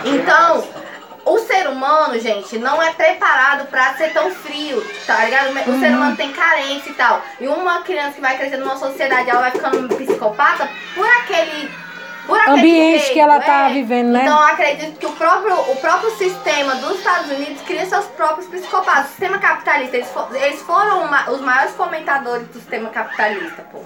Então, 0.05 0.65
o 1.35 1.39
ser 1.39 1.69
humano, 1.69 2.19
gente, 2.19 2.59
não 2.59 2.83
é 2.83 2.93
preparado 2.93 3.67
pra 3.69 3.95
ser 3.95 4.13
tão 4.13 4.31
frio, 4.31 4.85
tá 5.07 5.25
ligado? 5.25 5.47
O 5.49 5.71
Uhum. 5.71 5.81
ser 5.81 5.89
humano 5.91 6.17
tem 6.17 6.33
carência 6.33 6.91
e 6.91 6.95
tal. 6.95 7.23
E 7.41 7.49
uma 7.49 7.83
criança 7.83 8.13
que 8.13 8.21
vai 8.21 8.37
crescendo 8.37 8.65
numa 8.65 8.77
sociedade, 8.77 9.31
ela 9.31 9.41
vai 9.41 9.51
ficando 9.51 9.89
psicopata 9.97 10.69
por 10.95 11.07
aquele. 11.07 11.71
Por 12.27 12.39
Ambiente 12.49 12.99
jeito, 13.01 13.13
que 13.15 13.19
ela 13.21 13.41
tá 13.41 13.71
é. 13.71 13.73
vivendo, 13.73 14.11
né? 14.13 14.21
Então, 14.23 14.41
acredito 14.41 14.99
que 14.99 15.07
o 15.07 15.13
próprio, 15.13 15.53
o 15.73 15.77
próprio 15.77 16.11
sistema 16.17 16.77
dos 16.77 16.99
Estados 16.99 17.31
Unidos 17.31 17.61
cria 17.63 17.85
seus 17.87 18.05
próprios 18.07 18.47
psicopatas. 18.47 19.07
O 19.07 19.09
sistema 19.09 19.39
capitalista, 19.39 19.97
eles, 19.97 20.09
fo- 20.11 20.29
eles 20.35 20.61
foram 20.63 21.03
uma- 21.07 21.29
os 21.31 21.41
maiores 21.41 21.75
fomentadores 21.75 22.47
do 22.49 22.53
sistema 22.55 22.89
capitalista, 22.91 23.63
pô. 23.73 23.83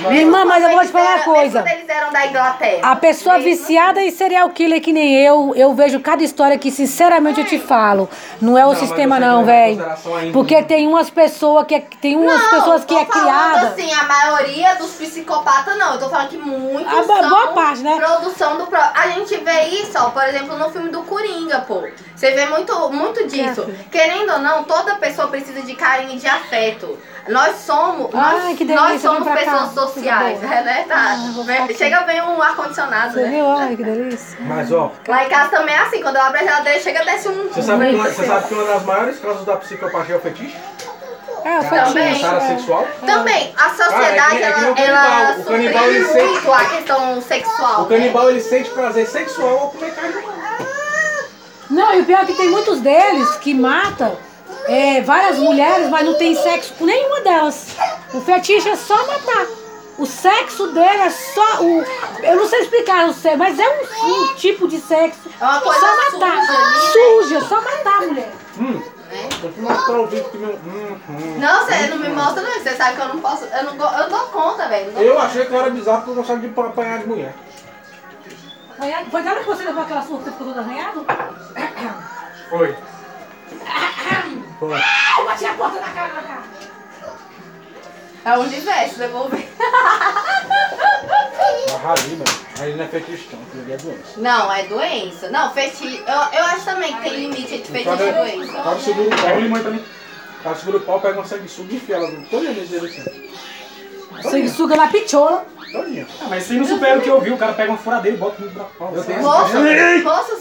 Minha 0.00 0.20
irmã, 0.22 0.44
mas 0.44 0.62
eu 0.62 0.70
vou 0.70 0.80
te 0.80 0.88
falar 0.88 1.16
uma 1.16 1.24
coisa. 1.24 1.62
quando 1.62 1.72
eles 1.72 1.88
eram 1.88 2.12
da 2.12 2.26
Inglaterra. 2.26 2.80
A 2.82 2.96
pessoa 2.96 3.38
Mesmo- 3.38 3.50
viciada 3.50 4.00
em 4.02 4.10
serial 4.10 4.48
killer 4.50 4.80
que 4.80 4.92
nem 4.92 5.14
eu, 5.14 5.52
eu 5.56 5.74
vejo 5.74 5.98
cada 6.00 6.22
história 6.22 6.56
que, 6.58 6.70
sinceramente, 6.70 7.40
eu 7.40 7.46
te 7.46 7.58
falo. 7.58 8.08
Não 8.40 8.56
é 8.56 8.64
o 8.64 8.68
Não, 8.68 8.74
sistema, 8.76 9.18
não, 9.18 9.44
velho. 9.44 9.84
Porque 10.32 10.62
tem 10.62 10.86
umas 10.86 11.10
pessoas 11.10 11.66
que 11.66 11.74
é, 11.74 11.80
tem 12.00 12.16
umas 12.16 12.40
Não, 12.42 12.50
pessoas 12.50 12.84
que 12.84 12.94
tô 12.94 13.00
é 13.00 13.04
criada. 13.04 13.68
assim, 13.68 13.92
a 13.92 14.04
maioria 14.04 14.74
dos 14.76 14.92
psicopatas 14.92 15.76
não. 15.78 15.94
Eu 15.94 15.98
tô 15.98 16.08
falando 16.08 16.28
que 16.28 16.36
muitos 16.38 16.92
A 16.92 17.02
são 17.04 17.28
boa 17.28 17.48
parte, 17.48 17.80
né? 17.82 17.96
produção 17.96 18.58
do 18.58 18.66
pró- 18.66 18.90
A 18.94 19.08
gente 19.10 19.36
vê 19.38 19.62
isso, 19.68 19.92
ó, 19.96 20.10
por 20.10 20.22
exemplo, 20.24 20.56
no 20.58 20.70
filme 20.70 20.90
do 20.90 21.02
Coringa, 21.02 21.60
pô. 21.66 21.82
Você 22.18 22.32
vê 22.32 22.46
muito, 22.46 22.90
muito 22.90 23.28
disso. 23.28 23.62
filho? 23.62 23.78
Querendo 23.92 24.32
ou 24.32 24.38
não, 24.40 24.64
toda 24.64 24.96
pessoa 24.96 25.28
precisa 25.28 25.60
de 25.62 25.74
carinho 25.76 26.14
e 26.14 26.16
de 26.16 26.26
afeto. 26.26 26.98
Nós 27.28 27.56
somos, 27.58 28.08
Ai, 28.12 28.48
nós, 28.48 28.58
que 28.58 28.64
delícia, 28.64 28.88
nós 28.88 29.00
somos 29.02 29.28
cá, 29.28 29.36
pessoas 29.36 29.60
coisa 29.60 29.80
sociais, 29.82 30.42
é, 30.42 30.62
né? 30.62 30.84
Tá. 30.88 31.14
Ah, 31.14 31.72
chega 31.76 32.00
bem 32.00 32.20
um 32.22 32.42
ar-condicionado, 32.42 33.16
né? 33.20 33.28
viu? 33.28 33.46
Ai, 33.52 33.76
que 33.76 33.84
delícia. 33.84 34.36
Mas 34.40 34.72
ó, 34.72 34.90
Lá 35.06 35.24
em 35.26 35.28
casa 35.28 35.50
também 35.50 35.74
é 35.74 35.78
assim, 35.78 36.02
quando 36.02 36.16
eu 36.16 36.22
abro 36.22 36.40
a 36.40 36.42
geladeira, 36.42 36.80
chega 36.80 37.04
desce 37.04 37.28
um. 37.28 37.48
você 37.48 37.62
sabe, 37.62 37.90
que 37.90 37.94
uma, 37.94 38.08
um- 38.08 38.12
você 38.12 38.26
sabe 38.26 38.48
que 38.48 38.54
uma 38.54 38.64
das 38.64 38.82
maiores 38.82 39.20
causas 39.20 39.44
da 39.44 39.56
psicopatia 39.56 40.14
é 40.14 40.18
o 40.18 40.20
fetiche? 40.20 40.56
É, 41.44 41.58
o 41.60 41.84
Também. 41.84 42.12
é. 42.24 42.40
sexual? 42.40 42.88
Também, 43.06 43.54
a 43.56 43.64
Ah, 43.66 43.70
sociedade, 43.70 44.36
é 44.36 44.38
que- 44.38 44.42
é 44.44 44.52
que 44.52 44.60
o 44.60 44.74
ela, 44.76 44.78
ela 44.80 45.34
canibal. 45.34 45.38
O 45.40 45.44
canibal, 45.44 45.84
ele 45.84 46.04
suprime 46.04 46.26
sente- 46.26 46.32
muito 46.46 46.52
a 46.52 46.64
questão 46.64 47.22
sexual. 47.22 47.82
O 47.82 47.86
canibal 47.86 48.30
ele 48.30 48.40
sente 48.40 48.70
prazer 48.70 49.06
sexual 49.06 49.58
ao 49.58 49.70
comer 49.70 49.94
carne 49.94 50.16
humana. 50.16 50.67
Não, 51.70 51.94
e 51.94 52.00
o 52.00 52.04
pior 52.04 52.22
é 52.22 52.26
que 52.26 52.34
tem 52.34 52.48
muitos 52.48 52.80
deles 52.80 53.36
que 53.36 53.52
matam 53.54 54.16
é, 54.66 55.00
várias 55.02 55.38
mulheres, 55.38 55.88
mas 55.88 56.04
não 56.04 56.14
tem 56.14 56.34
sexo 56.34 56.74
com 56.74 56.84
nenhuma 56.84 57.20
delas. 57.20 57.68
O 58.12 58.20
fetiche 58.20 58.68
é 58.68 58.76
só 58.76 58.96
matar. 59.06 59.46
O 59.98 60.06
sexo 60.06 60.68
dele 60.68 61.02
é 61.02 61.10
só 61.10 61.62
o. 61.62 61.84
Eu 62.22 62.36
não 62.36 62.46
sei 62.46 62.60
explicar 62.60 63.08
o 63.08 63.12
sexo, 63.12 63.38
mas 63.38 63.58
é 63.58 63.68
um, 63.68 64.06
um 64.06 64.34
tipo 64.34 64.68
de 64.68 64.80
sexo. 64.80 65.28
É 65.40 65.44
uma 65.44 65.60
coisa 65.60 65.80
só 65.80 65.96
matar. 65.96 66.46
suja 66.46 66.52
né? 66.52 66.80
Suja, 66.92 67.40
só 67.40 67.60
matar 67.60 68.02
a 68.02 68.06
mulher. 68.06 68.32
Hum. 68.58 68.82
Hum, 70.64 71.00
hum. 71.08 71.38
Não, 71.38 71.64
você 71.64 71.86
não 71.86 71.98
me 71.98 72.08
mostra 72.10 72.42
não, 72.42 72.52
você 72.52 72.76
sabe 72.76 72.96
que 72.96 73.02
eu 73.02 73.08
não 73.08 73.20
posso, 73.20 73.44
eu 73.44 73.64
não 73.64 73.98
eu 73.98 74.08
dou 74.10 74.20
conta, 74.26 74.68
velho. 74.68 74.92
Eu 74.98 75.18
achei 75.18 75.46
que 75.46 75.52
eu 75.52 75.60
era 75.60 75.70
bizarro 75.70 75.98
porque 75.98 76.10
eu 76.10 76.14
gostava 76.16 76.40
de 76.40 76.46
apanhar 76.46 76.98
de 76.98 77.06
mulher. 77.06 77.34
Foi 79.10 79.22
dela 79.22 79.40
que 79.40 79.46
você 79.46 79.64
levou 79.64 79.82
aquela 79.82 80.02
surra 80.02 80.18
que 80.18 80.24
você 80.24 80.30
ficou 80.30 80.46
todo 80.48 80.60
arranhado? 80.60 81.04
Foi. 82.48 82.76
Foi. 84.60 84.78
Eu 85.18 85.24
bati 85.24 85.46
a 85.46 85.54
porta 85.54 85.80
na 85.80 85.88
cara 85.88 86.14
da 86.14 86.22
cara. 86.22 86.42
É 88.24 88.36
o 88.36 88.40
universo, 88.42 88.98
devolver. 88.98 89.48
Mas 91.66 91.82
rali, 91.82 92.16
mano. 92.16 92.48
Aí 92.60 92.76
não 92.76 92.84
é 92.84 92.88
fetiche 92.88 93.28
não, 93.32 93.40
é 93.72 93.76
doença. 93.76 94.02
Não, 94.16 94.52
é 94.52 94.62
doença. 94.64 95.30
Não, 95.30 95.52
fetiche. 95.52 96.02
Eu, 96.06 96.38
eu 96.38 96.44
acho 96.46 96.64
também 96.64 96.94
que 96.94 97.02
tem 97.02 97.16
limite 97.16 97.54
entre 97.54 97.70
O 97.70 97.72
fetiche 97.72 97.84
cara, 97.84 98.04
e 98.04 98.10
o 98.10 98.14
doença. 98.36 98.62
cara 98.62 98.80
segura 98.80 99.08
o 99.08 99.18
o 99.18 99.22
pau. 99.22 99.40
limão 99.40 99.62
também. 99.62 99.80
O 99.80 100.42
cara 100.42 100.56
segura 100.56 100.76
o 100.76 100.80
pau, 100.80 101.00
pega 101.00 101.18
uma 101.18 101.26
sanguessuga 101.26 101.72
e 101.72 101.76
enfia 101.76 101.96
ela 101.96 102.10
todo 102.30 102.42
mês 102.42 102.68
dele 102.68 102.86
assim. 102.86 103.28
Você 104.22 104.48
suga 104.48 104.76
na 104.76 104.88
pichola. 104.88 105.44
Ah, 105.74 106.26
mas 106.28 106.44
isso 106.44 106.52
aí 106.54 106.58
não 106.58 106.66
supera 106.66 106.98
o 106.98 107.02
que 107.02 107.08
eu 107.08 107.20
vi. 107.20 107.30
O 107.30 107.36
cara 107.36 107.52
pega 107.52 107.70
uma 107.70 107.78
furadeira 107.78 108.16
e 108.16 108.20
bota 108.20 108.42
no 108.42 108.50
pau. 108.50 108.92
Eu 108.94 109.04
tenho 109.04 109.22
Moço, 109.22 109.52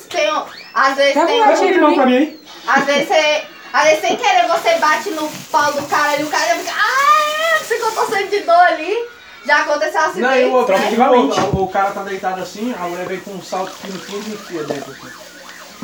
tem. 0.09 0.33
um- 0.33 0.43
Às 0.73 0.95
vezes 0.95 1.13
Pega 1.13 1.25
tem. 1.27 1.41
um 1.41 1.47
Pega 1.47 1.61
um 1.61 1.69
limão 1.69 1.95
pra 1.95 2.05
mim 2.05 2.15
aí. 2.17 2.39
Às 2.67 2.83
vezes 2.85 3.07
você. 3.07 3.43
Às 3.73 3.83
vezes 3.83 3.99
sem 3.99 4.15
querer 4.15 4.47
você 4.47 4.75
bate 4.75 5.09
no 5.11 5.27
pau 5.51 5.71
do 5.73 5.83
cara 5.87 6.19
e 6.19 6.23
o 6.23 6.27
cara 6.27 6.55
fica. 6.55 6.71
Ah, 6.71 7.57
você 7.61 7.75
que 7.75 7.81
eu 7.81 7.91
tô 7.91 8.05
sentindo 8.05 8.45
dor 8.45 8.55
ali. 8.55 8.95
Já 9.45 9.59
aconteceu 9.59 10.01
assim. 10.01 10.19
Não, 10.19 10.35
e 10.35 10.45
o 10.45 10.51
outro, 10.51 10.75
Troca 10.75 11.11
o, 11.11 11.55
o, 11.59 11.63
o 11.63 11.67
cara 11.69 11.91
tá 11.91 12.03
deitado 12.03 12.41
assim, 12.41 12.73
a 12.77 12.83
mulher 12.83 13.05
vem 13.07 13.19
com 13.21 13.31
um 13.31 13.41
salto 13.41 13.71
fino, 13.71 13.97
15 13.97 14.29
e 14.29 14.33
enfia 14.33 14.63
dentro 14.63 14.91
assim. 14.91 15.07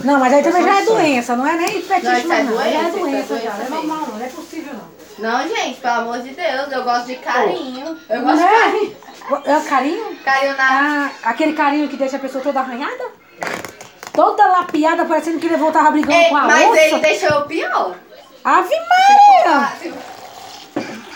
Não, 0.03 0.19
mas 0.19 0.33
aí 0.33 0.43
também 0.43 0.63
já 0.63 0.79
é 0.79 0.81
é 0.81 0.85
doença, 0.85 1.35
não 1.37 1.47
é 1.47 1.55
nem 1.55 1.81
fetiche, 1.81 2.03
Não, 2.03 2.11
é 2.11 2.23
mais 2.23 2.45
não. 2.49 2.57
Já 2.57 2.63
é 2.65 2.71
doença, 2.71 2.87
é 2.87 2.91
doença 2.91 3.39
já. 3.39 3.53
Não 3.53 3.65
é 3.65 3.69
normal, 3.69 3.99
não. 4.07 4.17
Não 4.17 4.25
é 4.25 4.29
possível, 4.29 4.73
não. 4.73 4.92
Não, 5.19 5.47
gente, 5.47 5.79
pelo 5.79 5.93
amor 5.93 6.19
de 6.19 6.29
Deus, 6.31 6.71
eu 6.71 6.83
gosto 6.83 7.05
de 7.07 7.15
carinho. 7.17 7.97
Eu 8.09 8.21
gosto 8.21 8.37
de 8.37 8.43
Né? 8.43 8.59
carinho. 8.59 8.97
É 9.45 9.69
carinho? 9.69 10.15
Carinho 10.25 10.57
na. 10.57 10.63
Ah, 10.69 11.09
aquele 11.23 11.53
carinho 11.53 11.87
que 11.87 11.95
deixa 11.97 12.17
a 12.17 12.19
pessoa 12.19 12.43
toda 12.43 12.59
arranhada? 12.59 13.05
Toda 14.13 14.45
lapiada, 14.47 15.05
parecendo 15.05 15.39
que 15.39 15.47
ele 15.47 15.57
voltava 15.57 15.91
brigando 15.91 16.13
Ei, 16.13 16.29
com 16.29 16.37
a 16.37 16.41
mas 16.41 16.67
onça. 16.69 16.79
ele 16.81 16.99
deixou 16.99 17.29
eu 17.29 17.41
pior. 17.45 17.95
Ave 18.43 18.75
Maria! 18.75 19.67
se- 19.79 19.93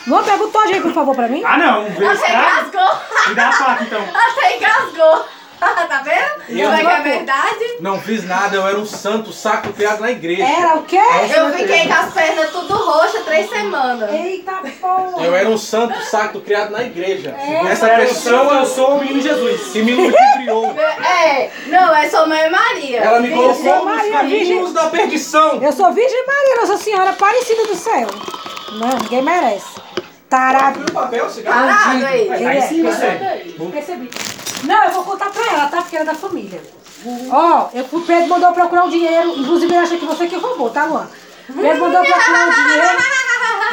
Luan, 0.06 0.22
pega 0.24 0.42
o 0.42 0.48
Todd 0.48 0.72
aí, 0.72 0.80
por 0.80 0.92
favor, 0.94 1.14
pra 1.14 1.28
mim. 1.28 1.42
Ah, 1.44 1.58
não. 1.58 1.82
Até 1.82 2.30
engasgou. 2.30 2.98
Me 3.28 3.34
dá 3.34 3.48
a 3.48 3.52
faca, 3.52 3.84
então. 3.84 4.00
Até 4.14 4.56
engasgou. 4.56 5.24
tá 5.88 6.02
vendo? 6.04 6.46
Como 6.46 6.74
é 6.74 6.80
que 6.80 6.86
é 6.86 7.00
verdade? 7.02 7.64
Não 7.80 8.00
fiz 8.00 8.24
nada, 8.26 8.56
eu 8.56 8.66
era 8.66 8.78
um 8.78 8.86
santo 8.86 9.32
saco 9.32 9.72
criado 9.72 10.00
na 10.00 10.10
igreja. 10.10 10.44
Era 10.44 10.76
o 10.76 10.82
quê? 10.84 10.98
Eu 11.36 11.52
fiquei 11.52 11.86
com 11.86 11.92
as 11.92 12.12
pernas 12.12 12.50
tudo 12.50 12.74
roxas 12.74 13.24
três 13.24 13.48
semanas. 13.50 14.12
Eita 14.12 14.60
porra! 14.80 15.24
Eu 15.24 15.34
era 15.34 15.48
um 15.48 15.58
santo 15.58 16.00
saco 16.04 16.40
criado 16.40 16.70
na 16.70 16.82
igreja. 16.82 17.34
Essa 17.70 17.88
Era 17.88 18.04
o 18.04 18.06
pessoa 18.06 18.54
eu 18.54 18.66
sou 18.66 18.96
o 18.96 19.00
menino 19.00 19.20
Jesus. 19.20 19.72
que 19.72 19.82
me 19.82 19.94
ludibriou. 19.94 20.74
É, 21.08 21.50
não, 21.66 21.94
é 21.94 22.08
sua 22.08 22.26
mãe 22.26 22.48
Maria. 22.50 23.00
Ela 23.00 23.20
me 23.20 23.28
Virgem 23.28 23.42
colocou 23.42 23.86
nos 23.86 23.96
Maria, 23.96 24.12
caminhos 24.12 24.72
da 24.72 24.86
perdição. 24.88 25.62
Eu 25.62 25.72
sou 25.72 25.92
Virgem 25.92 26.26
Maria, 26.26 26.56
Nossa 26.60 26.76
Senhora 26.76 27.10
Aparecida 27.10 27.64
do 27.64 27.74
céu. 27.74 28.06
Não, 28.72 28.98
ninguém 29.02 29.22
merece. 29.22 29.66
Tarado. 30.28 30.80
Abriu 30.80 30.86
o 30.88 30.92
papel, 30.92 31.30
cigarro. 31.30 31.66
Parado 31.66 32.06
aí. 32.06 32.30
Aí 32.30 32.62
sim 32.62 32.86
é- 32.86 32.90
você. 32.90 33.66
Percebi. 33.72 34.10
Não, 34.64 34.84
eu 34.84 34.90
vou 34.90 35.04
contar 35.04 35.30
pra 35.30 35.52
ela, 35.52 35.66
tá? 35.68 35.82
Porque 35.82 35.96
ela 35.96 36.04
é 36.04 36.12
da 36.12 36.14
família. 36.14 36.60
Ó, 37.30 37.68
eu, 37.72 37.84
o 37.92 38.00
Pedro 38.02 38.28
mandou 38.28 38.48
eu 38.48 38.54
procurar 38.54 38.84
o 38.86 38.90
dinheiro. 38.90 39.34
Inclusive, 39.38 39.72
ele 39.72 39.82
acha 39.82 39.96
que 39.96 40.04
você 40.04 40.26
que 40.26 40.36
roubou, 40.36 40.70
tá, 40.70 40.84
Luan? 40.84 41.08
Pedro 41.46 41.80
mandou 41.80 42.04
eu 42.04 42.12
procurar 42.12 42.48
o 42.48 42.54
dinheiro 42.54 42.98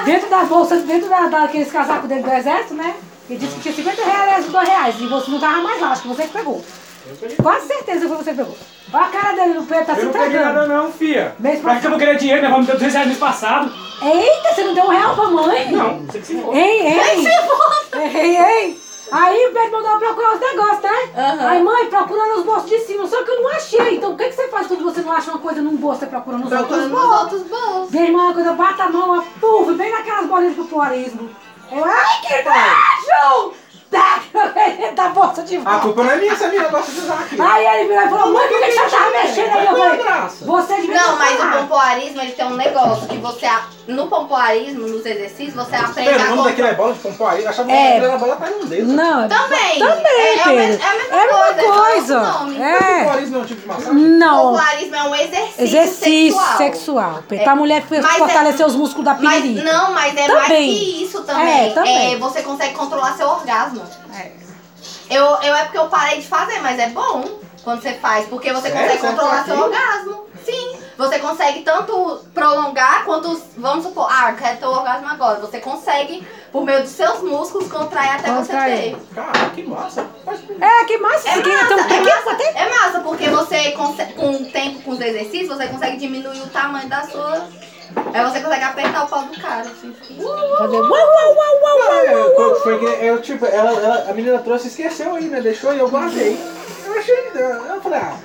dentro 0.06 0.30
das 0.30 0.48
bolsas, 0.48 0.84
dentro 0.84 1.10
da, 1.10 1.28
daqueles 1.28 1.72
casacos 1.72 2.08
dele 2.08 2.22
do 2.22 2.32
exército, 2.32 2.76
né? 2.76 2.96
Ele 3.30 3.40
disse 3.40 3.56
que 3.56 3.62
tinha 3.62 3.74
50 3.74 4.04
reais 4.04 4.46
e 4.46 4.50
2 4.50 4.68
reais. 4.68 4.96
E 5.00 5.08
você 5.08 5.32
não 5.32 5.40
tava 5.40 5.62
mais 5.62 5.82
lá, 5.82 5.92
acho 5.92 6.04
que 6.04 6.08
você 6.08 6.24
que 6.24 6.30
pegou. 6.30 6.64
Quase 7.42 7.68
certeza 7.68 8.02
que 8.02 8.08
foi 8.08 8.18
você 8.18 8.32
que 8.32 8.38
pegou. 8.38 8.58
Olha 8.94 9.04
a 9.06 9.10
cara 9.10 9.36
dele 9.36 9.54
no 9.56 9.66
Pedro, 9.66 9.86
tá 9.86 9.96
se 9.96 10.02
Eu 10.02 10.06
não 10.06 10.14
peguei 10.14 10.40
nada 10.40 10.50
entregando. 10.52 10.84
não, 10.84 10.92
fia. 10.92 11.36
Mês 11.40 11.60
Pra 11.60 11.76
que 11.80 11.86
eu 11.86 11.90
vou 11.90 12.00
querer 12.00 12.18
dinheiro? 12.18 12.42
Minha 12.42 12.52
avó 12.52 12.60
me 12.62 12.66
deu 12.68 12.76
200 12.76 12.94
reais 12.94 13.08
no 13.08 13.14
mês 13.14 13.20
passado. 13.20 13.74
Eita, 14.02 14.54
você 14.54 14.64
não 14.64 14.74
deu 14.74 14.84
um 14.86 14.90
real 14.90 15.16
pra 15.16 15.26
mãe? 15.26 15.72
Não, 15.72 16.00
você 16.06 16.20
que 16.20 16.28
se 16.28 16.42
for. 16.42 16.56
Ei, 16.56 16.88
ei! 16.88 17.26
Ei, 18.14 18.38
ei! 18.38 18.85
Aí 19.12 19.48
o 19.48 19.52
Pedro 19.54 19.72
mandou 19.72 19.92
eu 19.92 20.00
procurar 20.00 20.34
os 20.34 20.40
negócios, 20.40 20.82
né? 20.82 21.10
Aham. 21.16 21.48
Aí, 21.50 21.64
mãe, 21.64 21.86
procura 21.88 22.26
nos 22.36 22.44
bolsos 22.44 22.70
de 22.70 22.80
cima, 22.80 23.08
só 23.08 23.24
que 23.24 23.30
eu 23.32 23.42
não 23.44 23.50
achei. 23.52 23.96
Então, 23.98 24.14
o 24.14 24.18
que, 24.18 24.26
que 24.26 24.36
você 24.36 24.48
faz 24.48 24.68
quando 24.68 24.84
você 24.84 25.02
não 25.02 25.12
acha 25.12 25.32
uma 25.32 25.40
coisa 25.40 25.62
num 25.62 25.76
bolso, 25.78 26.00
você 26.00 26.08
procura 26.08 26.38
nos 26.38 26.50
Procura 26.50 26.82
outros 26.82 26.92
nos 26.92 27.00
bolsos? 27.02 27.22
outros 27.22 27.44
bolsos. 27.50 27.92
Minha 27.92 28.04
irmã, 28.06 28.34
quando 28.34 28.48
eu 28.48 28.56
bato 28.56 28.82
a 28.82 28.90
mão, 28.90 29.14
a 29.20 29.24
pulve, 29.40 29.74
bem 29.76 29.92
naquelas 29.92 30.26
bolinhas 30.28 30.56
de 30.56 30.62
popularismo. 30.62 31.30
Eu, 31.72 31.84
ai, 31.86 32.22
que 32.22 32.44
nojo! 32.44 33.54
Tá, 33.96 34.20
dentro 34.78 34.96
da 34.96 35.10
bolsa 35.10 35.44
de 35.44 35.56
A 35.58 35.60
volta. 35.62 35.80
culpa 35.80 36.04
não 36.04 36.12
é 36.12 36.16
minha, 36.18 36.34
essa 36.34 36.48
menina 36.48 36.68
gosta 36.68 36.92
de 36.92 37.00
usar 37.00 37.14
aqui. 37.20 37.40
Aí 37.42 37.66
ele 37.80 37.88
virou 37.88 38.04
e 38.06 38.10
falou, 38.10 38.34
mãe, 38.34 38.48
por 38.48 38.60
que 38.60 38.66
que 38.66 38.72
você 38.74 38.90
tava 38.90 39.10
mexendo 39.12 39.52
aí? 39.56 39.66
Eu 39.66 39.84
é 39.84 39.88
a 39.88 39.98
falei, 39.98 40.30
você 40.46 40.76
devia 40.82 40.96
Não, 41.02 41.18
mas 41.18 41.40
o 41.40 41.60
pompoarismo 41.60 42.22
ele 42.22 42.32
tem 42.34 42.46
um 42.46 42.56
negócio 42.56 43.08
que 43.08 43.18
você. 43.18 43.46
a- 43.46 43.64
No 43.88 44.08
pompoarismo, 44.08 44.88
nos 44.88 45.06
exercícios, 45.06 45.54
você 45.54 45.76
aprende 45.76 46.10
Pera, 46.10 46.24
a 46.30 46.34
o 46.34 46.36
nome 46.38 46.50
daquilo 46.50 46.68
é 46.70 46.74
bola 46.74 46.94
de 46.94 47.00
pompoarismo. 47.00 47.46
Eu 47.46 47.50
achava 47.52 47.72
É. 47.72 48.00
que 48.00 48.06
era 48.06 48.18
bola 48.18 48.36
tailandesa. 48.36 48.94
Não, 48.94 49.24
é- 49.24 49.28
Também. 49.28 49.80
Também, 49.80 50.06
é, 50.12 50.36
é, 50.36 50.40
a 50.40 50.44
Pedro. 50.44 50.56
é 50.56 50.58
a 50.58 50.66
mesma 50.66 50.86
É 50.86 51.20
a 51.20 51.26
mesma 51.28 51.38
coisa. 51.38 51.62
é 51.62 51.72
coisa. 51.72 52.20
nome. 52.20 52.62
É. 52.64 52.80
Pompoarismo 53.00 53.36
é 53.38 53.40
um 53.40 53.46
tipo 53.46 53.62
de 53.62 53.68
massagem? 53.68 53.94
Não. 53.94 54.42
Pompoarismo 54.48 54.96
é 54.96 55.04
um 55.04 55.16
exercício, 55.16 55.64
Exercício 55.64 56.40
sexual. 56.58 56.58
sexual. 56.58 57.24
Pra 57.44 57.56
mulher 57.56 57.84
Mas 57.88 58.04
é- 58.04 58.18
fortalecer 58.18 58.66
os 58.66 58.76
músculos 58.76 59.06
da 59.06 59.14
piriri. 59.14 59.62
não, 59.64 59.92
mas 59.94 60.18
é 60.18 60.28
mais 60.28 60.48
Também. 60.48 60.74
que 60.74 61.04
isso 61.04 61.22
também. 61.24 61.68
É, 61.68 61.70
também. 61.72 62.14
É, 62.14 62.18
você 62.18 62.42
consegue 62.42 62.74
controlar 62.74 63.14
seu 63.16 63.28
orgasmo. 63.30 63.82
É. 65.10 65.18
Eu, 65.18 65.24
eu 65.42 65.56
é 65.56 65.64
porque 65.64 65.78
eu 65.78 65.88
parei 65.88 66.20
de 66.20 66.28
fazer, 66.28 66.60
mas 66.62 66.80
é 66.80 66.90
bom 66.90 67.40
quando 67.64 67.82
você 67.82 67.94
faz, 67.94 68.28
porque 68.28 68.54
você 68.54 68.70
Sério? 68.70 68.80
consegue 68.80 69.02
controlar 69.08 69.44
seu 69.46 69.60
orgasmo. 69.60 70.26
Sim, 70.46 70.78
você 70.96 71.18
consegue 71.18 71.62
tanto 71.62 72.20
prolongar 72.32 73.04
quanto, 73.04 73.42
vamos 73.58 73.84
supor, 73.84 74.08
ah, 74.08 74.30
eu 74.30 74.38
quero 74.38 74.58
ter 74.60 74.66
o 74.68 74.70
orgasmo 74.70 75.08
agora. 75.08 75.40
Você 75.40 75.60
consegue, 75.60 76.26
por 76.52 76.64
meio 76.64 76.84
dos 76.84 76.92
seus 76.92 77.22
músculos, 77.24 77.68
contrair 77.72 78.12
até 78.12 78.30
Contrair. 78.32 78.92
você 78.92 78.96
ter. 78.96 79.16
Cara, 79.16 79.50
que 79.50 79.64
massa. 79.64 80.06
É, 80.62 80.86
que 80.86 80.98
massa. 81.00 81.30
É 81.30 81.36
massa, 81.36 81.40
é 81.40 81.42
tequila 81.42 82.22
pra 82.22 82.34
massa, 82.34 82.44
é 82.56 82.70
massa, 82.70 83.00
porque 83.00 83.30
você 83.30 83.72
consegue, 83.72 84.14
com 84.14 84.30
o 84.30 84.46
tempo, 84.46 84.82
com 84.84 84.92
os 84.92 85.02
exercícios, 85.02 85.48
você 85.48 85.68
consegue 85.68 85.98
diminuir 85.98 86.42
o 86.42 86.50
tamanho 86.50 86.88
da 86.88 87.02
sua. 87.08 87.48
Aí 88.14 88.24
você 88.24 88.40
consegue 88.40 88.64
apertar 88.64 89.04
o 89.04 89.08
pau 89.08 89.24
do 89.24 89.40
cara, 89.42 89.62
assim. 89.62 89.94
Fazer 89.94 90.78
uau, 90.78 90.90
uau, 90.90 91.36
uau, 91.36 91.62
uau, 91.64 91.80
uau, 91.80 91.94
É, 92.06 92.16
uau, 92.16 92.30
uau. 92.30 92.56
foi- 92.56 92.60
foi 92.60 92.80
que 92.80 93.06
eu, 93.06 93.22
tipo, 93.22 93.46
ela, 93.46 93.72
ela- 93.72 94.06
a 94.10 94.14
menina 94.14 94.40
trouxe 94.40 94.66
e 94.66 94.70
esqueceu 94.70 95.16
aí, 95.16 95.26
né? 95.26 95.42
Deixou 95.42 95.74
e 95.74 95.80
eu 95.80 95.90
guardei. 95.90 96.38
Eu 96.86 96.94
achei. 97.00 97.32
Eu 97.36 97.82
falei, 97.82 98.00
ah, 98.00 98.18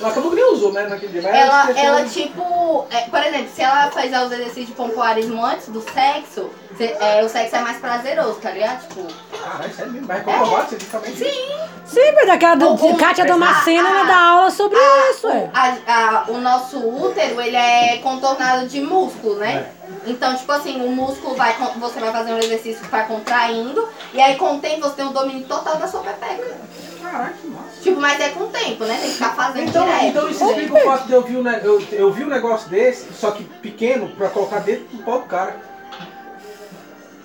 ela 0.00 0.08
acabou 0.10 0.30
que 0.30 0.36
nem 0.36 0.52
usou, 0.52 0.72
né? 0.72 0.86
Naquele 0.86 1.12
dia. 1.12 1.22
Mas 1.22 1.34
Ela, 1.34 1.60
esqueceu. 1.70 1.84
ela 1.84 2.04
tipo, 2.04 2.86
é, 2.90 3.00
por 3.02 3.20
exemplo, 3.22 3.48
se 3.54 3.62
ela 3.62 3.90
fizer 3.90 4.20
os 4.24 4.32
exercícios 4.32 4.66
de 4.66 4.72
pompoarismo 4.72 5.44
antes 5.44 5.68
do 5.68 5.80
sexo, 5.80 6.50
cê- 6.82 6.96
é, 7.00 7.24
o 7.24 7.28
sexo 7.28 7.56
é 7.56 7.60
mais 7.60 7.76
prazeroso, 7.78 8.34
tá 8.40 8.50
ligado? 8.50 8.80
Tipo, 8.88 9.06
Caralho, 9.42 9.74
sério 9.74 9.92
mesmo? 9.92 10.06
Vai 10.06 10.20
comprovado 10.22 10.68
cientificamente? 10.68 11.16
Sim. 11.18 11.48
Sim, 11.84 12.12
mas 12.14 12.28
aquela 12.30 12.54
do, 12.54 12.68
O- 12.68 12.92
o- 12.92 12.96
Kátia 12.96 13.24
Damascena, 13.24 13.88
a- 13.88 13.92
ela 13.92 14.04
dá 14.04 14.16
aula 14.18 14.50
sobre 14.50 14.78
isso, 15.10 15.28
é. 15.28 15.50
a- 15.52 15.76
a- 15.86 16.24
o 16.28 16.38
nosso 16.38 16.78
útero, 16.78 17.40
ele 17.40 17.56
é 17.56 17.98
contornado 17.98 18.66
de 18.66 18.80
músculo, 18.80 19.36
né? 19.36 19.66
Então, 20.06 20.34
tipo 20.36 20.50
assim, 20.52 20.80
o 20.84 20.90
músculo 20.90 21.34
vai, 21.34 21.54
você 21.76 22.00
vai 22.00 22.10
fazer 22.12 22.32
um 22.32 22.38
exercício 22.38 22.82
que 22.82 22.88
vai 22.88 23.06
contraindo, 23.06 23.86
e 24.14 24.20
aí 24.20 24.36
com 24.36 24.56
o 24.56 24.58
tempo 24.60 24.80
você 24.82 24.96
tem 24.96 25.06
o 25.06 25.10
domínio 25.10 25.46
total 25.46 25.76
da 25.76 25.86
sua 25.86 26.00
pepeca. 26.00 26.56
Caralho, 27.02 27.34
que 27.34 27.46
massa. 27.48 27.66
Tipo, 27.82 28.00
mas 28.00 28.20
é 28.20 28.28
com 28.30 28.44
o 28.44 28.46
tempo, 28.46 28.84
né? 28.84 28.94
Tem 29.00 29.08
que 29.10 29.14
ficar 29.16 29.34
fazendo 29.34 29.68
Então, 29.68 29.84
direto. 29.84 30.04
então 30.06 30.28
isso 30.30 30.44
explica 30.44 30.74
o 30.74 30.80
fato 30.80 31.06
de 31.08 31.12
eu 31.12 31.22
vi, 31.22 31.36
um, 31.36 31.44
eu 31.92 32.12
vi 32.12 32.24
um 32.24 32.28
negócio 32.28 32.70
desse, 32.70 33.12
só 33.12 33.32
que 33.32 33.42
pequeno, 33.44 34.08
pra 34.10 34.28
colocar 34.30 34.60
dentro 34.60 34.84
do 34.96 35.02
pau 35.02 35.18
do 35.20 35.26
cara. 35.26 35.56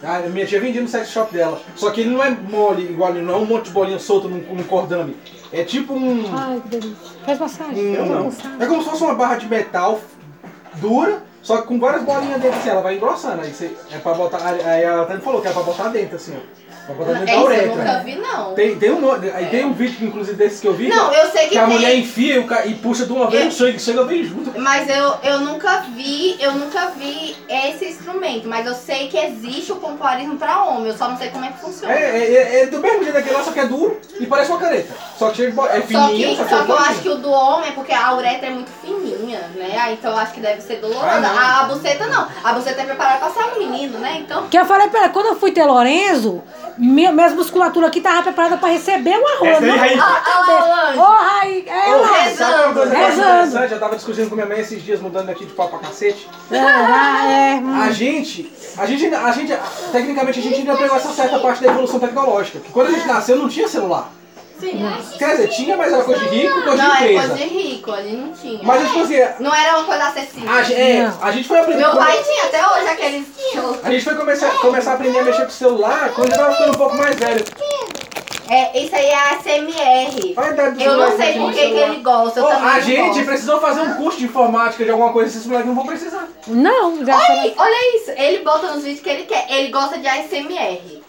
Ah, 0.04 0.20
minha 0.30 0.46
tia 0.46 0.60
vendia 0.62 0.82
no 0.82 0.88
sex 0.88 1.10
shop 1.10 1.34
dela. 1.34 1.60
Só 1.76 1.90
que 1.92 2.02
ele 2.02 2.12
não 2.12 2.24
é 2.24 2.30
mole 2.30 2.84
igual 2.84 3.10
ele, 3.12 3.22
não 3.22 3.34
é 3.34 3.38
um 3.38 3.46
monte 3.46 3.66
de 3.66 3.72
bolinha 3.72 3.98
solta 4.00 4.28
num, 4.28 4.38
num 4.54 4.64
cordame. 4.64 5.16
É 5.52 5.64
tipo 5.64 5.94
um. 5.94 6.24
Ai, 6.38 6.62
que 6.62 6.68
delícia. 6.70 6.96
Faz 7.26 7.40
massagem. 7.40 8.00
um- 8.00 8.24
massagem. 8.26 8.58
é 8.60 8.66
como 8.68 8.84
se 8.84 8.90
fosse 8.90 9.04
uma 9.04 9.16
barra 9.16 9.36
de 9.38 9.48
metal 9.48 10.00
dura, 10.76 11.24
só 11.42 11.62
que 11.62 11.68
com 11.68 11.80
várias 11.80 12.04
bolinhas 12.04 12.40
dentro 12.42 12.60
assim, 12.60 12.70
ela 12.70 12.82
vai 12.82 12.96
engrossando. 12.96 13.42
Aí 13.42 13.52
você, 13.52 13.72
é 13.92 13.98
pra 13.98 14.14
botar. 14.14 14.46
Aí 14.46 14.84
ela 14.84 15.04
até 15.04 15.18
falou 15.20 15.42
que 15.42 15.48
é 15.48 15.52
pra 15.52 15.64
botar 15.64 15.88
dentro, 15.90 16.16
assim, 16.18 16.36
ó. 16.36 16.58
Pra 16.96 17.32
É 17.32 17.36
eu 17.66 17.76
nunca 17.76 18.00
vi, 18.00 18.16
não. 18.16 18.54
Tem, 18.54 18.76
tem, 18.78 18.92
um, 18.92 19.12
aí 19.12 19.46
tem 19.48 19.66
um 19.66 19.74
vídeo, 19.74 20.08
inclusive, 20.08 20.38
desses 20.38 20.60
que 20.60 20.68
eu 20.68 20.74
vi. 20.74 20.88
Não, 20.88 21.10
que, 21.10 21.16
eu 21.18 21.30
sei 21.32 21.44
que 21.44 21.50
que 21.50 21.58
a 21.58 21.66
tem. 21.66 21.74
mulher 21.76 21.96
enfia 21.98 22.38
e, 22.38 22.70
e 22.70 22.74
puxa 22.76 23.06
de 23.06 23.12
uma 23.14 23.30
vez 23.30 23.44
Eu- 23.44 23.50
o 23.50 23.52
sangue, 23.52 23.80
chega 23.80 24.04
bem 24.04 24.24
junto. 24.24 24.58
Mas 24.60 24.90
eu, 24.90 25.14
eu 25.24 25.40
nunca 25.42 25.82
vi, 25.96 26.36
eu 26.40 26.54
nunca 26.54 26.88
vi 26.98 27.36
esse 27.50 27.86
instrumento, 27.86 28.48
mas 28.48 28.66
eu 28.66 28.74
sei 28.74 29.08
que 29.10 29.18
existe 29.18 29.72
o 29.72 29.76
pompoarismo 29.76 30.38
pra 30.38 30.64
homem, 30.64 30.88
eu 30.88 30.98
só 30.98 31.08
não 31.10 31.18
sei 31.18 31.30
como 31.30 31.46
é 31.46 31.50
que 31.50 31.60
funciona. 31.60 31.94
É, 31.94 32.00
é, 32.18 32.34
é, 32.34 32.62
é 32.62 32.66
do 32.68 32.80
mesmo 32.80 33.04
jeito 33.04 33.14
daquele 33.16 33.36
lá, 33.36 33.44
só 33.44 33.52
que 33.52 33.60
é 33.60 33.66
duro 33.66 34.00
e 34.20 34.26
parece 34.26 34.50
uma 34.52 34.60
caneta. 34.60 34.94
Só 35.18 35.30
que 35.32 35.46
é 35.46 35.52
Só 35.52 35.68
fininho, 35.82 36.30
que, 36.30 36.36
só 36.38 36.44
que, 36.44 36.50
só 36.50 36.62
é 36.62 36.66
que 36.66 36.72
eu 36.72 36.78
acho 36.80 37.02
que 37.02 37.10
o 37.10 37.16
do 37.18 37.30
homem 37.32 37.70
é 37.70 37.72
porque 37.74 37.94
a 37.94 38.16
uretra 38.16 38.48
é 38.48 38.52
muito 38.52 38.70
fininha, 38.82 39.40
né? 39.56 39.78
Ah, 39.80 39.92
Então 39.92 40.12
eu 40.12 40.18
acho 40.18 40.34
que 40.34 40.40
deve 40.40 40.62
ser 40.62 40.78
dolorosa. 40.78 41.08
Ah, 41.28 41.60
a, 41.60 41.62
a 41.62 41.64
buceta 41.66 42.06
não. 42.08 42.28
A 42.44 42.54
buceta 42.54 42.82
é 42.82 42.86
preparada 42.86 43.20
pra 43.20 43.30
ser 43.32 43.44
um 43.50 43.60
menino, 43.60 43.98
né? 44.00 44.18
Então. 44.22 44.48
Que 44.48 44.58
eu 44.58 44.66
falei 44.66 44.88
pra 44.88 45.02
ela, 45.02 45.10
quando 45.10 45.28
eu 45.28 45.36
fui 45.36 45.52
ter 45.52 45.66
Lorenzo, 45.66 46.42
minha, 46.78 47.12
minha 47.12 47.30
musculatura 47.32 47.88
aqui 47.88 48.02
tava 48.02 48.24
preparada 48.24 48.58
pra 48.58 48.70
receber. 48.70 49.12
Essa 49.12 49.62
daí, 49.62 49.70
não 49.70 49.78
Raí. 49.78 50.98
Ô, 50.98 51.02
Raí, 51.02 51.66
é 51.68 51.96
Ô, 51.96 52.02
lá. 52.02 52.30
sabe 52.36 52.64
uma 52.64 52.74
coisa 52.74 52.96
interessante? 52.96 53.74
Eu 53.74 53.80
tava 53.80 53.96
discutindo 53.96 54.30
com 54.30 54.36
minha 54.36 54.48
mãe 54.48 54.60
esses 54.60 54.82
dias, 54.84 55.00
mudando 55.00 55.30
aqui 55.30 55.46
de 55.46 55.54
pau 55.54 55.70
pra 55.70 55.80
cacete. 55.80 56.28
É, 56.52 56.60
ah, 56.60 57.32
é. 57.32 57.56
hum. 57.56 57.82
A 57.82 57.92
gente, 57.92 58.52
a 58.78 58.86
gente, 58.86 59.14
a 59.14 59.32
gente, 59.32 59.54
tecnicamente, 59.92 60.40
a 60.40 60.44
gente 60.44 60.56
ainda 60.56 60.78
pegou 60.78 60.96
essa 60.96 61.10
certa 61.10 61.40
parte 61.40 61.64
da 61.64 61.72
evolução 61.72 62.00
tecnológica. 62.00 62.60
Que 62.60 62.72
quando 62.72 62.88
a 62.88 62.92
gente 62.92 63.08
nasceu, 63.08 63.38
não 63.38 63.50
tinha 63.50 63.68
celular. 63.68 64.12
Quer 65.18 65.32
dizer, 65.32 65.48
tinha, 65.50 65.78
mas 65.78 65.94
era 65.94 66.04
coisa 66.04 66.26
de 66.26 66.36
rico, 66.36 66.62
coisa 66.64 66.84
Não, 66.84 66.96
de 66.96 67.04
é 67.04 67.12
empresa. 67.12 67.28
coisa 67.30 67.36
de 67.36 67.44
rico, 67.58 67.92
ali 67.92 68.12
não 68.18 68.32
tinha. 68.34 68.60
Mas, 68.64 68.88
tipo 68.88 69.00
assim, 69.02 69.20
Não 69.40 69.54
era 69.56 69.78
uma 69.78 69.86
coisa 69.86 70.04
acessível. 70.06 70.50
a, 70.52 70.64
gen- 70.64 70.76
é, 70.76 71.12
a 71.22 71.32
gente 71.32 71.48
foi 71.48 71.60
aprender... 71.60 71.82
Meu 71.82 71.96
pai 71.96 72.24
tinha 72.24 72.44
até 72.46 72.68
hoje 72.68 72.88
aqueles. 72.88 73.28
A 73.84 73.92
gente 73.92 74.04
foi 74.04 74.16
começar, 74.16 74.50
começar 74.60 74.92
a 74.92 74.94
aprender 74.96 75.20
a 75.20 75.24
mexer 75.24 75.42
com 75.44 75.48
o 75.48 75.52
celular 75.52 76.12
quando 76.16 76.30
já 76.32 76.38
tava 76.38 76.52
ficando 76.54 76.72
um 76.72 76.78
pouco 76.78 76.98
mais 76.98 77.16
velho. 77.16 77.46
É, 78.50 78.80
isso 78.82 78.96
aí 78.96 79.06
é 79.08 79.16
ASMR. 79.16 80.34
Olha 80.38 80.48
a 80.48 80.54
idade 80.54 80.76
do 80.78 80.82
Eu 80.84 80.98
não 80.98 81.18
sei 81.18 81.34
por 81.34 81.40
no 81.42 81.48
que 81.50 81.54
que 81.56 81.60
celular. 81.68 81.90
ele 81.90 82.00
gosta. 82.02 82.40
Eu 82.40 82.46
Ô, 82.46 82.48
também 82.48 82.70
a 82.70 82.74
não 82.76 82.82
gente 82.82 83.08
gosto. 83.08 83.26
precisou 83.26 83.60
fazer 83.60 83.82
um 83.82 83.94
curso 83.96 84.18
de 84.20 84.24
informática 84.26 84.86
de 84.86 84.90
alguma 84.90 85.12
coisa, 85.12 85.30
esses 85.30 85.46
moleques 85.46 85.68
não 85.68 85.76
vão 85.76 85.86
precisar. 85.86 86.28
Não, 86.48 87.06
já 87.06 87.16
Olha, 87.18 87.54
olha 87.58 87.98
isso, 87.98 88.12
ele 88.16 88.40
bota 88.46 88.68
nos 88.74 88.84
vídeos 88.86 89.02
que 89.02 89.10
ele 89.10 89.24
quer. 89.24 89.48
Ele 89.50 89.68
gosta 89.68 89.98
de 89.98 90.08
ASMR. 90.08 91.02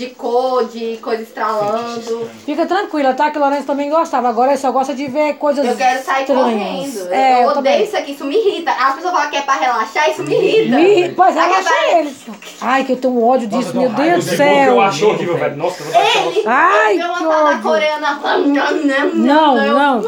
De 0.00 0.06
cor, 0.14 0.64
de 0.64 0.96
coisa 1.02 1.22
estralando. 1.22 2.26
Fica 2.46 2.64
tranquila, 2.64 3.12
tá? 3.12 3.30
Que 3.30 3.36
o 3.36 3.40
Lourenço 3.42 3.66
também 3.66 3.90
gostava. 3.90 4.30
Agora 4.30 4.52
ele 4.52 4.58
só 4.58 4.72
gosta 4.72 4.94
de 4.94 5.06
ver 5.08 5.34
coisas 5.34 5.62
Eu 5.66 5.76
quero 5.76 6.02
sair 6.02 6.22
estranhas. 6.22 6.42
correndo. 6.42 6.98
Eu, 7.00 7.12
É, 7.12 7.32
eu 7.34 7.36
eu 7.42 7.48
odeio 7.48 7.54
também. 7.54 7.84
isso 7.84 7.96
aqui, 7.98 8.12
isso 8.12 8.24
me 8.24 8.34
irrita. 8.34 8.70
As 8.70 8.94
pessoas 8.94 9.12
falam 9.12 9.28
que 9.28 9.36
é 9.36 9.42
pra 9.42 9.54
relaxar, 9.56 10.08
isso 10.10 10.22
me 10.22 10.34
irrita. 10.34 10.76
Me, 10.78 11.08
pois 11.10 11.36
é, 11.36 11.40
relaxa 11.42 11.68
vai- 11.68 11.98
eles. 12.00 12.16
Ai, 12.62 12.84
que 12.84 12.92
eu 12.92 12.96
tenho 12.96 13.22
ódio 13.22 13.46
disso, 13.46 13.74
Nossa, 13.74 13.78
meu 13.78 13.90
Deus 13.90 14.24
do 14.24 14.28
que 14.30 14.34
eu 14.34 14.36
céu. 14.38 14.80
acho 14.80 15.06
horrível, 15.06 15.36
velho. 15.36 15.56
Nossa, 15.58 15.82
eu 15.82 16.00
Ele! 16.30 16.44
Ai, 16.46 16.94
eu 16.94 17.12
que 17.14 17.26
ódio. 17.26 17.62
coreana. 17.62 18.20
Não, 19.12 19.54
não. 19.54 20.00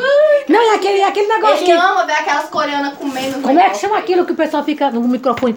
Não, 0.48 0.62
e 0.62 0.74
aquele, 0.74 1.02
aquele 1.02 1.28
negócio 1.28 1.56
Ele 1.58 1.66
que... 1.66 1.72
ama 1.72 2.06
ver 2.06 2.12
aquelas 2.12 2.48
coreanas 2.48 2.94
comendo. 2.94 3.42
Como 3.42 3.60
é 3.60 3.68
que 3.68 3.76
chama 3.76 3.98
aquilo 3.98 4.24
que 4.24 4.32
o 4.32 4.36
pessoal 4.36 4.64
fica 4.64 4.90
no 4.90 5.02
microfone? 5.02 5.54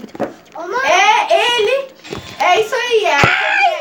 É 0.83 1.61
ele! 1.61 1.87
É 2.37 2.59
isso 2.59 2.75
aí, 2.75 3.05
é 3.05 3.15
ASMR. 3.15 3.74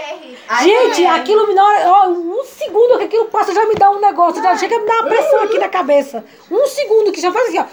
Ai, 0.48 0.64
Gente, 0.64 0.96
também. 0.96 1.10
aquilo 1.10 1.46
me 1.48 1.54
dá. 1.54 1.62
Ó, 1.86 2.08
um 2.08 2.44
segundo 2.44 2.98
que 2.98 3.04
aquilo 3.04 3.26
passa 3.26 3.54
já 3.54 3.64
me 3.66 3.74
dá 3.74 3.90
um 3.90 4.00
negócio. 4.00 4.42
Já 4.42 4.56
chega 4.56 4.76
a 4.76 4.78
me 4.80 4.86
dar 4.86 4.94
uma 5.00 5.08
pressão 5.08 5.42
aqui 5.42 5.58
na 5.58 5.68
cabeça. 5.68 6.24
Um 6.50 6.66
segundo 6.66 7.12
que 7.12 7.20
já 7.20 7.32
faz 7.32 7.48
assim, 7.48 7.58
ó. 7.60 7.64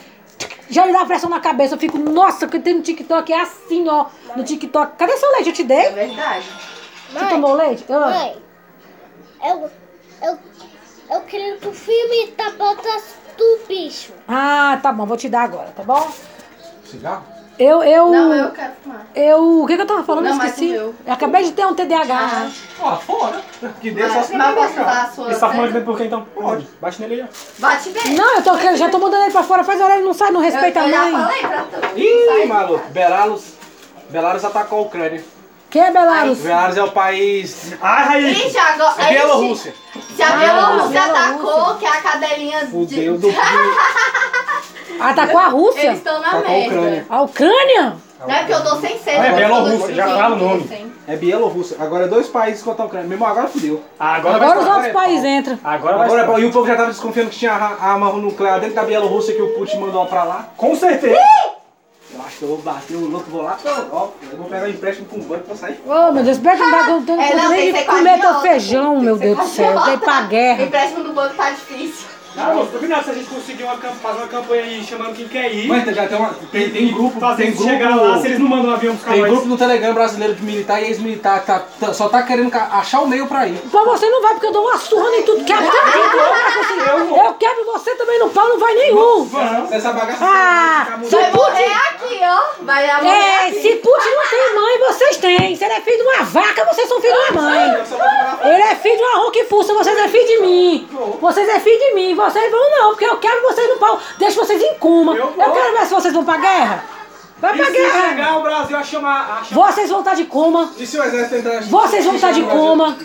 Já 0.69 0.85
me 0.85 0.93
dá 0.93 1.03
pressão 1.05 1.29
na 1.29 1.39
cabeça. 1.41 1.75
Eu 1.75 1.79
fico, 1.79 1.97
nossa, 1.97 2.45
o 2.45 2.49
que 2.49 2.59
tem 2.59 2.75
no 2.75 2.81
TikTok 2.81 3.31
é 3.33 3.41
assim, 3.41 3.87
ó. 3.89 4.05
No 4.35 4.43
TikTok. 4.43 4.95
Cadê 4.97 5.17
seu 5.17 5.29
leite? 5.31 5.49
Eu 5.49 5.53
te 5.55 5.61
É 5.63 5.65
dei? 5.65 5.89
verdade. 5.91 6.45
Você 7.11 7.25
tomou 7.25 7.53
leite? 7.53 7.85
Ah. 7.89 7.99
Mãe, 7.99 8.41
eu, 9.45 9.69
eu, 10.23 10.39
eu 11.09 11.21
queria 11.21 11.57
que 11.57 11.67
o 11.67 11.73
filme 11.73 12.27
tá 12.37 12.51
botas 12.51 13.15
do 13.37 13.59
bicho. 13.67 14.13
Ah, 14.27 14.79
tá 14.81 14.93
bom, 14.93 15.05
vou 15.05 15.17
te 15.17 15.27
dar 15.27 15.41
agora, 15.43 15.73
tá 15.75 15.83
bom? 15.83 16.09
Cigarro? 16.85 17.25
Eu, 17.61 17.83
eu. 17.83 18.09
Não, 18.09 18.33
eu 18.33 18.49
quero 18.49 18.71
fumar. 18.83 19.05
Eu. 19.13 19.61
O 19.61 19.67
que, 19.67 19.75
que 19.75 19.81
eu 19.83 19.85
tava 19.85 20.03
falando? 20.03 20.23
Não, 20.25 20.31
eu 20.31 20.37
mas 20.37 20.49
esqueci. 20.49 20.73
Eu 20.73 20.95
acabei 21.07 21.43
de 21.43 21.51
ter 21.51 21.63
um 21.65 21.75
TDAH. 21.75 22.49
Ó, 22.79 22.95
fora. 22.97 23.39
Que 23.79 23.91
dê 23.91 24.09
só 24.09 24.23
se 24.23 24.33
usar 24.35 25.03
a 25.03 25.11
sua? 25.11 25.27
Ele 25.27 25.35
tá 25.39 25.49
fumando 25.51 25.71
né? 25.71 25.79
de 25.79 25.85
por 25.85 25.95
quê 25.97 26.05
então? 26.05 26.25
Pode. 26.33 26.67
Bate 26.81 27.01
nele 27.01 27.21
aí, 27.21 27.21
ó. 27.21 27.59
Bate 27.59 27.89
bem. 27.91 28.15
Não, 28.15 28.35
eu 28.37 28.43
tô, 28.43 28.57
já 28.75 28.89
tô 28.89 28.97
mandando 28.97 29.23
ele 29.25 29.31
pra 29.31 29.43
fora. 29.43 29.63
Faz 29.63 29.79
hora 29.79 29.93
ele 29.93 30.05
não 30.05 30.13
sai, 30.13 30.31
não 30.31 30.43
Eu, 30.43 30.49
respeita 30.51 30.79
eu 30.79 30.85
a 30.85 30.89
já 30.89 31.03
mãe. 31.03 31.21
falei 31.21 31.41
pra 31.41 31.63
tu. 31.63 31.99
Ih, 31.99 32.45
maluco. 32.47 32.89
Belarus. 32.89 33.53
Belarus 34.09 34.43
atacou 34.43 34.79
a 34.79 34.81
Ucrânia. 34.81 35.23
Quem 35.69 35.83
é 35.83 35.91
Belarus? 35.91 36.39
Belarus 36.39 36.77
é 36.77 36.83
o 36.83 36.91
país. 36.91 37.73
Ai, 37.79 38.05
Raí! 38.07 38.31
Ixi, 38.31 38.57
agora. 38.57 39.03
Bielorrússia. 39.07 39.73
Se 40.15 40.21
a 40.21 40.27
Ah, 40.27 40.37
Bielorrússia 40.37 41.01
Bielorrússia. 41.01 41.03
atacou, 41.03 41.75
que 41.75 41.85
é 41.85 41.89
a 41.89 42.01
cadelinha 42.01 42.67
Fudeu 42.67 43.17
de... 43.17 43.19
do. 43.19 43.27
Atacou 44.99 45.39
a 45.39 45.47
Rússia? 45.47 45.81
Eles 45.87 45.97
estão 45.97 46.19
na 46.19 46.27
Atacou 46.27 46.45
a 46.47 46.49
merda. 46.49 46.75
Ucrânia. 46.75 47.05
A 47.09 47.21
Ucrânia? 47.21 47.95
Não 48.21 48.35
é 48.35 48.39
porque 48.39 48.53
eu 48.53 48.63
tô 48.63 48.75
sem 48.75 48.99
sede. 48.99 49.17
Ah, 49.17 49.25
é 49.25 49.31
eu 49.31 49.35
Bielorrússia, 49.35 49.95
já 49.95 50.07
fala 50.07 50.35
o 50.35 50.39
nome. 50.39 50.91
É 51.07 51.15
Bielorrússia. 51.15 51.77
Agora 51.79 52.05
é 52.05 52.07
dois 52.07 52.27
países 52.27 52.61
contra 52.61 52.83
a 52.83 52.85
Ucrânia. 52.85 53.07
Mesmo 53.07 53.25
agora 53.25 53.47
fudeu. 53.47 53.83
Agora, 53.99 54.35
Agora 54.35 54.53
vai 54.53 54.63
os 54.63 54.75
outros 54.75 54.93
países 54.93 55.25
entram. 55.25 55.59
Agora 55.63 55.97
vai 55.97 56.05
Agora, 56.19 56.39
e 56.39 56.45
o 56.45 56.51
povo 56.51 56.67
já 56.67 56.75
tava 56.75 56.89
desconfiando 56.89 57.29
que 57.31 57.37
tinha 57.39 57.51
a 57.53 57.55
a 57.55 57.93
arma 57.93 58.13
nuclear 58.13 58.59
dentro 58.59 58.75
da 58.75 58.83
Bielorrússia 58.83 59.33
que 59.33 59.41
o 59.41 59.53
Putin 59.55 59.79
mandou 59.79 60.05
pra 60.05 60.23
lá. 60.23 60.49
Com 60.55 60.75
certeza. 60.75 61.19
Eu 62.13 62.21
acho 62.25 62.37
que 62.37 62.43
eu 62.43 62.49
vou 62.49 62.57
bater 62.57 62.95
o 62.97 63.09
louco, 63.09 63.29
vou 63.31 63.41
lá, 63.41 63.57
ó, 63.89 64.09
eu 64.29 64.37
vou 64.37 64.45
pegar 64.47 64.65
um 64.65 64.69
empréstimo 64.69 65.07
com 65.07 65.15
o 65.15 65.23
banco 65.23 65.45
pra 65.45 65.55
sair. 65.55 65.81
Ô, 65.87 66.11
meu 66.11 66.23
Deus, 66.23 66.37
espera 66.37 66.57
que 66.57 66.63
não 66.63 66.71
dá 66.71 66.89
eu 66.89 67.01
tô 67.05 67.15
não 67.15 67.23
É, 67.23 67.35
não, 67.35 67.49
tem 67.49 67.57
que 67.57 67.71
nem 67.71 67.73
ser 67.73 67.85
com 67.85 67.91
comer 67.93 68.19
teu 68.19 68.29
agiota. 68.29 68.41
feijão, 68.41 68.99
meu 68.99 69.17
que 69.17 69.23
Deus 69.23 69.37
do 69.37 69.45
céu. 69.45 69.81
Tem 69.81 69.97
pra 69.97 70.21
guerra. 70.23 70.63
Empréstimo 70.63 71.03
do 71.05 71.13
banco 71.13 71.35
tá 71.35 71.49
difícil. 71.51 72.07
Não, 72.35 72.55
moço, 72.55 72.71
combinado 72.71 73.03
se 73.03 73.09
a 73.11 73.13
gente 73.13 73.29
conseguir 73.29 73.63
uma, 73.63 73.75
fazer 73.77 74.17
uma 74.19 74.27
campanha 74.27 74.63
aí 74.63 74.83
chamando 74.83 75.13
quem 75.15 75.27
quer 75.27 75.53
ir. 75.53 75.67
Mãe, 75.67 75.83
já 75.93 76.07
tem, 76.07 76.17
uma, 76.17 76.29
tem, 76.51 76.69
tem 76.69 76.87
grupo, 76.93 77.19
fazer 77.19 77.43
tem 77.43 77.53
grupo, 77.53 77.69
chegar 77.69 77.95
lá, 77.95 78.19
se 78.19 78.27
eles 78.27 78.39
não 78.39 78.47
mandam 78.47 78.71
um 78.71 78.73
avião 78.73 78.93
buscar 78.95 79.11
tem 79.11 79.21
grupo 79.23 79.45
no 79.47 79.57
Telegram 79.57 79.93
brasileiro 79.93 80.35
de 80.35 80.43
militar 80.43 80.81
e 80.81 80.85
ex-militar 80.87 81.41
que 81.41 81.47
tá- 81.47 81.63
tá- 81.79 81.93
só 81.93 82.07
tá 82.07 82.23
querendo 82.23 82.53
achar 82.55 83.01
o 83.01 83.07
meio 83.07 83.27
pra 83.27 83.47
ir. 83.47 83.57
Pra 83.69 83.83
você 83.83 84.09
não 84.09 84.21
vai, 84.21 84.31
porque 84.33 84.47
eu 84.47 84.51
dou 84.53 84.63
uma 84.65 84.77
surra 84.77 85.09
em 85.17 85.23
tudo. 85.23 85.43
Quebra 85.43 85.69
tudo. 85.69 87.15
Eu 87.17 87.33
quebro 87.33 87.65
você 87.65 87.95
também 87.95 88.19
no 88.19 88.29
pau, 88.29 88.47
não 88.47 88.59
vai 88.59 88.73
nenhum. 88.75 89.29
Se 89.67 89.75
essa 89.75 89.91
bagaça 89.91 90.23
Ah, 90.25 90.85
Vai 90.89 90.97
mudando- 90.99 91.35
morrer 91.35 91.71
aqui, 91.89 92.19
ó. 92.23 92.63
Vai 92.63 92.85
É, 92.85 93.47
aqui. 93.47 93.61
se 93.61 93.75
Putin 93.75 94.09
não 94.09 94.29
tem 94.29 94.55
mãe, 94.55 94.79
vocês 94.87 95.17
têm. 95.17 95.55
Se 95.55 95.63
ele 95.65 95.73
é 95.73 95.81
filho 95.81 95.97
de 95.97 96.03
uma 96.03 96.23
vaca, 96.23 96.65
vocês 96.65 96.87
são 96.87 97.01
filho 97.01 97.13
de 97.13 97.19
uma 97.33 97.41
mãe. 97.41 97.71
Eu 98.43 98.51
Ele 98.53 98.63
é 98.63 98.75
filho 98.75 98.97
de 98.97 99.03
uma 99.03 99.17
rouca 99.17 99.39
e 99.39 99.45
fuça, 99.45 99.73
vocês 99.73 99.97
é 99.97 100.07
filho 100.07 100.27
de 100.27 100.37
mim. 100.41 100.87
Vocês 101.19 101.47
é 101.49 101.59
filho 101.59 101.79
de 101.79 101.93
mim, 101.95 102.13
vocês 102.21 102.51
vão 102.51 102.69
não, 102.71 102.89
porque 102.91 103.05
eu 103.05 103.17
quero 103.17 103.41
vocês 103.41 103.69
no 103.69 103.77
pau. 103.77 103.99
Deixo 104.17 104.37
vocês 104.37 104.61
em 104.61 104.75
coma. 104.75 105.15
Eu 105.15 105.33
Eu 105.37 105.51
quero 105.51 105.77
ver 105.77 105.85
se 105.85 105.93
vocês 105.93 106.13
vão 106.13 106.23
pra 106.25 106.37
guerra. 106.37 106.83
Vai 107.39 107.53
E 107.53 107.57
pra 107.57 107.65
se 107.65 107.71
guerra. 107.71 108.09
chegar 108.09 108.37
o 108.37 108.43
Brasil 108.43 108.77
a 108.77 108.83
chamar... 108.83 109.39
A 109.39 109.43
chamar... 109.43 109.71
Vocês 109.71 109.89
vão 109.89 109.99
estar 109.99 110.13
de 110.13 110.25
coma. 110.25 110.71
E 110.77 110.85
se 110.85 110.97
o 110.99 111.03
exército 111.03 111.35
entrar... 111.35 111.61
Vocês 111.63 112.05
vão 112.05 112.15
estar 112.15 112.31
de 112.31 112.43
coma. 112.43 112.97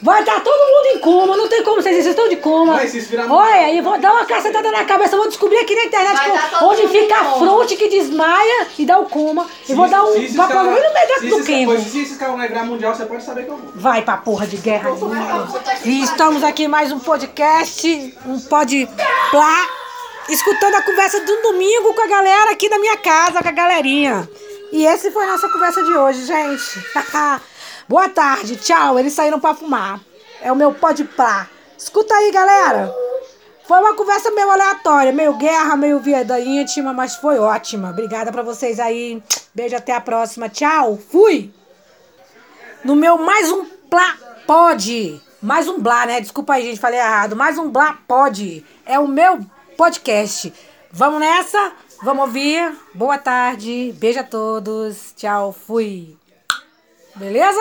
Vai 0.00 0.20
estar 0.20 0.40
todo 0.40 0.58
mundo 0.58 0.86
em 0.96 0.98
coma, 1.00 1.36
não 1.36 1.48
tem 1.48 1.62
como 1.64 1.82
vocês 1.82 1.94
vocês 1.96 2.06
estão 2.06 2.28
de 2.28 2.36
coma. 2.36 2.74
Vai, 2.74 2.86
se 2.86 2.98
isso 2.98 3.08
virar- 3.08 3.26
Olha, 3.32 3.66
aí 3.66 3.80
vou 3.80 3.98
dar 3.98 4.12
uma 4.12 4.24
cacetada 4.24 4.70
na 4.70 4.84
cabeça, 4.84 5.16
vou 5.16 5.26
descobrir 5.26 5.58
aqui 5.58 5.74
na 5.74 5.84
internet 5.84 6.20
onde 6.62 6.86
fica 6.88 7.16
a 7.16 7.24
fronte 7.38 7.76
que 7.76 7.88
desmaia 7.88 8.66
e 8.78 8.86
dá 8.86 8.98
o 8.98 9.06
coma. 9.06 9.46
E 9.68 9.74
vou 9.74 9.88
dar 9.88 10.04
um 10.04 10.12
Se 10.12 10.36
no 10.36 10.46
meio 10.48 11.30
do 11.30 11.38
do 11.38 11.44
queimo. 11.44 11.72
pois, 11.72 11.84
Se 11.86 12.02
esses 12.02 12.16
caras 12.16 12.36
vão 12.36 12.46
virar 12.46 12.64
mundial, 12.64 12.94
você 12.94 13.06
pode 13.06 13.24
saber 13.24 13.44
que 13.44 13.50
eu 13.50 13.56
vou. 13.56 13.72
Vai 13.74 14.02
pra 14.02 14.16
porra 14.18 14.46
de 14.46 14.56
guerra. 14.58 14.90
E 15.84 16.02
estamos 16.02 16.44
aqui 16.44 16.68
mais 16.68 16.92
um 16.92 17.00
podcast, 17.00 18.14
um 18.24 18.38
pod 18.40 18.88
plá, 19.30 19.66
escutando 20.28 20.74
a 20.76 20.82
conversa 20.82 21.20
de 21.24 21.32
um 21.32 21.42
domingo 21.42 21.92
com 21.94 22.02
a 22.02 22.06
galera 22.06 22.52
aqui 22.52 22.68
da 22.68 22.78
minha 22.78 22.96
casa, 22.98 23.42
com 23.42 23.48
a 23.48 23.52
galerinha. 23.52 24.28
E 24.70 24.84
esse 24.86 25.10
foi 25.10 25.24
a 25.24 25.28
nossa 25.32 25.48
conversa 25.48 25.82
de 25.82 25.92
hoje, 25.96 26.24
gente. 26.24 26.84
Boa 27.88 28.08
tarde, 28.08 28.56
tchau. 28.56 28.98
Eles 28.98 29.14
saíram 29.14 29.40
pra 29.40 29.54
fumar. 29.54 30.00
É 30.42 30.52
o 30.52 30.56
meu 30.56 30.74
pod 30.74 31.02
plá. 31.04 31.48
Escuta 31.76 32.14
aí, 32.14 32.30
galera. 32.30 32.94
Foi 33.66 33.78
uma 33.78 33.94
conversa 33.94 34.30
meio 34.30 34.50
aleatória, 34.50 35.12
meio 35.12 35.34
guerra, 35.34 35.76
meio 35.76 35.98
vida 35.98 36.38
íntima, 36.38 36.92
mas 36.92 37.16
foi 37.16 37.38
ótima. 37.38 37.90
Obrigada 37.90 38.30
pra 38.30 38.42
vocês 38.42 38.78
aí. 38.78 39.22
Beijo, 39.54 39.76
até 39.76 39.94
a 39.94 40.00
próxima. 40.00 40.48
Tchau. 40.48 40.98
Fui 41.10 41.50
no 42.84 42.94
meu 42.94 43.16
mais 43.16 43.50
um 43.50 43.66
Blá 43.88 44.16
Pode. 44.46 45.20
Mais 45.40 45.66
um 45.66 45.80
Blá, 45.80 46.04
né? 46.04 46.20
Desculpa 46.20 46.54
aí, 46.54 46.64
gente, 46.64 46.80
falei 46.80 47.00
errado. 47.00 47.36
Mais 47.36 47.56
um 47.56 47.70
Blá 47.70 47.98
Pode. 48.06 48.66
É 48.84 48.98
o 48.98 49.08
meu 49.08 49.40
podcast. 49.78 50.52
Vamos 50.90 51.20
nessa? 51.20 51.72
Vamos 52.02 52.26
ouvir? 52.26 52.76
Boa 52.92 53.16
tarde. 53.16 53.94
Beijo 53.98 54.20
a 54.20 54.24
todos. 54.24 55.14
Tchau. 55.16 55.52
Fui. 55.52 56.17
Beleza? 57.20 57.60